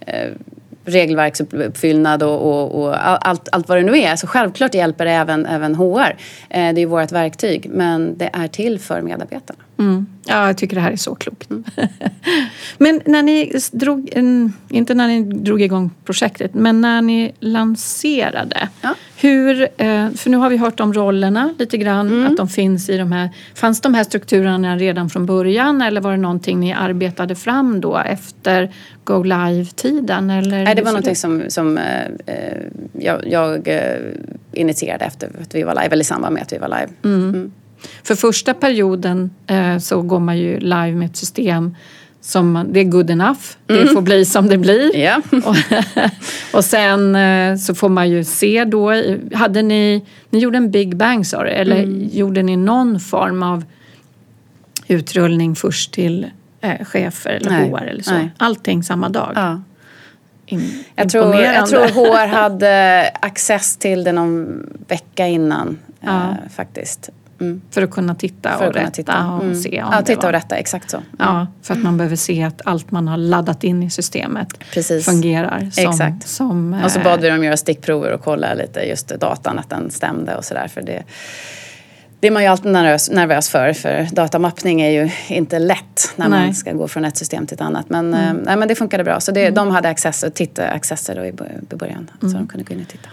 eh, 0.01 0.31
regelverksuppfyllnad 0.85 2.23
och, 2.23 2.43
och, 2.43 2.83
och 2.83 3.07
allt, 3.29 3.49
allt 3.53 3.69
vad 3.69 3.79
det 3.79 3.83
nu 3.83 3.99
är. 3.99 4.17
Så 4.17 4.27
självklart 4.27 4.75
hjälper 4.75 5.05
det 5.05 5.11
även, 5.11 5.47
även 5.47 5.75
HR. 5.75 5.99
Eh, 5.99 6.15
det 6.49 6.59
är 6.59 6.79
ju 6.79 6.87
vårt 6.87 7.13
verktyg. 7.13 7.71
Men 7.71 8.19
det 8.19 8.31
är 8.33 8.49
till 8.49 8.81
för 8.81 9.01
medarbetarna. 9.03 9.66
Mm. 9.79 10.07
Ja, 10.27 10.47
jag 10.47 10.57
tycker 10.57 10.77
det 10.77 10.83
här 10.83 10.93
är 10.93 10.97
så 10.97 11.15
klokt. 11.15 11.51
Mm. 11.51 11.65
men 12.79 13.01
när 13.05 13.23
ni 13.23 13.53
drog, 13.73 14.09
inte 14.69 14.95
när 14.95 15.09
ni 15.09 15.23
drog 15.23 15.63
igång 15.63 15.91
projektet, 16.05 16.55
men 16.55 16.81
när 16.81 17.03
ni 17.03 17.33
lanserade. 17.41 18.69
Ja. 18.81 18.95
Hur, 19.17 19.63
eh, 19.63 20.11
för 20.11 20.31
nu 20.31 20.37
har 20.37 20.51
vi 20.51 20.57
hört 20.57 20.81
om 20.81 20.93
rollerna 20.93 21.55
lite 21.59 21.77
grann, 21.77 22.07
mm. 22.07 22.27
att 22.27 22.37
de 22.37 22.49
finns 22.49 22.89
i 22.89 22.97
de 22.97 23.13
här. 23.13 23.31
Fanns 23.55 23.81
de 23.81 23.95
här 23.95 24.05
strukturerna 24.05 24.77
redan 24.77 25.11
från 25.11 25.27
början 25.27 25.83
eller 25.83 26.01
var 26.01 26.11
det 26.11 26.17
någonting 26.17 26.61
ni 26.61 26.73
arbetade 26.73 27.35
fram 27.35 27.81
då 27.81 27.97
efter 27.97 28.71
Go 29.05 29.23
Live-tiden? 29.23 30.27
Nej, 30.27 30.75
det 30.75 30.83
var 30.83 30.93
någonting 30.93 31.17
som, 31.17 31.43
som 31.49 31.79
eh, 31.79 32.05
eh, 32.27 32.63
jag, 32.93 33.27
jag 33.27 33.69
initierade 34.53 35.05
efter 35.05 35.31
att 35.43 35.55
vi 35.55 35.63
var 35.63 35.75
live, 35.75 35.87
eller 35.87 36.03
i 36.03 36.05
samband 36.05 36.35
med 36.35 36.43
att 36.43 36.53
vi 36.53 36.59
var 36.59 36.69
live. 36.69 37.49
För 38.03 38.15
första 38.15 38.55
perioden 38.55 39.31
eh, 39.47 39.79
så 39.79 40.03
går 40.03 40.21
man 40.21 40.39
ju 40.39 40.59
live 40.59 40.93
med 40.93 41.07
ett 41.07 41.17
system 41.17 41.75
som 42.21 42.67
det 42.71 42.81
är 42.81 42.85
good 42.85 43.11
enough. 43.11 43.41
Mm. 43.69 43.83
Det 43.83 43.93
får 43.93 44.01
bli 44.01 44.25
som 44.25 44.49
det 44.49 44.59
blir. 44.59 44.97
Yeah. 44.97 45.21
och, 45.45 45.57
och 46.53 46.65
sen 46.65 47.17
eh, 47.17 47.57
så 47.57 47.75
får 47.75 47.89
man 47.89 48.11
ju 48.11 48.25
se 48.25 48.65
då. 48.65 48.93
Hade 49.35 49.63
ni, 49.63 50.05
ni 50.31 50.39
gjorde 50.39 50.57
en 50.57 50.71
big 50.71 50.97
bang 50.97 51.27
sa 51.27 51.43
du, 51.43 51.51
eller 51.51 51.83
mm. 51.83 52.09
gjorde 52.13 52.43
ni 52.43 52.57
någon 52.57 53.01
form 53.01 53.43
av 53.43 53.65
utrullning 54.89 55.57
först 55.57 55.93
till 55.93 56.27
eh, 56.61 56.85
chefer 56.85 57.31
eller 57.31 57.51
Nej. 57.51 57.71
HR 57.71 57.83
eller 57.83 58.03
så? 58.03 58.15
Nej. 58.15 58.31
Allting 58.37 58.83
samma 58.83 59.09
dag? 59.09 59.33
Ja. 59.35 59.63
In, 60.47 60.85
jag, 60.95 61.09
tror, 61.09 61.35
jag 61.35 61.67
tror 61.67 61.81
HR 61.81 62.27
hade 62.33 63.03
access 63.23 63.77
till 63.77 64.05
det 64.05 64.13
någon 64.13 64.67
vecka 64.89 65.27
innan 65.27 65.79
ja. 66.01 66.31
eh, 66.31 66.51
faktiskt. 66.57 67.11
Mm. 67.41 67.61
För 67.71 67.83
att 67.83 67.91
kunna 67.91 68.15
titta 68.15 68.59
och 68.59 68.75
rätta 68.75 68.91
titta. 68.91 69.31
och 69.31 69.43
mm. 69.43 69.55
se 69.55 69.83
om 69.83 69.93
Ja, 69.93 70.03
titta 70.03 70.27
och 70.27 70.33
rätta, 70.33 70.57
exakt 70.57 70.91
så. 70.91 70.97
Mm. 70.97 71.09
Ja, 71.19 71.47
för 71.63 71.75
att 71.75 71.83
man 71.83 71.97
behöver 71.97 72.17
se 72.17 72.43
att 72.43 72.61
allt 72.65 72.91
man 72.91 73.09
har 73.09 73.17
laddat 73.17 73.65
in 73.65 73.83
i 73.83 73.91
systemet 73.91 74.49
Precis. 74.73 75.05
fungerar. 75.05 75.71
Som, 75.73 75.91
exakt. 75.91 76.29
Som, 76.29 76.81
och 76.85 76.91
så 76.91 77.01
bad 77.01 77.21
vi 77.21 77.29
dem 77.29 77.45
göra 77.45 77.57
stickprover 77.57 78.13
och 78.13 78.21
kolla 78.21 78.55
lite 78.55 78.81
just 78.81 79.09
datan, 79.09 79.59
att 79.59 79.71
den 79.71 79.91
stämde 79.91 80.37
och 80.37 80.45
sådär. 80.45 80.69
För 80.69 80.83
det, 80.83 81.03
det 82.21 82.27
är 82.27 82.31
man 82.31 82.43
ju 82.43 82.49
alltid 82.49 82.73
nervös, 82.73 83.11
nervös 83.11 83.49
för, 83.49 83.73
för 83.73 84.09
datamappning 84.13 84.81
är 84.81 84.91
ju 84.91 85.11
inte 85.29 85.59
lätt 85.59 86.13
när 86.17 86.29
nej. 86.29 86.45
man 86.45 86.55
ska 86.55 86.73
gå 86.73 86.89
från 86.89 87.05
ett 87.05 87.17
system 87.17 87.47
till 87.47 87.55
ett 87.55 87.61
annat. 87.61 87.91
Men, 87.91 88.15
mm. 88.15 88.37
eh, 88.37 88.43
nej, 88.45 88.57
men 88.57 88.69
det 88.69 88.75
funkade 88.75 89.05
bra. 89.05 89.21
Så 89.21 89.33
det, 89.33 89.43
mm. 89.43 89.55
de 89.55 89.71
hade 89.71 89.89
access, 89.89 90.25
titta, 90.35 90.69
accesser 90.69 91.15
då 91.15 91.25
i 91.27 91.33
början, 91.77 92.11
så 92.21 92.27
mm. 92.27 92.39
de 92.39 92.49
kunde 92.49 92.65
gå 92.65 92.75
in 92.75 92.81
och 92.81 92.89
titta. 92.89 93.09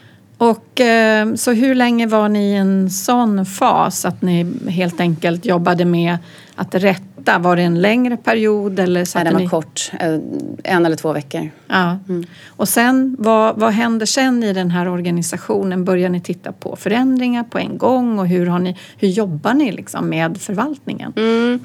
Och, 0.50 0.82
eh, 0.82 1.34
så 1.34 1.52
hur 1.52 1.76
länge 1.76 2.08
var 2.08 2.30
ni 2.30 2.52
i 2.52 2.56
en 2.56 2.90
sån 2.90 3.46
fas 3.46 4.06
att 4.06 4.22
ni 4.22 4.46
helt 4.70 5.00
enkelt 5.00 5.46
jobbade 5.46 5.86
med 5.86 6.18
att 6.56 6.76
rätta? 6.76 7.38
Var 7.40 7.56
det 7.56 7.62
en 7.62 7.82
längre 7.82 8.18
period? 8.18 8.80
Eller 8.80 9.16
Nej, 9.16 9.24
den 9.24 9.34
var 9.34 9.42
ni... 9.42 9.48
kort. 9.48 9.92
Eh, 10.00 10.20
en 10.64 10.86
eller 10.86 10.96
två 10.96 11.14
veckor. 11.14 11.50
Ja. 11.68 12.00
Mm. 12.10 12.26
Och 12.48 12.70
sen, 12.70 13.16
vad, 13.20 13.60
vad 13.60 13.74
händer 13.74 14.06
sen 14.06 14.44
i 14.44 14.54
den 14.54 14.72
här 14.72 14.88
organisationen? 14.88 15.86
Börjar 15.86 16.10
ni 16.10 16.22
titta 16.22 16.52
på 16.52 16.76
förändringar 16.76 17.44
på 17.44 17.60
en 17.60 17.78
gång? 17.78 18.20
Och 18.20 18.28
hur, 18.28 18.46
har 18.46 18.60
ni, 18.60 18.78
hur 18.98 19.08
jobbar 19.08 19.54
ni 19.54 19.72
liksom 19.72 20.10
med 20.10 20.42
förvaltningen? 20.42 21.14
Mm. 21.16 21.60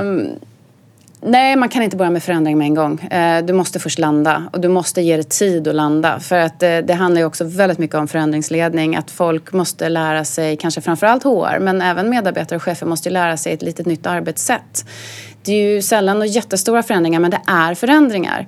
Um 0.00 0.28
Nej, 1.24 1.56
man 1.56 1.68
kan 1.68 1.82
inte 1.82 1.96
börja 1.96 2.10
med 2.10 2.22
förändring 2.22 2.58
med 2.58 2.64
en 2.64 2.74
gång. 2.74 3.00
Eh, 3.00 3.44
du 3.44 3.52
måste 3.52 3.78
först 3.78 3.98
landa 3.98 4.48
och 4.52 4.60
du 4.60 4.68
måste 4.68 5.02
ge 5.02 5.16
det 5.16 5.28
tid 5.28 5.68
att 5.68 5.74
landa. 5.74 6.20
För 6.20 6.38
att 6.38 6.62
eh, 6.62 6.78
det 6.78 6.94
handlar 6.94 7.20
ju 7.20 7.26
också 7.26 7.44
väldigt 7.44 7.78
mycket 7.78 7.96
om 7.96 8.08
förändringsledning. 8.08 8.96
Att 8.96 9.10
folk 9.10 9.52
måste 9.52 9.88
lära 9.88 10.24
sig, 10.24 10.56
kanske 10.56 10.80
framförallt 10.80 11.22
HR, 11.22 11.58
men 11.58 11.82
även 11.82 12.10
medarbetare 12.10 12.56
och 12.56 12.62
chefer 12.62 12.86
måste 12.86 13.10
lära 13.10 13.36
sig 13.36 13.52
ett 13.52 13.62
litet 13.62 13.86
nytt 13.86 14.06
arbetssätt. 14.06 14.84
Det 15.44 15.52
är 15.52 15.74
ju 15.74 15.82
sällan 15.82 16.16
några 16.16 16.26
jättestora 16.26 16.82
förändringar, 16.82 17.20
men 17.20 17.30
det 17.30 17.40
är 17.46 17.74
förändringar. 17.74 18.46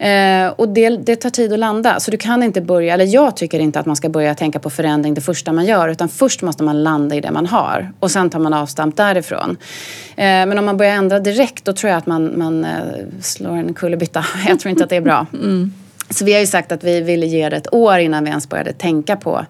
Eh, 0.00 0.48
och 0.56 0.68
det, 0.68 0.88
det, 0.88 1.16
tar 1.16 1.30
tid 1.30 1.52
att 1.52 1.58
landa. 1.58 2.00
Så 2.00 2.10
du 2.10 2.16
kan 2.16 2.42
inte 2.42 2.60
börja, 2.60 2.94
eller 2.94 3.04
jag 3.04 3.36
tycker 3.36 3.60
inte 3.60 3.80
att 3.80 3.86
man 3.86 3.96
ska 3.96 4.08
börja 4.08 4.34
tänka 4.34 4.58
på 4.58 4.70
förändring 4.70 5.14
det 5.14 5.20
första 5.20 5.52
man 5.52 5.66
gör. 5.66 5.88
Utan 5.88 6.08
först 6.08 6.42
måste 6.42 6.62
man 6.62 6.82
landa 6.82 7.16
i 7.16 7.20
det 7.20 7.30
man 7.30 7.46
har. 7.46 7.92
Och 8.00 8.10
sen 8.10 8.30
tar 8.30 8.38
man 8.38 8.54
avstamp 8.54 8.96
därifrån. 8.96 9.56
Eh, 10.16 10.24
men 10.24 10.58
om 10.58 10.64
man 10.64 10.76
börjar 10.76 10.92
ändra 10.92 11.20
direkt 11.20 11.64
då 11.64 11.72
tror 11.72 11.90
jag 11.90 11.98
att 11.98 12.06
man, 12.06 12.38
man 12.38 12.64
eh, 12.64 12.70
slår 13.20 13.56
en 13.56 13.74
kullerbytta. 13.74 14.24
Jag 14.48 14.60
tror 14.60 14.70
inte 14.70 14.84
att 14.84 14.90
det 14.90 14.96
är 14.96 15.00
bra. 15.00 15.26
Mm. 15.32 15.72
Så 16.10 16.24
vi 16.24 16.32
har 16.32 16.40
ju 16.40 16.46
sagt 16.46 16.72
att 16.72 16.84
vi 16.84 17.00
ville 17.00 17.26
ge 17.26 17.48
det 17.48 17.56
ett 17.56 17.74
år 17.74 17.98
innan 17.98 18.24
vi 18.24 18.30
ens 18.30 18.48
började 18.48 18.72
tänka 18.72 19.16
på 19.16 19.46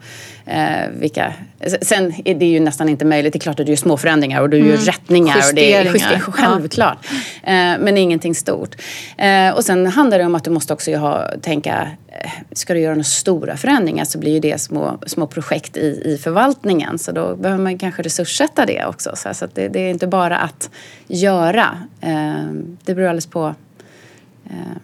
eh, 0.46 0.88
vilka... 0.92 1.34
Sen 1.82 2.14
är 2.24 2.34
det 2.34 2.46
ju 2.46 2.60
nästan 2.60 2.88
inte 2.88 3.04
möjligt. 3.04 3.32
Det 3.32 3.36
är 3.36 3.40
klart 3.40 3.60
att 3.60 3.66
du 3.66 3.72
gör 3.72 3.76
små 3.76 3.96
förändringar 3.96 4.40
och 4.40 4.50
du 4.50 4.56
mm. 4.56 4.70
gör 4.70 4.76
rättningar. 4.76 5.36
Och 5.36 5.54
det 5.54 5.74
är 5.74 5.84
justeringar, 5.84 6.20
självklart. 6.20 6.98
Ja. 7.42 7.50
Eh, 7.50 7.78
men 7.80 7.96
ingenting 7.96 8.34
stort. 8.34 8.76
Eh, 9.18 9.50
och 9.50 9.64
sen 9.64 9.86
handlar 9.86 10.18
det 10.18 10.24
om 10.24 10.34
att 10.34 10.44
du 10.44 10.50
måste 10.50 10.72
också 10.72 10.96
ha, 10.96 11.30
tänka, 11.42 11.88
eh, 12.08 12.30
ska 12.52 12.74
du 12.74 12.80
göra 12.80 12.94
några 12.94 13.04
stora 13.04 13.56
förändringar 13.56 14.04
så 14.04 14.18
blir 14.18 14.32
ju 14.32 14.40
det 14.40 14.60
små, 14.60 14.98
små 15.06 15.26
projekt 15.26 15.76
i, 15.76 16.02
i 16.04 16.18
förvaltningen. 16.22 16.98
Så 16.98 17.12
då 17.12 17.36
behöver 17.36 17.62
man 17.62 17.78
kanske 17.78 18.02
resurssätta 18.02 18.66
det 18.66 18.84
också. 18.84 19.10
Så, 19.16 19.34
så 19.34 19.46
det, 19.54 19.68
det, 19.68 19.80
är 19.80 19.90
inte 19.90 20.06
bara 20.06 20.38
att 20.38 20.70
göra. 21.08 21.78
Eh, 22.00 22.44
det 22.84 22.94
beror 22.94 23.08
alldeles 23.08 23.26
på 23.26 23.54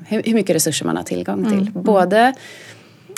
hur, 0.06 0.22
hur 0.22 0.34
mycket 0.34 0.56
resurser 0.56 0.86
man 0.86 0.96
har 0.96 1.04
tillgång 1.04 1.44
till. 1.44 1.52
Mm. 1.52 1.68
mm. 1.68 1.82
Både 1.82 2.34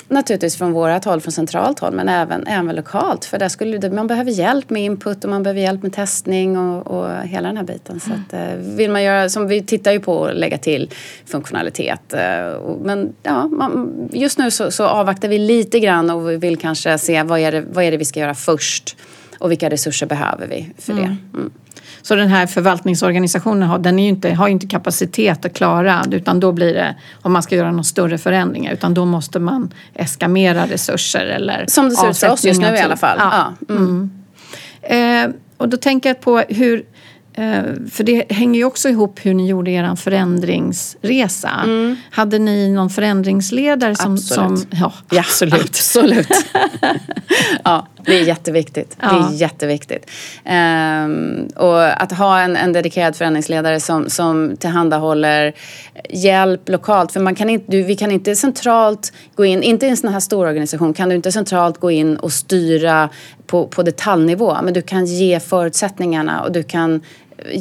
naturligtvis 0.09 0.57
från 0.57 0.71
vårat 0.71 1.05
håll, 1.05 1.21
från 1.21 1.31
centralt 1.31 1.79
håll, 1.79 1.93
men 1.93 2.09
även, 2.09 2.47
även 2.47 2.75
lokalt. 2.75 3.25
För 3.25 3.39
där 3.39 3.49
skulle, 3.49 3.89
man 3.89 4.07
behöver 4.07 4.31
hjälp 4.31 4.69
med 4.69 4.83
input 4.83 5.23
och 5.23 5.29
man 5.29 5.43
behöver 5.43 5.61
hjälp 5.61 5.83
med 5.83 5.93
testning 5.93 6.57
och, 6.57 6.87
och 6.87 7.21
hela 7.23 7.47
den 7.47 7.57
här 7.57 7.63
biten. 7.63 7.99
Så 7.99 8.11
att, 8.11 8.33
eh, 8.33 8.55
vill 8.55 8.91
man 8.91 9.03
göra, 9.03 9.29
som 9.29 9.47
vi 9.47 9.63
tittar 9.63 9.91
ju 9.91 9.99
på 9.99 10.25
att 10.25 10.35
lägga 10.35 10.57
till 10.57 10.89
funktionalitet. 11.25 12.13
Eh, 12.13 12.75
men 12.83 13.13
ja, 13.23 13.47
man, 13.47 14.09
just 14.11 14.37
nu 14.37 14.51
så, 14.51 14.71
så, 14.71 14.83
avvaktar 14.83 15.27
vi 15.27 15.37
lite 15.37 15.79
grann 15.79 16.09
och 16.09 16.29
vi 16.29 16.37
vill 16.37 16.57
kanske 16.57 16.97
se 16.97 17.23
vad 17.23 17.39
är, 17.39 17.51
det, 17.51 17.61
vad 17.61 17.83
är 17.83 17.91
det 17.91 17.97
vi 17.97 18.05
ska 18.05 18.19
göra 18.19 18.35
först 18.35 18.97
och 19.39 19.51
vilka 19.51 19.69
resurser 19.69 20.05
behöver 20.05 20.47
vi 20.47 20.71
för 20.77 20.93
det. 20.93 21.17
Mm. 21.33 21.51
Så 22.01 22.15
den 22.15 22.27
här 22.27 22.47
förvaltningsorganisationen 22.47 23.69
har, 23.69 23.79
den 23.79 23.99
är 23.99 24.09
inte, 24.09 24.33
har 24.33 24.47
inte 24.47 24.67
kapacitet 24.67 25.45
att 25.45 25.53
klara 25.53 26.05
utan 26.11 26.39
då 26.39 26.51
blir 26.51 26.73
det, 26.73 26.95
om 27.21 27.33
man 27.33 27.43
ska 27.43 27.55
göra 27.55 27.71
några 27.71 27.83
större 27.83 28.17
förändringar, 28.17 28.73
utan 28.73 28.93
då 28.93 29.05
måste 29.05 29.39
man 29.39 29.73
äska 29.93 30.27
mera 30.27 30.65
resurser 30.65 31.25
eller 31.25 31.65
Som 31.67 31.89
det 31.89 31.95
ser 31.95 32.09
ut 32.09 32.17
för 32.17 32.29
oss 32.29 32.45
just 32.45 32.61
nu 32.61 32.67
i 32.67 32.79
alla 32.79 32.97
fall. 32.97 33.17
Ja. 33.19 33.53
Mm. 33.69 34.11
Mm. 34.83 35.29
Eh, 35.29 35.35
och 35.57 35.69
då 35.69 35.77
tänker 35.77 36.09
jag 36.09 36.21
på 36.21 36.43
hur 36.49 36.85
för 37.91 38.03
det 38.03 38.31
hänger 38.31 38.59
ju 38.59 38.65
också 38.65 38.89
ihop 38.89 39.19
hur 39.25 39.33
ni 39.33 39.47
gjorde 39.47 39.71
er 39.71 39.95
förändringsresa. 39.95 41.51
Mm. 41.63 41.95
Hade 42.11 42.39
ni 42.39 42.69
någon 42.69 42.89
förändringsledare 42.89 43.95
som... 43.95 44.13
Absolut. 44.13 44.59
som 44.59 44.67
ja, 44.71 44.93
absolut. 45.19 45.53
Ja, 45.53 45.59
absolut. 45.61 46.27
ja, 47.63 47.87
det 48.05 48.19
är 48.19 48.23
jätteviktigt. 48.23 48.97
Ja. 49.01 49.07
Det 49.07 49.35
är 49.35 49.37
jätteviktigt. 49.37 50.09
Um, 50.45 51.47
och 51.55 52.01
att 52.01 52.11
ha 52.11 52.39
en, 52.39 52.55
en 52.55 52.73
dedikerad 52.73 53.15
förändringsledare 53.15 53.79
som, 53.79 54.09
som 54.09 54.57
tillhandahåller 54.57 55.53
hjälp 56.09 56.69
lokalt. 56.69 57.11
För 57.11 57.19
man 57.19 57.35
kan 57.35 57.49
inte, 57.49 57.71
du, 57.71 57.83
vi 57.83 57.95
kan 57.95 58.11
inte 58.11 58.35
centralt 58.35 59.13
gå 59.35 59.45
in, 59.45 59.63
inte 59.63 59.85
i 59.85 59.89
en 59.89 59.97
sån 59.97 60.13
här 60.13 60.19
stor 60.19 60.47
organisation, 60.47 60.93
kan 60.93 61.09
du 61.09 61.15
inte 61.15 61.31
centralt 61.31 61.77
gå 61.77 61.91
in 61.91 62.17
och 62.17 62.31
styra 62.31 63.09
på, 63.49 63.67
på 63.67 63.83
detaljnivå. 63.83 64.57
Men 64.63 64.73
du 64.73 64.81
kan 64.81 65.05
ge 65.05 65.39
förutsättningarna 65.39 66.43
och 66.43 66.51
du 66.51 66.63
kan 66.63 67.01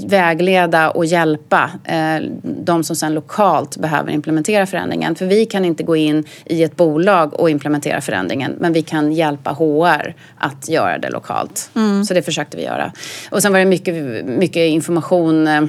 vägleda 0.07 0.91
och 0.91 1.05
hjälpa 1.05 1.71
eh, 1.85 2.29
de 2.43 2.85
som 2.85 2.97
sen 2.97 3.15
lokalt 3.15 3.77
behöver 3.77 4.13
implementera 4.13 4.67
förändringen. 4.67 5.15
För 5.15 5.27
vi 5.27 5.47
kan 5.47 5.65
inte 5.65 5.83
gå 5.83 5.97
in 5.97 6.25
i 6.45 6.63
ett 6.63 6.77
bolag 6.77 7.41
och 7.41 7.51
implementera 7.51 8.01
förändringen 8.01 8.55
men 8.59 8.73
vi 8.73 8.83
kan 8.83 9.13
hjälpa 9.13 9.51
HR 9.51 10.15
att 10.39 10.69
göra 10.69 10.99
det 10.99 11.11
lokalt. 11.11 11.71
Mm. 11.75 12.05
Så 12.05 12.15
det 12.15 12.23
försökte 12.23 12.57
vi 12.57 12.65
göra. 12.65 12.93
Och 13.31 13.43
sen 13.43 13.53
var 13.53 13.59
det 13.59 13.65
mycket, 13.65 14.25
mycket 14.25 14.69
information 14.69 15.47
eh, 15.47 15.63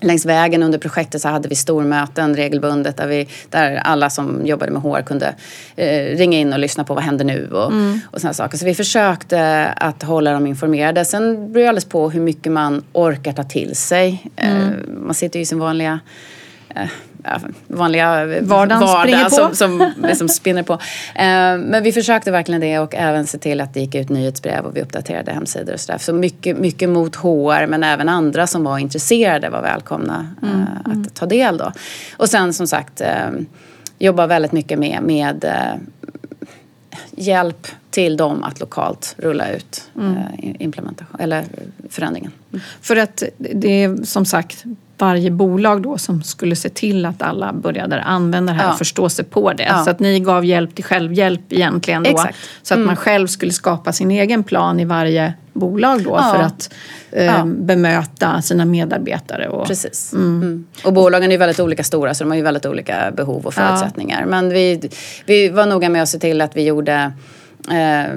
Längs 0.00 0.26
vägen 0.26 0.62
under 0.62 0.78
projektet 0.78 1.22
så 1.22 1.28
hade 1.28 1.48
vi 1.48 1.54
stormöten 1.54 2.36
regelbundet 2.36 2.96
där, 2.96 3.06
vi, 3.06 3.28
där 3.50 3.76
alla 3.76 4.10
som 4.10 4.46
jobbade 4.46 4.72
med 4.72 4.82
HR 4.82 5.02
kunde 5.02 5.34
eh, 5.76 6.16
ringa 6.16 6.38
in 6.38 6.52
och 6.52 6.58
lyssna 6.58 6.84
på 6.84 6.94
vad 6.94 7.02
händer 7.02 7.24
nu 7.24 7.48
och, 7.52 7.72
mm. 7.72 8.00
och 8.10 8.20
sådana 8.20 8.34
saker. 8.34 8.58
Så 8.58 8.64
vi 8.64 8.74
försökte 8.74 9.66
att 9.76 10.02
hålla 10.02 10.32
dem 10.32 10.46
informerade. 10.46 11.04
Sen 11.04 11.52
beror 11.52 11.62
det 11.62 11.68
alldeles 11.68 11.84
på 11.84 12.10
hur 12.10 12.20
mycket 12.20 12.52
man 12.52 12.84
orkar 12.92 13.32
ta 13.32 13.42
till 13.42 13.76
sig. 13.76 14.30
Mm. 14.36 14.62
Eh, 14.62 14.68
man 14.88 15.14
sitter 15.14 15.38
ju 15.38 15.42
i 15.42 15.46
sin 15.46 15.58
vanliga 15.58 15.92
eh, 15.92 15.98
vanliga 17.66 18.26
Vardagen 18.40 18.80
vardag 18.80 19.32
som, 19.32 19.54
som, 19.54 19.92
som 20.14 20.28
spinner 20.28 20.62
på. 20.62 20.72
Eh, 20.72 21.58
men 21.58 21.82
vi 21.82 21.92
försökte 21.92 22.30
verkligen 22.30 22.60
det 22.60 22.78
och 22.78 22.94
även 22.94 23.26
se 23.26 23.38
till 23.38 23.60
att 23.60 23.74
det 23.74 23.80
gick 23.80 23.94
ut 23.94 24.08
nyhetsbrev 24.08 24.64
och 24.64 24.76
vi 24.76 24.82
uppdaterade 24.82 25.32
hemsidor 25.32 25.74
och 25.74 25.80
sådär. 25.80 25.98
Så 25.98 26.12
mycket, 26.12 26.58
mycket 26.58 26.88
mot 26.88 27.16
HR 27.16 27.66
men 27.66 27.82
även 27.82 28.08
andra 28.08 28.46
som 28.46 28.64
var 28.64 28.78
intresserade 28.78 29.48
var 29.48 29.62
välkomna 29.62 30.28
eh, 30.42 30.48
mm, 30.48 30.66
att 30.80 30.86
mm. 30.86 31.04
ta 31.04 31.26
del 31.26 31.56
då. 31.56 31.72
Och 32.16 32.28
sen 32.28 32.52
som 32.52 32.66
sagt 32.66 33.00
eh, 33.00 33.30
jobba 33.98 34.26
väldigt 34.26 34.52
mycket 34.52 34.78
med, 34.78 35.02
med 35.02 35.44
hjälp 37.10 37.66
till 37.90 38.16
dem 38.16 38.42
att 38.44 38.60
lokalt 38.60 39.14
rulla 39.18 39.50
ut 39.50 39.90
mm. 39.96 40.16
implementation, 40.58 41.20
eller 41.20 41.44
förändringen. 41.90 42.32
För 42.80 42.96
att 42.96 43.22
det 43.36 43.84
är 43.84 44.04
som 44.04 44.24
sagt 44.24 44.64
varje 44.98 45.30
bolag 45.30 45.82
då 45.82 45.98
som 45.98 46.22
skulle 46.22 46.56
se 46.56 46.68
till 46.68 47.06
att 47.06 47.22
alla 47.22 47.52
började 47.52 48.02
använda 48.02 48.52
det 48.52 48.58
här 48.58 48.66
ja. 48.66 48.72
och 48.72 48.78
förstå 48.78 49.08
sig 49.08 49.24
på 49.24 49.52
det. 49.52 49.62
Ja. 49.62 49.84
Så 49.84 49.90
att 49.90 50.00
ni 50.00 50.20
gav 50.20 50.44
hjälp 50.44 50.74
till 50.74 50.84
självhjälp 50.84 51.52
egentligen 51.52 52.02
då. 52.02 52.10
Exakt. 52.10 52.38
Så 52.62 52.74
att 52.74 52.76
mm. 52.76 52.86
man 52.86 52.96
själv 52.96 53.26
skulle 53.26 53.52
skapa 53.52 53.92
sin 53.92 54.10
egen 54.10 54.44
plan 54.44 54.80
i 54.80 54.84
varje 54.84 55.34
bolag 55.52 56.04
då 56.04 56.10
ja. 56.10 56.32
för 56.34 56.42
att 56.42 56.74
eh, 57.10 57.46
bemöta 57.46 58.42
sina 58.42 58.64
medarbetare. 58.64 59.48
Och, 59.48 59.66
Precis. 59.66 60.12
Mm. 60.12 60.42
Mm. 60.42 60.66
Och 60.84 60.92
bolagen 60.92 61.32
är 61.32 61.38
väldigt 61.38 61.60
olika 61.60 61.84
stora 61.84 62.14
så 62.14 62.24
de 62.24 62.30
har 62.30 62.36
ju 62.36 62.42
väldigt 62.42 62.66
olika 62.66 63.12
behov 63.16 63.46
och 63.46 63.54
förutsättningar. 63.54 64.24
Men 64.26 64.48
vi, 64.48 64.90
vi 65.26 65.48
var 65.48 65.66
noga 65.66 65.88
med 65.88 66.02
att 66.02 66.08
se 66.08 66.18
till 66.18 66.40
att 66.40 66.56
vi 66.56 66.64
gjorde 66.64 67.12
Eh, 67.70 68.12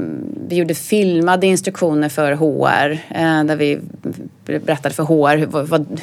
vi 0.47 0.55
gjorde 0.55 0.75
filmade 0.75 1.47
instruktioner 1.47 2.09
för 2.09 2.31
HR 2.31 2.91
eh, 3.09 3.43
där 3.43 3.55
vi 3.55 3.79
berättade 4.45 4.95
för 4.95 5.03
HR 5.03 5.37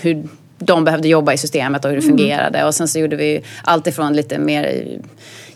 hur 0.02 0.28
de 0.58 0.84
behövde 0.84 1.08
jobba 1.08 1.32
i 1.32 1.38
systemet 1.38 1.84
och 1.84 1.90
hur 1.90 1.96
det 1.96 2.04
mm. 2.04 2.16
fungerade. 2.16 2.64
Och 2.64 2.74
sen 2.74 2.88
så 2.88 2.98
gjorde 2.98 3.16
vi 3.16 3.42
allt 3.64 3.86
ifrån 3.86 4.12
lite 4.12 4.38
mer 4.38 4.84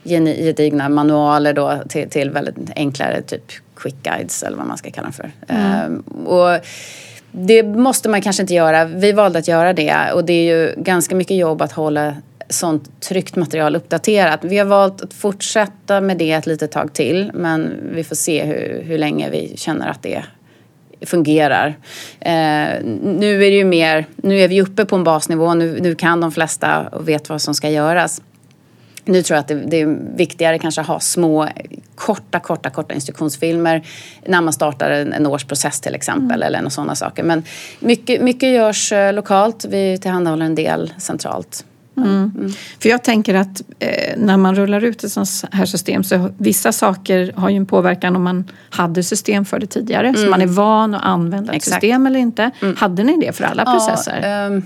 gedigna 0.05 0.89
manualer 0.89 1.53
då 1.53 1.79
till, 1.89 2.11
till 2.11 2.31
väldigt 2.31 2.57
enklare 2.77 3.23
typ 3.23 3.53
quick 3.77 4.03
guides 4.03 4.43
eller 4.43 4.57
vad 4.57 4.67
man 4.67 4.79
ska 4.79 4.91
kalla 4.91 5.05
dem 5.05 5.13
för. 5.13 5.31
Mm. 5.49 6.05
Um, 6.09 6.27
och 6.27 6.59
det 7.33 7.63
måste 7.63 8.09
man 8.09 8.23
kanske 8.23 8.43
inte 8.43 8.55
göra. 8.55 8.85
Vi 8.85 9.13
valde 9.13 9.39
att 9.39 9.49
göra 9.49 9.73
det 9.73 10.13
och 10.15 10.25
det 10.25 10.33
är 10.33 10.57
ju 10.57 10.75
ganska 10.77 11.15
mycket 11.15 11.37
jobb 11.37 11.63
att 11.63 11.73
hålla 11.73 12.15
sånt 12.49 13.01
tryckt 13.01 13.37
material 13.37 13.77
uppdaterat. 13.77 14.41
Vi 14.43 14.59
har 14.59 14.65
valt 14.65 15.03
att 15.03 15.15
fortsätta 15.15 16.01
med 16.01 16.19
det 16.19 16.33
ett 16.33 16.47
litet 16.47 16.73
tag 16.73 16.93
till 16.93 17.31
men 17.35 17.81
vi 17.95 18.05
får 18.05 18.17
se 18.17 18.45
hur, 18.45 18.83
hur 18.83 18.99
länge 18.99 19.31
vi 19.31 19.57
känner 19.57 19.89
att 19.89 20.03
det 20.03 20.25
fungerar. 21.07 21.69
Eh, 22.21 22.85
nu 23.03 23.35
är 23.35 23.51
det 23.51 23.57
ju 23.57 23.65
mer, 23.65 24.07
nu 24.17 24.39
är 24.41 24.49
vi 24.49 24.63
uppe 24.63 24.85
på 24.85 24.97
en 24.97 25.05
basnivå, 25.05 25.55
nu, 25.55 25.79
nu 25.81 25.95
kan 25.95 26.21
de 26.21 26.33
flesta 26.33 26.89
och 26.89 27.09
vet 27.09 27.29
vad 27.29 27.43
som 27.43 27.55
ska 27.55 27.69
göras. 27.69 28.23
Nu 29.05 29.23
tror 29.23 29.35
jag 29.35 29.41
att 29.41 29.49
det, 29.49 29.55
det, 29.55 29.81
är 29.81 30.17
viktigare 30.17 30.59
kanske 30.59 30.81
att 30.81 30.87
ha 30.87 31.01
små, 31.01 31.49
korta, 31.95 32.41
korta, 32.41 32.71
korta 32.71 32.95
instruktionsfilmer 32.95 33.83
när 34.27 34.41
man 34.41 34.53
startar 34.53 34.91
en, 34.91 35.13
en 35.13 35.27
årsprocess 35.27 35.81
till 35.81 35.95
exempel 35.95 36.43
mm. 36.43 36.47
eller 36.47 36.59
några 36.59 36.71
sådana 36.71 36.95
saker. 36.95 37.23
Men 37.23 37.43
mycket, 37.81 38.23
mycket 38.23 38.49
görs 38.49 38.93
eh, 38.93 39.13
lokalt, 39.13 39.65
vi 39.65 39.99
tillhandahåller 39.99 40.47
en 40.47 40.55
del 40.55 40.93
centralt. 40.99 41.65
Mm. 42.03 42.33
Mm. 42.39 42.53
För 42.79 42.89
jag 42.89 43.05
tänker 43.05 43.35
att 43.35 43.63
eh, 43.79 44.17
när 44.17 44.37
man 44.37 44.55
rullar 44.55 44.85
ut 44.85 45.05
ett 45.05 45.13
sånt 45.13 45.29
här 45.53 45.67
system 45.67 46.05
så 46.05 46.31
vissa 46.39 46.73
saker 46.73 47.33
har 47.37 47.51
ju 47.51 47.57
en 47.57 47.67
påverkan 47.67 48.17
om 48.17 48.23
man 48.23 48.51
hade 48.71 49.03
system 49.03 49.45
för 49.45 49.59
det 49.59 49.67
tidigare. 49.67 50.09
Mm. 50.09 50.21
Så 50.21 50.31
man 50.31 50.43
är 50.43 50.47
van 50.47 50.95
att 50.95 51.05
använda 51.05 51.53
ett 51.53 51.65
system 51.65 52.07
eller 52.07 52.21
inte. 52.21 52.51
Mm. 52.61 52.77
Hade 52.77 53.03
ni 53.05 53.17
det 53.21 53.33
för 53.33 53.45
alla 53.45 53.63
ja, 53.67 53.73
processer? 53.73 54.47
Um, 54.47 54.63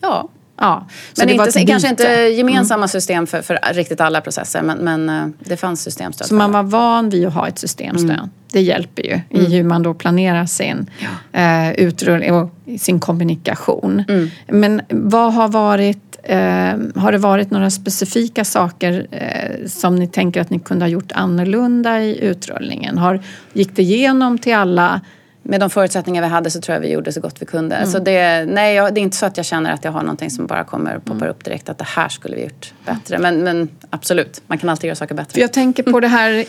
ja. 0.00 0.28
Ja, 0.58 0.86
men 1.16 1.30
inte, 1.30 1.66
kanske 1.66 1.88
inte 1.88 2.04
gemensamma 2.12 2.78
mm. 2.78 2.88
system 2.88 3.26
för, 3.26 3.42
för, 3.42 3.58
riktigt 3.72 4.00
alla 4.00 4.20
processer 4.20 4.62
men, 4.62 4.78
men 4.78 5.08
eh, 5.08 5.26
det 5.38 5.56
fanns 5.56 5.82
systemstöd. 5.82 6.26
Så 6.26 6.34
man 6.34 6.52
var 6.52 6.62
van 6.62 7.10
vid 7.10 7.26
att 7.26 7.34
ha 7.34 7.48
ett 7.48 7.58
systemstöd. 7.58 8.28
Det 8.56 8.62
hjälper 8.62 9.02
ju 9.02 9.12
mm. 9.12 9.46
i 9.46 9.56
hur 9.56 9.62
man 9.62 9.82
då 9.82 9.94
planerar 9.94 10.46
sin 10.46 10.90
ja. 10.98 11.40
eh, 11.40 11.72
utrullning 11.72 12.32
och 12.34 12.50
sin 12.78 13.00
kommunikation. 13.00 14.04
Mm. 14.08 14.30
Men 14.46 14.82
vad 14.88 15.34
har 15.34 15.48
varit 15.48 15.98
Eh, 16.28 16.76
har 16.94 17.12
det 17.12 17.18
varit 17.18 17.50
några 17.50 17.70
specifika 17.70 18.44
saker 18.44 19.06
eh, 19.10 19.66
som 19.66 19.96
ni 19.96 20.06
tänker 20.06 20.40
att 20.40 20.50
ni 20.50 20.58
kunde 20.58 20.84
ha 20.84 20.90
gjort 20.90 21.12
annorlunda 21.12 22.02
i 22.02 22.24
utrullningen? 22.24 22.98
Har, 22.98 23.20
gick 23.52 23.76
det 23.76 23.82
igenom 23.82 24.38
till 24.38 24.54
alla? 24.54 25.00
Med 25.48 25.60
de 25.60 25.70
förutsättningar 25.70 26.22
vi 26.22 26.28
hade 26.28 26.50
så 26.50 26.60
tror 26.60 26.74
jag 26.74 26.80
vi 26.80 26.92
gjorde 26.92 27.12
så 27.12 27.20
gott 27.20 27.36
vi 27.42 27.46
kunde. 27.46 27.76
Mm. 27.76 27.90
Så 27.90 27.98
det, 27.98 28.44
nej, 28.44 28.74
jag, 28.74 28.94
det 28.94 29.00
är 29.00 29.02
inte 29.02 29.16
så 29.16 29.26
att 29.26 29.36
jag 29.36 29.46
känner 29.46 29.72
att 29.72 29.84
jag 29.84 29.92
har 29.92 30.00
någonting 30.00 30.30
som 30.30 30.46
bara 30.46 30.64
kommer 30.64 30.96
och 30.96 31.04
poppar 31.04 31.16
mm. 31.16 31.30
upp 31.30 31.44
direkt 31.44 31.68
att 31.68 31.78
det 31.78 31.86
här 31.88 32.08
skulle 32.08 32.36
vi 32.36 32.42
gjort 32.42 32.72
bättre. 32.86 33.18
Men, 33.18 33.44
men 33.44 33.68
absolut, 33.90 34.42
man 34.46 34.58
kan 34.58 34.68
alltid 34.68 34.88
göra 34.88 34.96
saker 34.96 35.14
bättre. 35.14 35.40
Jag 35.40 35.52
tänker 35.52 35.82
på 35.82 36.00
det 36.00 36.08
här, 36.08 36.44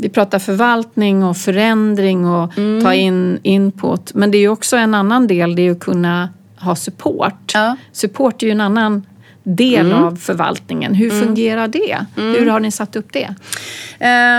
vi 0.00 0.08
pratar 0.08 0.38
förvaltning 0.38 1.24
och 1.24 1.36
förändring 1.36 2.26
och 2.26 2.58
mm. 2.58 2.84
ta 2.84 2.94
in 2.94 3.38
input. 3.42 4.14
Men 4.14 4.30
det 4.30 4.38
är 4.38 4.40
ju 4.40 4.48
också 4.48 4.76
en 4.76 4.94
annan 4.94 5.26
del, 5.26 5.56
det 5.56 5.66
är 5.66 5.70
att 5.70 5.80
kunna 5.80 6.28
ha 6.56 6.76
support. 6.76 7.52
Ja. 7.54 7.76
Support 7.92 8.42
är 8.42 8.46
ju 8.46 8.52
en 8.52 8.60
annan 8.60 9.06
del 9.42 9.86
mm. 9.86 10.04
av 10.04 10.16
förvaltningen. 10.16 10.94
Hur 10.94 11.12
mm. 11.12 11.26
fungerar 11.26 11.68
det? 11.68 12.06
Mm. 12.16 12.34
Hur 12.34 12.46
har 12.46 12.60
ni 12.60 12.70
satt 12.70 12.96
upp 12.96 13.12
det? 13.12 13.34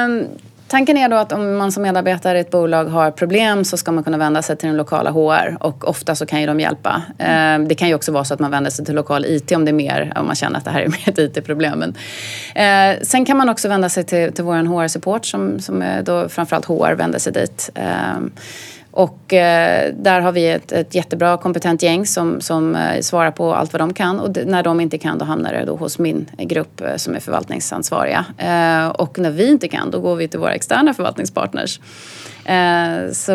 Um, 0.06 0.28
tanken 0.72 0.98
är 0.98 1.10
då 1.10 1.16
att 1.16 1.32
om 1.32 1.58
man 1.58 1.72
som 1.72 1.84
medarbetare 1.84 2.38
i 2.38 2.42
ett 2.42 2.52
bolag 2.52 2.86
har 2.86 3.12
problem 3.12 3.66
så 3.66 3.78
ska 3.78 3.92
man 3.92 4.04
kunna 4.04 4.18
vända 4.18 4.42
sig 4.42 4.58
till 4.58 4.68
den 4.68 4.78
lokala 4.78 5.12
HR 5.12 5.58
och 5.60 5.90
ofta 5.90 6.16
så 6.16 6.26
kan 6.26 6.42
ju 6.42 6.48
de 6.48 6.60
hjälpa. 6.60 7.02
Mm. 7.18 7.68
det 7.68 7.76
kan 7.76 7.88
ju 7.88 7.96
också 7.96 8.12
vara 8.12 8.24
så 8.24 8.34
att 8.34 8.40
man 8.40 8.52
vänder 8.52 8.72
sig 8.72 8.86
till 8.86 8.96
lokal 8.96 9.26
IT 9.26 9.52
om 9.52 9.66
det 9.66 9.72
är 9.72 9.74
mer, 9.74 10.14
om 10.16 10.26
man 10.26 10.36
känner 10.36 10.58
att 10.58 10.66
det 10.66 10.72
här 10.72 10.82
är 10.82 10.88
mer 11.06 11.10
ett 11.10 11.18
IT-problem. 11.18 11.84
Uh, 11.84 12.64
eh, 12.64 12.98
sen 13.02 13.26
kan 13.26 13.38
man 13.38 13.50
också 13.50 13.68
vända 13.68 13.90
sig 13.90 14.04
till, 14.04 14.34
till 14.34 14.44
vår 14.44 14.56
HR-support 14.56 15.26
som, 15.26 15.60
som 15.60 15.84
då 16.04 16.30
framförallt 16.30 16.66
HR 16.66 16.94
vänder 16.94 17.20
sig 17.20 17.34
dit. 17.34 17.70
Eh, 17.76 18.20
och 18.92 19.34
eh, 19.34 19.94
där 19.94 20.22
har 20.22 20.32
vi 20.32 20.48
ett, 20.48 20.72
ett 20.72 20.96
jättebra 20.96 21.38
kompetent 21.38 21.84
gäng 21.84 22.06
som, 22.06 22.42
som 22.42 22.76
eh, 22.76 23.02
svarar 23.02 23.32
på 23.32 23.54
allt 23.54 23.74
vad 23.74 23.82
de 23.82 23.94
kan. 23.94 24.20
Och 24.20 24.38
när 24.46 24.64
de 24.64 24.80
inte 24.80 24.98
kan 24.98 25.18
då 25.18 25.26
hamnar 25.26 25.54
det 25.54 25.66
då 25.66 25.76
hos 25.76 26.00
min 26.00 26.30
grupp 26.38 26.82
eh, 26.82 26.96
som 26.96 27.16
är 27.16 27.20
förvaltningsansvariga. 27.20 28.26
Och 28.94 29.20
när 29.20 29.32
vi 29.32 29.48
inte 29.48 29.68
kan 29.68 29.92
då 29.92 30.00
går 30.00 30.16
vi 30.16 30.28
till 30.28 30.40
våra 30.40 30.54
externa 30.54 30.94
förvaltningspartners. 30.94 31.80
Så 33.12 33.32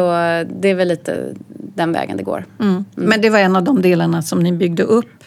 det 0.46 0.68
är 0.68 0.74
väl 0.74 0.88
lite 0.88 1.34
den 1.48 1.92
vägen 1.92 2.16
det 2.16 2.22
går. 2.22 2.44
Mm. 2.60 2.72
Mm. 2.72 2.84
Men 2.94 3.20
det 3.20 3.30
var 3.30 3.38
en 3.38 3.56
av 3.56 3.62
de 3.62 3.82
delarna 3.82 4.22
som 4.22 4.40
ni 4.40 4.52
byggde 4.52 4.82
upp? 4.82 5.24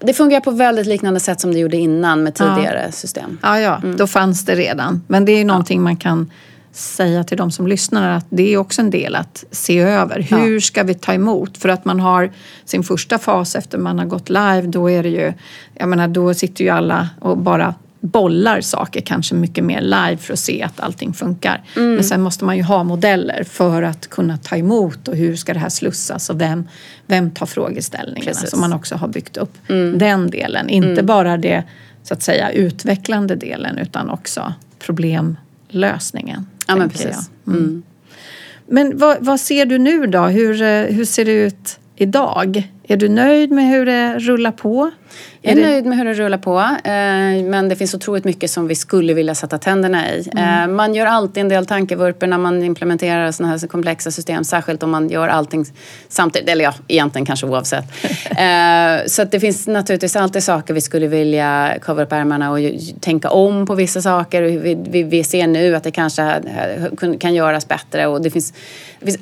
Det 0.00 0.14
fungerar 0.14 0.40
på 0.40 0.50
väldigt 0.50 0.86
liknande 0.86 1.20
sätt 1.20 1.40
som 1.40 1.52
det 1.52 1.58
gjorde 1.58 1.76
innan 1.76 2.22
med 2.22 2.34
tidigare 2.34 2.82
ja. 2.86 2.92
system. 2.92 3.38
Ja, 3.42 3.60
ja. 3.60 3.80
Mm. 3.82 3.96
då 3.96 4.06
fanns 4.06 4.44
det 4.44 4.54
redan. 4.54 5.02
Men 5.06 5.24
det 5.24 5.32
är 5.32 5.38
ju 5.38 5.44
någonting 5.44 5.78
ja. 5.78 5.84
man 5.84 5.96
kan 5.96 6.30
säga 6.72 7.24
till 7.24 7.36
de 7.36 7.50
som 7.50 7.66
lyssnar 7.66 8.16
att 8.16 8.26
det 8.30 8.54
är 8.54 8.56
också 8.56 8.80
en 8.80 8.90
del 8.90 9.14
att 9.14 9.44
se 9.50 9.78
över. 9.78 10.20
Hur 10.20 10.54
ja. 10.54 10.60
ska 10.60 10.82
vi 10.82 10.94
ta 10.94 11.14
emot? 11.14 11.58
För 11.58 11.68
att 11.68 11.84
man 11.84 12.00
har 12.00 12.30
sin 12.64 12.82
första 12.82 13.18
fas 13.18 13.54
efter 13.54 13.78
man 13.78 13.98
har 13.98 14.06
gått 14.06 14.28
live, 14.28 14.62
då 14.62 14.90
är 14.90 15.02
det 15.02 15.08
ju, 15.08 15.32
jag 15.74 15.88
menar 15.88 16.08
då 16.08 16.34
sitter 16.34 16.64
ju 16.64 16.70
alla 16.70 17.08
och 17.20 17.38
bara 17.38 17.74
bollar 18.00 18.60
saker 18.60 19.00
kanske 19.00 19.34
mycket 19.34 19.64
mer 19.64 19.80
live 19.80 20.16
för 20.16 20.32
att 20.32 20.38
se 20.38 20.62
att 20.62 20.80
allting 20.80 21.12
funkar. 21.12 21.62
Mm. 21.76 21.94
Men 21.94 22.04
sen 22.04 22.22
måste 22.22 22.44
man 22.44 22.56
ju 22.56 22.62
ha 22.62 22.84
modeller 22.84 23.44
för 23.44 23.82
att 23.82 24.06
kunna 24.06 24.38
ta 24.38 24.56
emot 24.56 25.08
och 25.08 25.16
hur 25.16 25.36
ska 25.36 25.54
det 25.54 25.60
här 25.60 25.68
slussas 25.68 26.30
och 26.30 26.40
vem, 26.40 26.68
vem 27.06 27.30
tar 27.30 27.46
frågeställningarna 27.46 28.32
Precis. 28.32 28.50
som 28.50 28.60
man 28.60 28.72
också 28.72 28.94
har 28.94 29.08
byggt 29.08 29.36
upp. 29.36 29.54
Mm. 29.68 29.98
Den 29.98 30.30
delen, 30.30 30.68
inte 30.68 30.88
mm. 30.88 31.06
bara 31.06 31.36
det 31.36 31.64
så 32.02 32.14
att 32.14 32.22
säga 32.22 32.50
utvecklande 32.50 33.34
delen 33.34 33.78
utan 33.78 34.10
också 34.10 34.52
problemlösningen. 34.78 36.46
Ja 36.68 36.76
men 36.76 36.88
precis. 36.88 37.30
Mm. 37.46 37.58
Mm. 37.58 37.82
Men 38.66 38.98
vad, 38.98 39.16
vad, 39.20 39.40
ser 39.40 39.66
du 39.66 39.78
nu 39.78 40.06
då? 40.06 40.20
Hur, 40.20 40.62
eh, 40.62 40.82
hur 40.82 41.04
ser 41.04 41.24
det 41.24 41.32
ut 41.32 41.78
idag? 42.00 42.68
Är 42.90 42.96
du 42.96 43.08
nöjd 43.08 43.50
med 43.50 43.68
hur 43.68 43.86
det 43.86 44.18
rullar 44.18 44.52
på? 44.52 44.90
Jag 45.42 45.52
är, 45.52 45.58
är 45.58 45.62
nöjd 45.62 45.86
med 45.86 45.98
hur 45.98 46.04
det 46.04 46.14
rullar 46.14 46.38
på. 46.38 46.58
Eh, 46.58 47.50
men 47.50 47.68
det 47.68 47.76
finns 47.76 47.94
otroligt 47.94 48.24
mycket 48.24 48.50
som 48.50 48.68
vi 48.68 48.74
skulle 48.74 49.14
vilja 49.14 49.34
sätta 49.34 49.58
tänderna 49.58 50.10
i. 50.10 50.28
Mm. 50.32 50.70
Eh, 50.70 50.76
man 50.76 50.94
gör 50.94 51.06
alltid 51.06 51.40
en 51.40 51.48
del 51.48 51.66
tankevurper 51.66 52.26
när 52.26 52.38
man 52.38 52.62
implementerar 52.62 53.32
sådana 53.32 53.56
här 53.56 53.66
komplexa 53.66 54.10
system. 54.10 54.44
Särskilt 54.44 54.82
om 54.82 54.90
man 54.90 55.08
gör 55.08 55.28
allting 55.28 55.64
samtidigt. 56.08 56.48
Eller 56.48 56.64
ja, 56.64 56.74
egentligen 56.88 57.26
kanske 57.26 57.46
oavsett. 57.46 57.84
Eh, 58.38 59.06
så 59.06 59.24
det 59.24 59.40
finns 59.40 59.66
naturligtvis 59.66 60.16
alltid 60.16 60.42
saker 60.42 60.74
vi 60.74 60.80
skulle 60.80 61.06
vilja 61.06 61.74
cover 61.82 62.02
upp 62.04 62.12
ärmarna 62.12 62.50
och 62.50 62.58
tänka 63.00 63.30
om 63.30 63.66
på 63.66 63.74
vissa 63.74 64.02
saker. 64.02 64.42
Vi, 64.42 64.78
vi, 64.90 65.02
vi 65.02 65.24
ser 65.24 65.46
nu 65.46 65.76
att 65.76 65.84
det 65.84 65.90
kanske 65.90 66.42
kan 67.20 67.34
göras 67.34 67.68
bättre. 67.68 68.06
Och 68.06 68.22
det 68.22 68.30
finns, 68.30 68.52
det 69.00 69.06
finns 69.06 69.18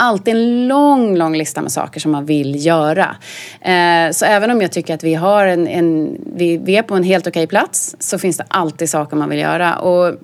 alltid 0.00 0.34
en 0.34 0.68
lång, 0.68 1.16
lång 1.16 1.36
lista 1.36 1.62
med 1.62 1.72
saker 1.72 2.00
som 2.00 2.12
man 2.12 2.26
vill 2.26 2.66
göra. 2.66 3.16
Eh, 3.60 4.10
så 4.12 4.24
även 4.24 4.50
om 4.50 4.60
jag 4.62 4.72
tycker 4.72 4.94
att 4.94 5.04
vi, 5.04 5.14
har 5.14 5.46
en, 5.46 5.66
en 5.66 6.18
vi, 6.36 6.56
vi, 6.56 6.76
är 6.76 6.82
på 6.82 6.94
en 6.94 7.02
helt 7.02 7.26
okej 7.26 7.46
plats 7.46 7.96
så 7.98 8.18
finns 8.18 8.36
det 8.36 8.44
alltid 8.48 8.90
saker 8.90 9.16
man 9.16 9.28
vill 9.28 9.38
göra. 9.38 9.76
Och 9.76 10.14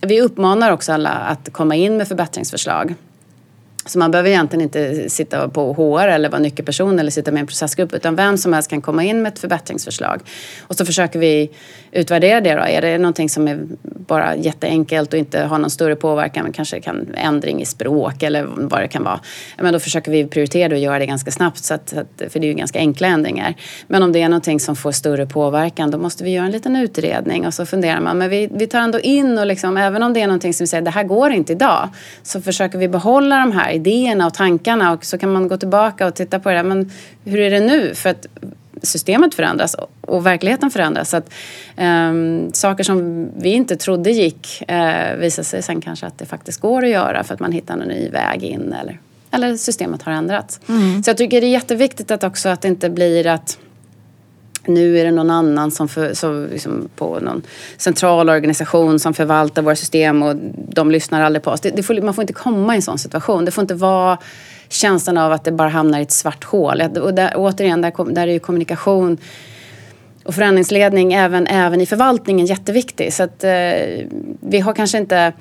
vi 0.00 0.20
uppmanar 0.20 0.70
också 0.70 0.92
alla 0.92 1.10
att 1.10 1.52
komma 1.52 1.74
in 1.74 1.96
med 1.96 2.08
förbättringsförslag. 2.08 2.94
Så 3.86 3.98
man 3.98 4.10
behöver 4.10 4.30
egentligen 4.30 4.62
inte 4.62 5.10
sitta 5.10 5.48
på 5.48 5.72
HR 5.72 6.08
eller 6.08 6.28
vara 6.28 6.40
nyckelperson 6.40 6.98
eller 6.98 7.10
sitta 7.10 7.32
med 7.32 7.38
i 7.38 7.40
en 7.40 7.46
processgrupp 7.46 7.94
utan 7.94 8.16
vem 8.16 8.36
som 8.36 8.52
helst 8.52 8.70
kan 8.70 8.82
komma 8.82 9.04
in 9.04 9.22
med 9.22 9.32
ett 9.32 9.38
förbättringsförslag. 9.38 10.20
Och 10.60 10.76
så 10.76 10.86
försöker 10.86 11.18
vi 11.18 11.50
utvärdera 11.92 12.40
det 12.40 12.54
då. 12.54 12.62
Är 12.62 12.82
det 12.82 12.98
någonting 12.98 13.28
som 13.28 13.48
är 13.48 13.60
bara 13.82 14.36
jätteenkelt 14.36 15.12
och 15.12 15.18
inte 15.18 15.40
har 15.40 15.58
någon 15.58 15.70
större 15.70 15.96
påverkan 15.96 16.42
men 16.42 16.52
kanske 16.52 16.80
kan 16.80 17.14
ändring 17.14 17.62
i 17.62 17.66
språk 17.66 18.22
eller 18.22 18.46
vad 18.56 18.80
det 18.80 18.88
kan 18.88 19.04
vara. 19.04 19.20
Men 19.58 19.72
då 19.72 19.78
försöker 19.78 20.12
vi 20.12 20.26
prioritera 20.26 20.68
det 20.68 20.74
och 20.74 20.80
göra 20.80 20.98
det 20.98 21.06
ganska 21.06 21.30
snabbt 21.30 21.64
så 21.64 21.74
att, 21.74 21.94
för 22.28 22.40
det 22.40 22.46
är 22.46 22.48
ju 22.48 22.54
ganska 22.54 22.78
enkla 22.78 23.08
ändringar. 23.08 23.54
Men 23.86 24.02
om 24.02 24.12
det 24.12 24.22
är 24.22 24.28
någonting 24.28 24.60
som 24.60 24.76
får 24.76 24.92
större 24.92 25.26
påverkan 25.26 25.90
då 25.90 25.98
måste 25.98 26.24
vi 26.24 26.30
göra 26.30 26.46
en 26.46 26.52
liten 26.52 26.76
utredning 26.76 27.46
och 27.46 27.54
så 27.54 27.66
funderar 27.66 28.00
man. 28.00 28.18
Men 28.18 28.30
vi, 28.30 28.48
vi 28.52 28.66
tar 28.66 28.78
ändå 28.78 29.00
in 29.00 29.38
och 29.38 29.46
liksom, 29.46 29.76
även 29.76 30.02
om 30.02 30.12
det 30.12 30.20
är 30.20 30.26
någonting 30.26 30.54
som 30.54 30.64
vi 30.64 30.68
säger 30.68 30.82
det 30.82 30.90
här 30.90 31.04
går 31.04 31.30
inte 31.30 31.52
idag 31.52 31.88
så 32.22 32.40
försöker 32.40 32.78
vi 32.78 32.88
behålla 32.88 33.38
de 33.38 33.52
här 33.52 33.75
idéerna 33.76 34.26
och 34.26 34.34
tankarna 34.34 34.92
och 34.92 35.04
så 35.04 35.18
kan 35.18 35.32
man 35.32 35.48
gå 35.48 35.56
tillbaka 35.56 36.06
och 36.06 36.14
titta 36.14 36.40
på 36.40 36.50
det. 36.50 36.62
Men 36.62 36.90
hur 37.24 37.40
är 37.40 37.50
det 37.50 37.60
nu? 37.60 37.94
För 37.94 38.10
att 38.10 38.26
systemet 38.82 39.34
förändras 39.34 39.76
och 40.00 40.26
verkligheten 40.26 40.70
förändras. 40.70 41.10
Så 41.10 41.16
att, 41.16 41.30
um, 41.76 42.52
saker 42.52 42.84
som 42.84 43.28
vi 43.36 43.48
inte 43.48 43.76
trodde 43.76 44.10
gick 44.10 44.62
uh, 44.70 45.16
visar 45.18 45.42
sig 45.42 45.62
sen 45.62 45.80
kanske 45.80 46.06
att 46.06 46.18
det 46.18 46.26
faktiskt 46.26 46.60
går 46.60 46.84
att 46.84 46.90
göra 46.90 47.24
för 47.24 47.34
att 47.34 47.40
man 47.40 47.52
hittar 47.52 47.74
en 47.74 47.88
ny 47.88 48.08
väg 48.08 48.42
in 48.42 48.72
eller, 48.80 49.00
eller 49.30 49.56
systemet 49.56 50.02
har 50.02 50.12
ändrats. 50.12 50.60
Mm. 50.68 51.02
Så 51.02 51.10
jag 51.10 51.16
tycker 51.16 51.40
det 51.40 51.46
är 51.46 51.50
jätteviktigt 51.50 52.10
att 52.10 52.24
också 52.24 52.48
att 52.48 52.60
det 52.60 52.68
inte 52.68 52.90
blir 52.90 53.26
att 53.26 53.58
nu 54.68 54.98
är 54.98 55.04
det 55.04 55.10
någon 55.10 55.30
annan 55.30 55.70
som, 55.70 55.88
för, 55.88 56.14
som 56.14 56.48
liksom 56.52 56.88
på 56.96 57.20
någon 57.20 57.42
central 57.76 58.28
organisation 58.28 58.98
som 58.98 59.14
förvaltar 59.14 59.62
våra 59.62 59.76
system 59.76 60.22
och 60.22 60.36
de 60.68 60.90
lyssnar 60.90 61.22
aldrig 61.22 61.42
på 61.42 61.50
oss. 61.50 61.60
Det, 61.60 61.70
det 61.70 61.82
får, 61.82 62.02
man 62.02 62.14
får 62.14 62.22
inte 62.22 62.32
komma 62.32 62.74
i 62.74 62.76
en 62.76 62.82
sån 62.82 62.98
situation. 62.98 63.44
Det 63.44 63.50
får 63.50 63.62
inte 63.62 63.74
vara 63.74 64.18
känslan 64.68 65.18
av 65.18 65.32
att 65.32 65.44
det 65.44 65.52
bara 65.52 65.68
hamnar 65.68 65.98
i 65.98 66.02
ett 66.02 66.12
svart 66.12 66.44
hål. 66.44 66.82
Och 67.00 67.14
där, 67.14 67.32
återigen, 67.36 67.80
där, 67.80 68.12
där 68.12 68.28
är 68.28 68.32
ju 68.32 68.38
kommunikation 68.38 69.18
och 70.24 70.34
förändringsledning 70.34 71.12
även, 71.12 71.46
även 71.46 71.80
i 71.80 71.86
förvaltningen 71.86 72.46
jätteviktig. 72.46 73.12
Så 73.12 73.22
att, 73.22 73.44
eh, 73.44 73.50
vi 74.40 74.60
har 74.60 74.72
kanske 74.72 74.98
inte 74.98 75.32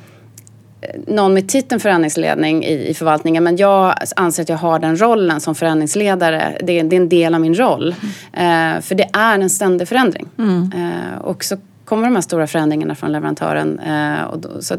någon 1.08 1.34
med 1.34 1.50
titeln 1.50 1.80
förändringsledning 1.80 2.66
i, 2.66 2.88
i 2.88 2.94
förvaltningen 2.94 3.44
men 3.44 3.58
jag 3.58 3.96
anser 4.16 4.44
att 4.44 4.50
jag 4.50 4.58
har 4.58 4.80
den 4.80 5.02
rollen 5.02 5.42
som 5.42 5.56
förändringsledare. 5.56 6.58
Det, 6.60 6.82
det 6.82 6.96
är 6.96 7.02
en 7.02 7.10
del 7.10 7.36
av 7.36 7.42
min 7.42 7.56
roll. 7.56 7.96
Mm. 8.34 8.78
Eh, 8.78 8.82
för 8.82 8.96
det 8.96 9.10
är 9.14 9.40
en 9.40 9.50
ständig 9.50 9.88
förändring. 9.88 10.28
Mm. 10.38 10.72
Eh, 10.76 11.22
och 11.22 11.44
så 11.44 11.58
kommer 11.86 12.04
de 12.04 12.16
här 12.16 12.22
stora 12.22 12.48
förändringarna 12.48 12.96
från 12.96 13.12
leverantören. 13.12 13.80
Eh, 13.80 14.24
och 14.24 14.40
då, 14.40 14.62
så 14.62 14.76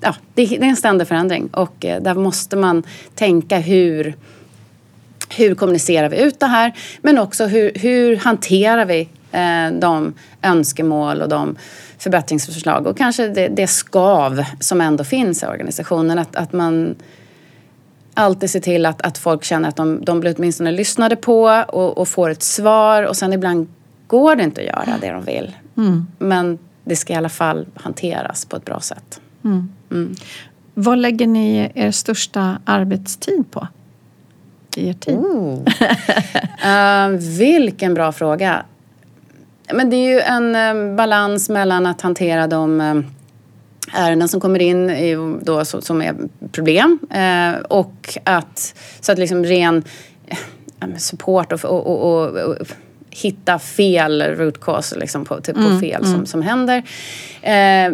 ja, 0.00 0.14
det, 0.34 0.46
det, 0.46 0.56
är 0.56 0.64
en 0.64 0.76
ständig 0.76 1.08
förändring 1.08 1.48
och 1.52 1.84
eh, 1.84 2.02
där 2.02 2.14
måste 2.14 2.56
man 2.56 2.82
tänka 3.14 3.58
hur 3.58 4.14
hur 5.36 5.54
kommunicerar 5.54 6.08
vi 6.08 6.22
ut 6.22 6.40
det 6.40 6.46
här? 6.46 6.72
Men 7.02 7.18
också 7.18 7.46
hur, 7.46 7.72
hur 7.74 8.16
hanterar 8.16 8.84
vi 8.84 9.08
de 9.72 10.14
önskemål 10.42 11.22
och 11.22 11.28
de 11.28 11.56
förbättringsförslag 11.98 12.86
och 12.86 12.96
kanske 12.96 13.28
det, 13.28 13.48
det 13.48 13.66
skav 13.66 14.44
som 14.60 14.80
ändå 14.80 15.04
finns 15.04 15.42
i 15.42 15.46
organisationen. 15.46 16.18
Att, 16.18 16.36
att 16.36 16.52
man 16.52 16.94
alltid 18.14 18.50
ser 18.50 18.60
till 18.60 18.86
att, 18.86 19.02
att 19.02 19.18
folk 19.18 19.44
känner 19.44 19.68
att 19.68 19.76
de, 19.76 20.04
de 20.04 20.20
blir 20.20 20.34
åtminstone 20.38 20.72
lyssnade 20.72 21.16
på 21.16 21.42
och, 21.68 21.98
och 21.98 22.08
får 22.08 22.30
ett 22.30 22.42
svar 22.42 23.02
och 23.02 23.16
sen 23.16 23.32
ibland 23.32 23.68
går 24.06 24.36
det 24.36 24.42
inte 24.42 24.60
att 24.60 24.66
göra 24.66 24.98
det 25.00 25.10
de 25.10 25.24
vill. 25.24 25.56
Mm. 25.76 26.06
Men 26.18 26.58
det 26.84 26.96
ska 26.96 27.12
i 27.12 27.16
alla 27.16 27.28
fall 27.28 27.66
hanteras 27.74 28.44
på 28.44 28.56
ett 28.56 28.64
bra 28.64 28.80
sätt. 28.80 29.20
Mm. 29.44 29.72
Mm. 29.90 30.14
Vad 30.74 30.98
lägger 30.98 31.26
ni 31.26 31.70
er 31.74 31.90
största 31.90 32.58
arbetstid 32.64 33.50
på? 33.50 33.68
I 34.76 34.88
er 34.88 34.92
tid? 34.92 35.14
Oh. 35.14 35.58
uh, 37.12 37.18
vilken 37.38 37.94
bra 37.94 38.12
fråga. 38.12 38.64
Men 39.74 39.90
det 39.90 39.96
är 39.96 40.12
ju 40.12 40.20
en 40.20 40.56
um, 40.56 40.96
balans 40.96 41.48
mellan 41.48 41.86
att 41.86 42.00
hantera 42.00 42.46
de 42.46 42.80
um, 42.80 43.06
ärenden 43.92 44.28
som 44.28 44.40
kommer 44.40 44.62
in 44.62 44.90
i, 44.90 45.16
då, 45.42 45.64
som 45.64 46.02
är 46.02 46.14
problem 46.52 46.98
uh, 47.14 47.60
och 47.60 48.18
att 48.24 48.74
så 49.00 49.12
att 49.12 49.18
liksom 49.18 49.44
ren 49.44 49.84
support 50.96 51.52
och, 51.52 51.64
och, 51.64 51.86
och, 51.86 52.36
och 52.36 52.56
hitta 53.10 53.58
fel 53.58 54.22
root 54.22 54.60
cause 54.60 54.98
liksom 54.98 55.24
på, 55.24 55.40
typ 55.40 55.56
mm, 55.56 55.70
på 55.72 55.80
fel 55.80 56.04
mm. 56.04 56.12
som, 56.12 56.26
som 56.26 56.42
händer. 56.42 56.82
Eh, 57.42 57.92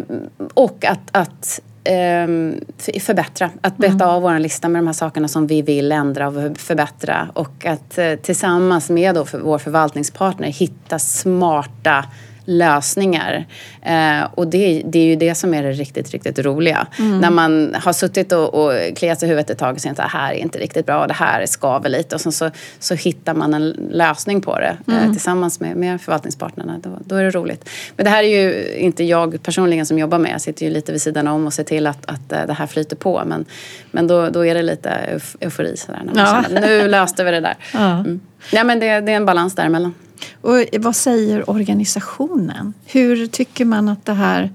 och 0.54 0.84
att, 0.84 1.08
att 1.12 1.60
eh, 1.86 3.00
förbättra. 3.00 3.50
Att 3.60 3.76
beta 3.76 3.94
mm. 3.94 4.08
av 4.08 4.22
vår 4.22 4.38
lista 4.38 4.68
med 4.68 4.82
de 4.82 4.86
här 4.86 4.94
sakerna 4.94 5.28
som 5.28 5.46
vi 5.46 5.62
vill 5.62 5.92
ändra 5.92 6.28
och 6.28 6.58
förbättra. 6.58 7.28
Och 7.32 7.66
att 7.66 7.98
eh, 7.98 8.14
tillsammans 8.14 8.90
med 8.90 9.14
då 9.14 9.24
för 9.24 9.38
vår 9.38 9.58
förvaltningspartner 9.58 10.48
hitta 10.48 10.98
smarta 10.98 12.04
lösningar. 12.46 13.46
Eh, 13.82 14.28
och 14.34 14.46
det, 14.46 14.82
det, 14.84 14.98
är 14.98 15.04
ju 15.04 15.16
det 15.16 15.34
som 15.34 15.54
är 15.54 15.62
det 15.62 15.72
riktigt, 15.72 16.10
riktigt 16.10 16.38
roliga. 16.38 16.86
Mm. 16.98 17.18
När 17.18 17.30
man 17.30 17.76
har 17.78 17.92
suttit 17.92 18.32
och, 18.32 18.54
och 18.54 18.72
kliat 18.96 19.20
sig 19.20 19.26
i 19.26 19.30
huvudet 19.30 19.50
ett 19.50 19.58
tag 19.58 19.74
och 19.74 19.80
sagt 19.80 19.98
att 19.98 20.12
det 20.12 20.18
här 20.18 20.32
är 20.32 20.36
inte 20.36 20.58
riktigt 20.58 20.86
bra, 20.86 21.06
det 21.06 21.14
här 21.14 21.46
skaver 21.46 21.88
lite. 21.88 22.14
Och 22.14 22.20
sen 22.20 22.32
så, 22.32 22.50
så 22.78 22.94
hittar 22.94 23.34
man 23.34 23.54
en 23.54 23.68
lösning 23.90 24.40
på 24.40 24.58
det 24.58 24.76
eh, 24.88 24.98
mm. 24.98 25.12
tillsammans 25.12 25.60
med, 25.60 25.76
med 25.76 26.00
förvaltningspartnerna. 26.00 26.78
Då, 26.78 26.90
då, 27.04 27.16
är 27.16 27.24
det 27.24 27.30
roligt. 27.30 27.68
Men 27.96 28.04
det 28.04 28.10
här 28.10 28.22
är 28.22 28.42
ju 28.42 28.74
inte 28.76 29.04
jag 29.04 29.42
personligen 29.42 29.86
som 29.86 29.98
jobbar 29.98 30.18
med. 30.18 30.32
Jag 30.32 30.40
sitter 30.40 30.66
ju 30.66 30.72
lite 30.72 30.92
vid 30.92 31.02
sidan 31.02 31.28
om 31.28 31.46
och 31.46 31.52
ser 31.52 31.64
till 31.64 31.86
att, 31.86 32.06
att 32.06 32.32
eh, 32.32 32.46
det 32.46 32.52
här 32.52 32.66
flyter 32.66 32.96
på. 32.96 33.22
Men, 33.26 33.44
men 33.90 34.06
då, 34.06 34.30
då 34.30 34.46
är 34.46 34.54
det 34.54 34.62
lite 34.62 35.20
eufori 35.40 35.76
sådär. 35.76 36.02
När 36.04 36.14
man 36.14 36.34
ja. 36.34 36.42
känner, 36.48 36.60
nu 36.60 36.88
löste 36.88 37.24
vi 37.24 37.30
det 37.30 37.40
där. 37.40 37.56
Ja. 37.72 37.98
Mm. 37.98 38.20
Ja, 38.52 38.64
men 38.64 38.80
det, 38.80 39.00
det 39.00 39.12
är 39.12 39.16
en 39.16 39.26
balans 39.26 39.54
däremellan. 39.54 39.94
Och 40.40 40.64
vad 40.78 40.96
säger 40.96 41.50
organisationen? 41.50 42.74
Hur 42.86 43.26
tycker 43.26 43.64
man 43.64 43.88
att 43.88 44.06
det 44.06 44.12
här 44.12 44.50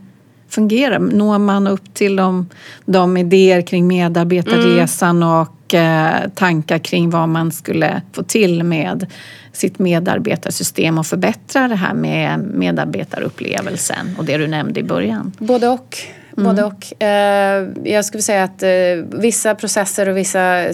fungerar? 0.49 0.99
Når 0.99 1.39
man 1.39 1.67
upp 1.67 1.93
till 1.93 2.15
de, 2.15 2.49
de 2.85 3.17
idéer 3.17 3.61
kring 3.61 3.87
medarbetarresan 3.87 5.17
mm. 5.17 5.29
och 5.29 5.73
eh, 5.73 6.29
tankar 6.35 6.79
kring 6.79 7.09
vad 7.09 7.29
man 7.29 7.51
skulle 7.51 8.01
få 8.11 8.23
till 8.23 8.63
med 8.63 9.07
sitt 9.53 9.79
medarbetarsystem 9.79 10.97
och 10.97 11.05
förbättra 11.05 11.67
det 11.67 11.75
här 11.75 11.93
med 11.93 12.39
medarbetarupplevelsen 12.39 14.15
och 14.17 14.25
det 14.25 14.37
du 14.37 14.47
nämnde 14.47 14.79
i 14.79 14.83
början? 14.83 15.31
Både 15.39 15.67
och. 15.67 15.97
Mm. 16.37 16.49
Både 16.49 16.63
och. 16.63 17.03
Eh, 17.03 17.67
jag 17.83 18.05
skulle 18.05 18.23
säga 18.23 18.43
att 18.43 18.63
eh, 18.63 19.19
vissa 19.21 19.55
processer 19.55 20.09
och 20.09 20.17
vissa 20.17 20.73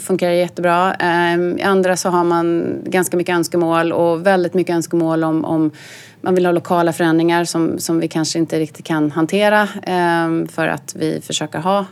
funkar 0.00 0.30
jättebra. 0.30 0.94
Eh, 0.94 1.40
I 1.40 1.62
andra 1.62 1.96
så 1.96 2.08
har 2.08 2.24
man 2.24 2.78
ganska 2.84 3.16
mycket 3.16 3.34
önskemål 3.34 3.92
och 3.92 4.26
väldigt 4.26 4.54
mycket 4.54 4.74
önskemål 4.74 5.24
om, 5.24 5.44
om 5.44 5.70
man 6.20 6.34
vill 6.34 6.46
ha 6.46 6.52
lokala 6.52 6.92
förändringar 6.92 7.44
som, 7.44 7.78
som 7.78 8.00
vi 8.00 8.08
kanske 8.08 8.38
inte 8.38 8.58
riktigt 8.58 8.86
kan 8.86 9.10
hantera 9.10 9.68
ehm, 9.82 10.48
för 10.48 10.68
att 10.68 10.94
vi 10.98 11.20
försöker 11.20 11.58
ha 11.58 11.86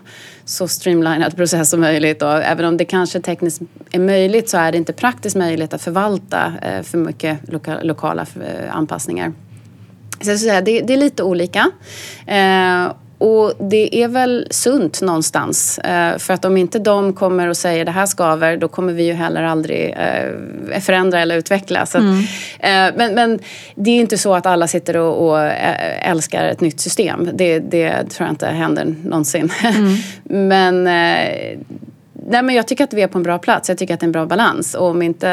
så 0.45 0.69
streamlinad 0.69 1.37
process 1.37 1.71
som 1.71 1.81
möjligt. 1.81 2.23
Och 2.23 2.43
även 2.43 2.65
om 2.65 2.77
det 2.77 2.85
kanske 2.85 3.21
tekniskt 3.21 3.63
är 3.91 3.99
möjligt 3.99 4.49
så 4.49 4.59
är 4.59 4.73
det 4.73 4.79
inte 4.79 4.93
praktiskt 4.93 5.37
möjligt 5.37 5.75
att 5.75 5.83
förvalta 5.83 6.53
eh, 6.63 6.83
för 6.83 6.99
mycket 6.99 7.53
loka, 7.53 7.79
lokala 7.83 8.23
eh, 8.23 8.77
anpassningar. 8.77 9.33
Så 10.21 10.31
jag 10.31 10.41
säga, 10.41 10.61
det 10.61 10.93
är 10.93 10.97
lite 10.97 11.23
olika. 11.23 11.71
Ehm, 12.27 12.91
och 13.19 13.53
det 13.59 14.03
är 14.03 14.09
väl 14.09 14.47
sunt 14.51 15.03
någonstans. 15.03 15.79
Eh, 15.79 16.19
för 16.19 16.35
att 16.35 16.45
om 16.45 16.57
inte 16.57 16.79
de 16.79 17.13
kommer 17.13 17.49
och 17.49 17.57
säger 17.57 17.85
det 17.85 17.91
här 17.91 18.07
skaver 18.07 18.57
då 18.57 18.69
kommer 18.69 18.93
vi 18.93 19.05
ju 19.05 19.13
heller 19.13 19.43
aldrig 19.43 19.91
eh, 19.91 20.81
förändra 20.81 21.21
eller 21.21 21.37
utveckla. 21.37 21.87
Så 21.87 21.99
att, 21.99 22.05
mm. 22.05 22.19
eh, 22.61 22.95
men, 22.97 23.15
men 23.15 23.39
det 23.75 23.91
är 23.91 24.01
inte 24.01 24.19
så 24.19 24.35
att 24.35 24.47
alla 24.47 24.69
sitter 24.69 24.97
och, 24.97 25.29
och 25.29 25.41
älskar 26.03 26.45
ett 26.45 26.61
nytt 26.61 26.81
system. 26.81 27.31
Det, 27.33 27.59
det 27.59 28.11
tror 28.11 28.27
jag 28.27 28.33
inte 28.33 28.47
händer 28.47 28.95
någonsin. 29.05 29.53
Mm. 29.63 29.97
men 30.49 30.89
nej, 32.29 32.43
men 32.43 32.55
jag 32.55 32.69
tycker 32.69 32.85
att 32.85 32.93
vi 32.93 33.03
är 33.03 33.09
på 33.09 33.19
en 33.19 33.23
bra 33.23 33.39
plats. 33.39 33.69
Jag 33.69 33.79
tycker 33.79 33.95
att 33.95 34.01
det 34.01 34.05
är 34.05 34.09
en 34.09 34.13
bra 34.13 34.27
balans. 34.27 34.75
Och 34.75 34.87
om 34.87 35.03
inte 35.03 35.29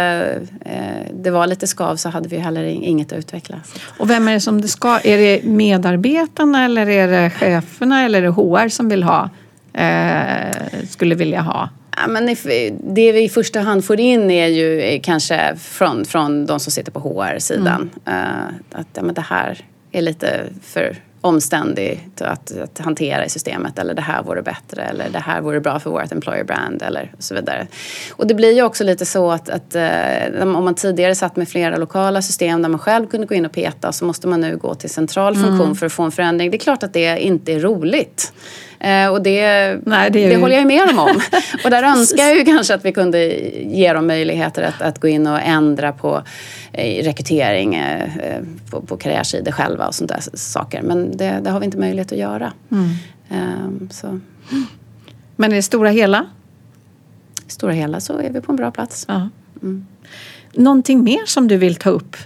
eh, 0.65 1.13
det 1.13 1.31
var 1.31 1.47
lite 1.47 1.67
skav 1.67 1.95
så 1.95 2.09
hade 2.09 2.29
vi 2.29 2.37
heller 2.37 2.63
inget 2.63 3.11
att 3.11 3.19
utveckla. 3.19 3.55
Och 3.97 4.09
vem 4.09 4.27
är 4.27 4.33
det 4.33 4.39
som 4.39 4.61
det 4.61 4.67
ska? 4.67 4.99
Är 4.99 5.17
det 5.17 5.43
medarbetarna 5.43 6.65
eller 6.65 6.89
är 6.89 7.07
det 7.07 7.29
cheferna 7.29 8.05
eller 8.05 8.19
är 8.19 8.23
det 8.23 8.29
HR 8.29 8.69
som 8.69 8.89
vill 8.89 9.03
ha? 9.03 9.29
Eh, 9.73 10.57
skulle 10.89 11.15
vilja 11.15 11.41
ha? 11.41 11.69
Ja, 11.97 12.07
men 12.07 12.25
det 12.95 13.11
vi 13.11 13.23
i 13.23 13.29
första 13.29 13.59
hand 13.59 13.85
får 13.85 13.99
in 13.99 14.31
är 14.31 14.47
ju 14.47 14.99
kanske 15.03 15.55
från, 15.55 16.05
från 16.05 16.45
de 16.45 16.59
som 16.59 16.71
sitter 16.71 16.91
på 16.91 16.99
HR-sidan. 16.99 17.89
Mm. 18.05 18.19
Uh, 18.21 18.45
att 18.71 18.87
ja, 18.93 19.01
men 19.01 19.15
det 19.15 19.21
här 19.21 19.65
är 19.91 20.01
lite 20.01 20.43
för 20.63 20.97
omständig 21.23 22.09
att, 22.21 22.57
att, 22.57 22.79
hantera 22.79 23.25
i 23.25 23.29
systemet 23.29 23.79
eller 23.79 23.93
det 23.93 24.01
här 24.01 24.23
vore 24.23 24.41
bättre 24.41 24.83
eller 24.83 25.09
det 25.09 25.19
här 25.19 25.41
vore 25.41 25.59
bra 25.59 25.79
för 25.79 25.89
vårt 25.89 26.11
employer 26.11 26.43
brand 26.43 26.81
eller 26.81 27.11
så 27.19 27.35
vidare. 27.35 27.67
Och 28.11 28.27
det 28.27 28.33
blir 28.33 28.51
ju 28.51 28.63
också 28.63 28.83
lite 28.83 29.05
så 29.05 29.31
att, 29.31 29.49
att 29.49 29.75
eh, 29.75 30.41
om 30.41 30.63
man 30.63 30.75
tidigare 30.75 31.15
satt 31.15 31.35
med 31.35 31.49
flera 31.49 31.77
lokala 31.77 32.21
system 32.21 32.61
där 32.61 32.69
man 32.69 32.79
själv 32.79 33.07
kunde 33.07 33.27
gå 33.27 33.35
in 33.35 33.45
och 33.45 33.51
peta 33.51 33.91
så 33.91 34.05
måste 34.05 34.27
man 34.27 34.41
nu 34.41 34.57
gå 34.57 34.75
till 34.75 34.89
central 34.89 35.35
funktion 35.35 35.61
mm. 35.61 35.75
för 35.75 35.85
att 35.85 35.93
få 35.93 36.03
en 36.03 36.11
förändring. 36.11 36.51
Det 36.51 36.57
är 36.57 36.59
klart 36.59 36.83
att 36.83 36.93
det 36.93 37.19
inte 37.19 37.53
är 37.53 37.59
roligt. 37.59 38.33
Eh, 38.83 39.07
och 39.07 39.21
det, 39.21 39.41
Nej, 39.85 40.11
det, 40.11 40.29
det 40.29 40.37
håller 40.37 40.55
jag 40.55 40.67
med 40.67 40.87
dem 40.87 40.99
om. 40.99 41.21
och 41.63 41.69
där 41.69 41.83
önskar 41.83 42.23
jag 42.23 42.37
ju 42.37 42.45
kanske 42.45 42.73
att 42.73 42.85
vi 42.85 42.91
kunde 42.91 43.25
ge 43.63 43.93
dem 43.93 44.07
möjligheter 44.07 44.63
att, 44.63 44.81
att 44.81 44.99
gå 44.99 45.07
in 45.07 45.27
och 45.27 45.39
ändra 45.41 45.91
på 45.91 46.23
eh, 46.71 47.03
rekrytering 47.03 47.75
eh, 47.75 48.41
på, 48.71 48.81
på 48.81 48.97
karriärsidor 48.97 49.51
själva 49.51 49.87
och 49.87 49.95
sådana 49.95 50.21
saker. 50.33 50.81
Men 50.81 51.17
det, 51.17 51.39
det, 51.43 51.49
har 51.49 51.59
vi 51.59 51.65
inte 51.65 51.77
möjlighet 51.77 52.11
att 52.11 52.17
göra. 52.17 52.53
Mm. 52.71 52.89
Um, 53.29 53.89
så. 53.91 54.19
Men 55.35 55.51
i 55.51 55.55
det 55.55 55.63
stora 55.63 55.89
hela? 55.89 56.25
I 57.47 57.51
stora 57.51 57.73
hela 57.73 57.99
så 57.99 58.17
är 58.17 58.29
vi 58.29 58.41
på 58.41 58.51
en 58.51 58.55
bra 58.55 58.71
plats. 58.71 59.05
Ja. 59.07 59.29
Mm. 59.61 59.85
Någonting 60.53 61.03
mer 61.03 61.25
som 61.25 61.47
du 61.47 61.57
vill 61.57 61.75
ta 61.75 61.89
upp 61.89 62.17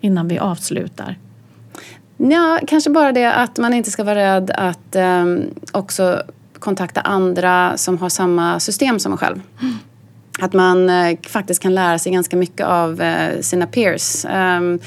innan 0.00 0.28
vi 0.28 0.38
avslutar? 0.38 1.18
Ja, 2.30 2.60
kanske 2.66 2.90
bara 2.90 3.12
det 3.12 3.32
att 3.32 3.58
man 3.58 3.74
inte 3.74 3.90
ska 3.90 4.04
vara 4.04 4.14
rädd 4.14 4.50
att 4.50 4.96
eh, 4.96 5.24
också 5.72 6.22
kontakta 6.58 7.00
andra 7.00 7.76
som 7.76 7.98
har 7.98 8.08
samma 8.08 8.60
system 8.60 8.98
som 8.98 9.10
man 9.10 9.18
själv. 9.18 9.40
Mm. 9.60 9.74
Att 10.40 10.52
man 10.52 10.90
eh, 10.90 11.18
faktiskt 11.28 11.62
kan 11.62 11.74
lära 11.74 11.98
sig 11.98 12.12
ganska 12.12 12.36
mycket 12.36 12.66
av 12.66 13.00
eh, 13.00 13.40
sina 13.40 13.66
peers. 13.66 14.24
Ehm, 14.24 14.78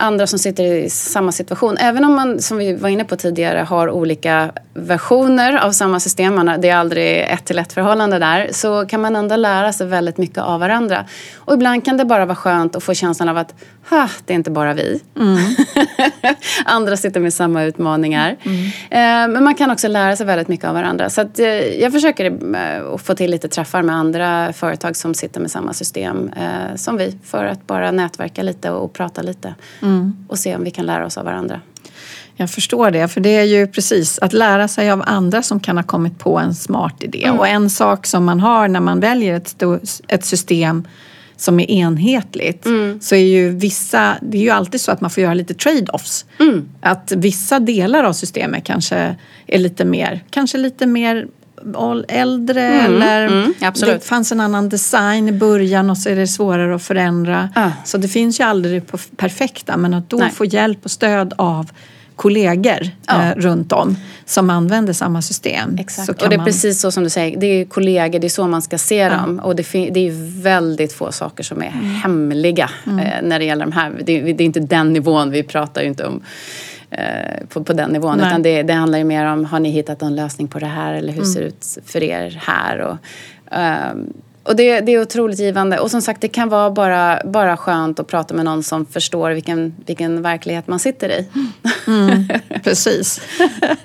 Andra 0.00 0.26
som 0.26 0.38
sitter 0.38 0.64
i 0.64 0.90
samma 0.90 1.32
situation. 1.32 1.76
Även 1.76 2.04
om 2.04 2.14
man, 2.14 2.42
som 2.42 2.58
vi 2.58 2.72
var 2.72 2.88
inne 2.88 3.04
på 3.04 3.16
tidigare, 3.16 3.58
har 3.58 3.90
olika 3.90 4.52
versioner 4.74 5.56
av 5.56 5.72
samma 5.72 6.00
system, 6.00 6.50
det 6.58 6.68
är 6.68 6.76
aldrig 6.76 7.20
ett 7.20 7.44
till 7.44 7.58
ett 7.58 7.72
förhållande 7.72 8.18
där, 8.18 8.48
så 8.52 8.86
kan 8.86 9.00
man 9.00 9.16
ändå 9.16 9.36
lära 9.36 9.72
sig 9.72 9.86
väldigt 9.86 10.18
mycket 10.18 10.38
av 10.38 10.60
varandra. 10.60 11.04
Och 11.36 11.54
ibland 11.54 11.84
kan 11.84 11.96
det 11.96 12.04
bara 12.04 12.26
vara 12.26 12.36
skönt 12.36 12.76
att 12.76 12.82
få 12.82 12.94
känslan 12.94 13.28
av 13.28 13.36
att 13.36 13.54
ha, 13.90 14.08
det 14.24 14.32
är 14.32 14.34
inte 14.34 14.50
bara 14.50 14.74
vi. 14.74 15.00
Mm. 15.16 15.38
Andra 16.64 16.96
sitter 16.96 17.20
med 17.20 17.34
samma 17.34 17.64
utmaningar. 17.64 18.36
Mm. 18.42 18.64
Eh, 18.90 19.32
men 19.34 19.44
man 19.44 19.54
kan 19.54 19.70
också 19.70 19.88
lära 19.88 20.16
sig 20.16 20.26
väldigt 20.26 20.48
mycket 20.48 20.66
av 20.66 20.74
varandra. 20.74 21.10
Så 21.10 21.20
eh, 21.20 21.46
jag 21.80 21.92
försöker 21.92 22.24
eh, 22.24 22.96
få 22.96 23.14
till 23.14 23.30
lite 23.30 23.48
träffar 23.48 23.82
med 23.82 23.96
andra 23.96 24.52
företag 24.52 24.96
som 24.96 25.14
sitter 25.14 25.40
med 25.40 25.50
samma 25.50 25.72
system 25.72 26.30
som 26.76 26.96
vi 26.96 27.18
för 27.24 27.44
att 27.44 27.66
bara 27.66 27.90
nätverka 27.90 28.42
lite 28.42 28.70
och, 28.70 28.92
prata 28.92 29.22
lite. 29.22 29.54
Mm. 29.82 29.87
Och 30.28 30.38
se 30.38 30.56
om 30.56 30.64
vi 30.64 30.70
kan 30.70 30.86
lära 30.86 31.06
oss 31.06 31.18
av 31.18 31.24
varandra. 31.24 31.60
Jag 32.36 32.50
förstår 32.50 32.90
det, 32.90 33.08
för 33.08 33.20
det 33.20 33.36
är 33.36 33.44
ju 33.44 33.66
precis 33.66 34.18
att 34.18 34.32
lära 34.32 34.68
sig 34.68 34.90
av 34.90 35.02
andra 35.06 35.42
som 35.42 35.60
kan 35.60 35.76
ha 35.76 35.84
kommit 35.84 36.18
på 36.18 36.38
en 36.38 36.54
smart 36.54 37.02
idé. 37.02 37.24
Mm. 37.24 37.38
Och 37.38 37.48
en 37.48 37.70
sak 37.70 38.06
som 38.06 38.24
man 38.24 38.40
har 38.40 38.68
när 38.68 38.80
man 38.80 39.00
väljer 39.00 39.34
ett, 39.34 39.62
ett 40.08 40.24
system 40.24 40.88
som 41.36 41.60
är 41.60 41.70
enhetligt 41.70 42.66
mm. 42.66 43.00
så 43.00 43.14
är 43.14 43.18
ju 43.18 43.50
vissa, 43.50 44.16
det 44.22 44.38
är 44.38 44.42
ju 44.42 44.50
alltid 44.50 44.80
så 44.80 44.92
att 44.92 45.00
man 45.00 45.10
får 45.10 45.22
göra 45.22 45.34
lite 45.34 45.54
trade-offs. 45.54 46.24
Mm. 46.40 46.68
Att 46.80 47.12
vissa 47.16 47.60
delar 47.60 48.04
av 48.04 48.12
systemet 48.12 48.64
kanske 48.64 49.16
är 49.46 49.58
lite 49.58 49.84
mer, 49.84 50.24
kanske 50.30 50.58
lite 50.58 50.86
mer 50.86 51.26
äldre 52.08 52.62
mm. 52.62 53.02
eller 53.02 53.26
mm, 53.26 53.54
det 53.60 54.04
fanns 54.04 54.32
en 54.32 54.40
annan 54.40 54.68
design 54.68 55.28
i 55.28 55.32
början 55.32 55.90
och 55.90 55.98
så 55.98 56.08
är 56.08 56.16
det 56.16 56.26
svårare 56.26 56.74
att 56.74 56.82
förändra. 56.82 57.48
Ah. 57.54 57.70
Så 57.84 57.98
det 57.98 58.08
finns 58.08 58.40
ju 58.40 58.44
aldrig 58.44 58.82
det 58.82 59.16
perfekta 59.16 59.76
men 59.76 59.94
att 59.94 60.10
då 60.10 60.16
Nej. 60.16 60.30
få 60.30 60.44
hjälp 60.44 60.78
och 60.82 60.90
stöd 60.90 61.34
av 61.36 61.70
kollegor 62.18 62.90
ja. 63.06 63.24
eh, 63.24 63.34
runt 63.36 63.72
om 63.72 63.96
som 64.24 64.50
använder 64.50 64.92
samma 64.92 65.22
system. 65.22 65.76
Exakt. 65.78 66.08
och 66.08 66.28
det 66.28 66.34
är 66.34 66.36
man... 66.36 66.46
precis 66.46 66.80
så 66.80 66.90
som 66.92 67.04
du 67.04 67.10
säger, 67.10 67.40
det 67.40 67.46
är 67.46 67.64
kollegor, 67.64 68.18
det 68.18 68.26
är 68.26 68.28
så 68.28 68.46
man 68.46 68.62
ska 68.62 68.78
se 68.78 68.96
ja. 68.96 69.10
dem. 69.10 69.38
Och 69.38 69.56
det, 69.56 69.72
det 69.72 70.08
är 70.08 70.42
väldigt 70.42 70.92
få 70.92 71.12
saker 71.12 71.44
som 71.44 71.62
är 71.62 71.72
mm. 71.72 71.84
hemliga 71.84 72.70
mm. 72.86 72.98
eh, 72.98 73.22
när 73.22 73.38
det 73.38 73.44
gäller 73.44 73.64
de 73.64 73.72
här. 73.72 73.90
Det, 74.04 74.20
det, 74.20 74.42
är 74.42 74.46
inte 74.46 74.60
den 74.60 74.92
nivån, 74.92 75.30
vi 75.30 75.42
pratar 75.42 75.82
ju 75.82 75.88
inte 75.88 76.04
om 76.04 76.22
eh, 76.90 77.46
på, 77.48 77.64
på 77.64 77.72
den 77.72 77.90
nivån. 77.90 78.18
Nej. 78.18 78.26
Utan 78.26 78.42
det, 78.42 78.62
det 78.62 78.72
handlar 78.72 78.98
ju 78.98 79.04
mer 79.04 79.26
om, 79.26 79.44
har 79.44 79.60
ni 79.60 79.70
hittat 79.70 80.02
en 80.02 80.16
lösning 80.16 80.48
på 80.48 80.58
det 80.58 80.66
här 80.66 80.94
eller 80.94 81.12
hur 81.12 81.22
mm. 81.22 81.32
ser 81.32 81.40
det 81.40 81.46
ut 81.46 81.78
för 81.86 82.02
er 82.02 82.38
här? 82.40 82.78
Och, 82.78 82.96
um, 83.92 84.12
och 84.48 84.56
det, 84.56 84.80
det, 84.80 84.92
är 84.92 85.02
otroligt 85.02 85.38
givande. 85.38 85.78
Och 85.78 85.90
som 85.90 86.02
sagt, 86.02 86.20
det 86.20 86.28
kan 86.28 86.48
vara 86.48 86.70
bara, 86.70 87.20
bara 87.24 87.56
skönt 87.56 88.00
att 88.00 88.06
prata 88.06 88.34
med 88.34 88.44
någon 88.44 88.62
som 88.62 88.86
förstår 88.86 89.30
vilken, 89.30 89.74
vilken 89.86 90.22
verklighet 90.22 90.66
man 90.66 90.78
sitter 90.78 91.08
i. 91.08 91.26
Mm, 91.86 92.28
precis. 92.64 93.20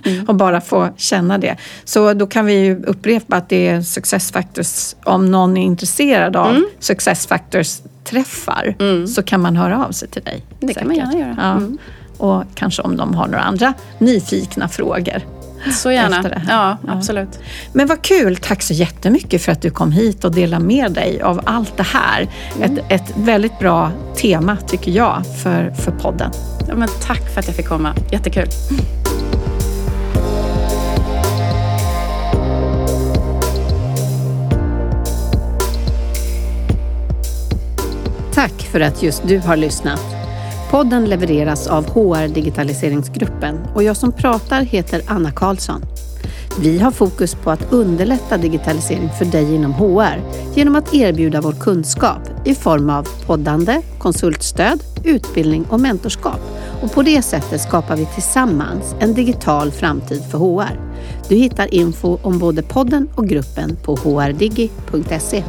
Mm. 0.06 0.26
Och 0.26 0.36
bara 0.36 0.62
få 0.62 0.90
känna 0.98 1.38
det. 1.38 1.58
Så 1.84 2.14
då 2.14 2.28
kan 2.28 2.46
vi 2.46 2.76
upprepa 2.88 3.36
att 3.36 3.50
det 3.50 3.68
är 3.68 3.82
Success 3.82 4.32
Factors, 4.32 4.96
om 5.04 5.32
någon 5.32 5.58
är 5.58 5.64
intresserad 5.64 6.36
av 6.36 6.50
mm. 6.50 6.66
Success 6.80 7.28
Factors 7.28 7.82
träffar 8.04 8.76
mm. 8.80 9.08
så 9.08 9.24
kan 9.24 9.42
man 9.42 9.56
höra 9.56 9.86
av 9.86 9.92
sig 9.92 10.08
till 10.08 10.24
dig. 10.24 10.44
Det 10.60 10.68
säkert. 10.68 10.80
kan 10.80 10.88
man 10.88 10.98
gärna 10.98 11.18
göra. 11.18 11.36
Ja. 11.38 11.78
Och 12.18 12.44
kanske 12.56 12.82
om 12.82 12.98
de 12.98 13.16
har 13.16 13.28
några 13.28 13.44
andra 13.44 13.74
nyfikna 13.98 14.68
frågor. 14.68 15.22
Så 15.72 15.92
gärna. 15.92 16.42
Ja, 16.50 16.78
absolut. 16.88 17.40
Men 17.74 17.88
vad 17.88 18.02
kul. 18.02 18.36
Tack 18.36 18.62
så 18.62 18.74
jättemycket 18.74 19.42
för 19.42 19.52
att 19.52 19.62
du 19.62 19.70
kom 19.70 19.92
hit 19.92 20.24
och 20.24 20.32
delade 20.32 20.66
med 20.66 20.92
dig 20.92 21.22
av 21.22 21.42
allt 21.44 21.78
det 21.78 21.84
här. 21.84 22.30
Mm. 22.56 22.78
Ett, 22.78 22.84
ett 22.92 23.14
väldigt 23.18 23.60
bra 23.60 23.92
tema 24.16 24.58
tycker 24.68 24.92
jag 24.92 25.24
för, 25.44 25.72
för 25.72 25.92
podden. 25.92 26.32
Ja, 26.68 26.76
men 26.76 26.88
tack 27.08 27.34
för 27.34 27.40
att 27.40 27.48
jag 27.48 27.56
fick 27.56 27.68
komma. 27.68 27.96
Jättekul. 28.12 28.48
Tack 38.34 38.62
för 38.72 38.80
att 38.80 39.04
just 39.04 39.28
du 39.28 39.40
har 39.40 39.58
lyssnat. 39.58 40.13
Podden 40.74 41.06
levereras 41.06 41.68
av 41.68 41.90
HR 41.90 42.28
Digitaliseringsgruppen 42.28 43.60
och 43.76 43.84
jag 43.84 43.98
som 43.98 44.12
pratar 44.12 44.62
heter 44.62 45.02
Anna 45.08 45.32
Karlsson. 45.32 45.82
Vi 46.60 46.80
har 46.80 46.92
fokus 46.92 47.36
på 47.36 47.52
att 47.52 47.74
underlätta 47.74 48.38
digitalisering 48.38 49.10
för 49.18 49.26
dig 49.26 49.56
inom 49.56 49.74
HR 49.74 50.22
genom 50.56 50.76
att 50.76 50.94
erbjuda 50.94 51.42
vår 51.42 51.52
kunskap 51.52 52.22
i 52.46 52.56
form 52.56 52.90
av 52.90 53.08
poddande, 53.26 53.82
konsultstöd, 53.98 54.84
utbildning 55.04 55.66
och 55.70 55.80
mentorskap. 55.80 56.42
Och 56.82 56.92
på 56.92 57.02
det 57.02 57.22
sättet 57.22 57.62
skapar 57.62 57.96
vi 57.96 58.06
tillsammans 58.06 58.96
en 59.00 59.14
digital 59.14 59.72
framtid 59.72 60.24
för 60.32 60.38
HR. 60.38 60.80
Du 61.30 61.36
hittar 61.36 61.74
info 61.74 62.18
om 62.22 62.40
både 62.40 62.64
podden 62.64 63.10
och 63.16 63.28
gruppen 63.28 63.78
på 63.84 63.96
hrdigi.se. 63.96 65.44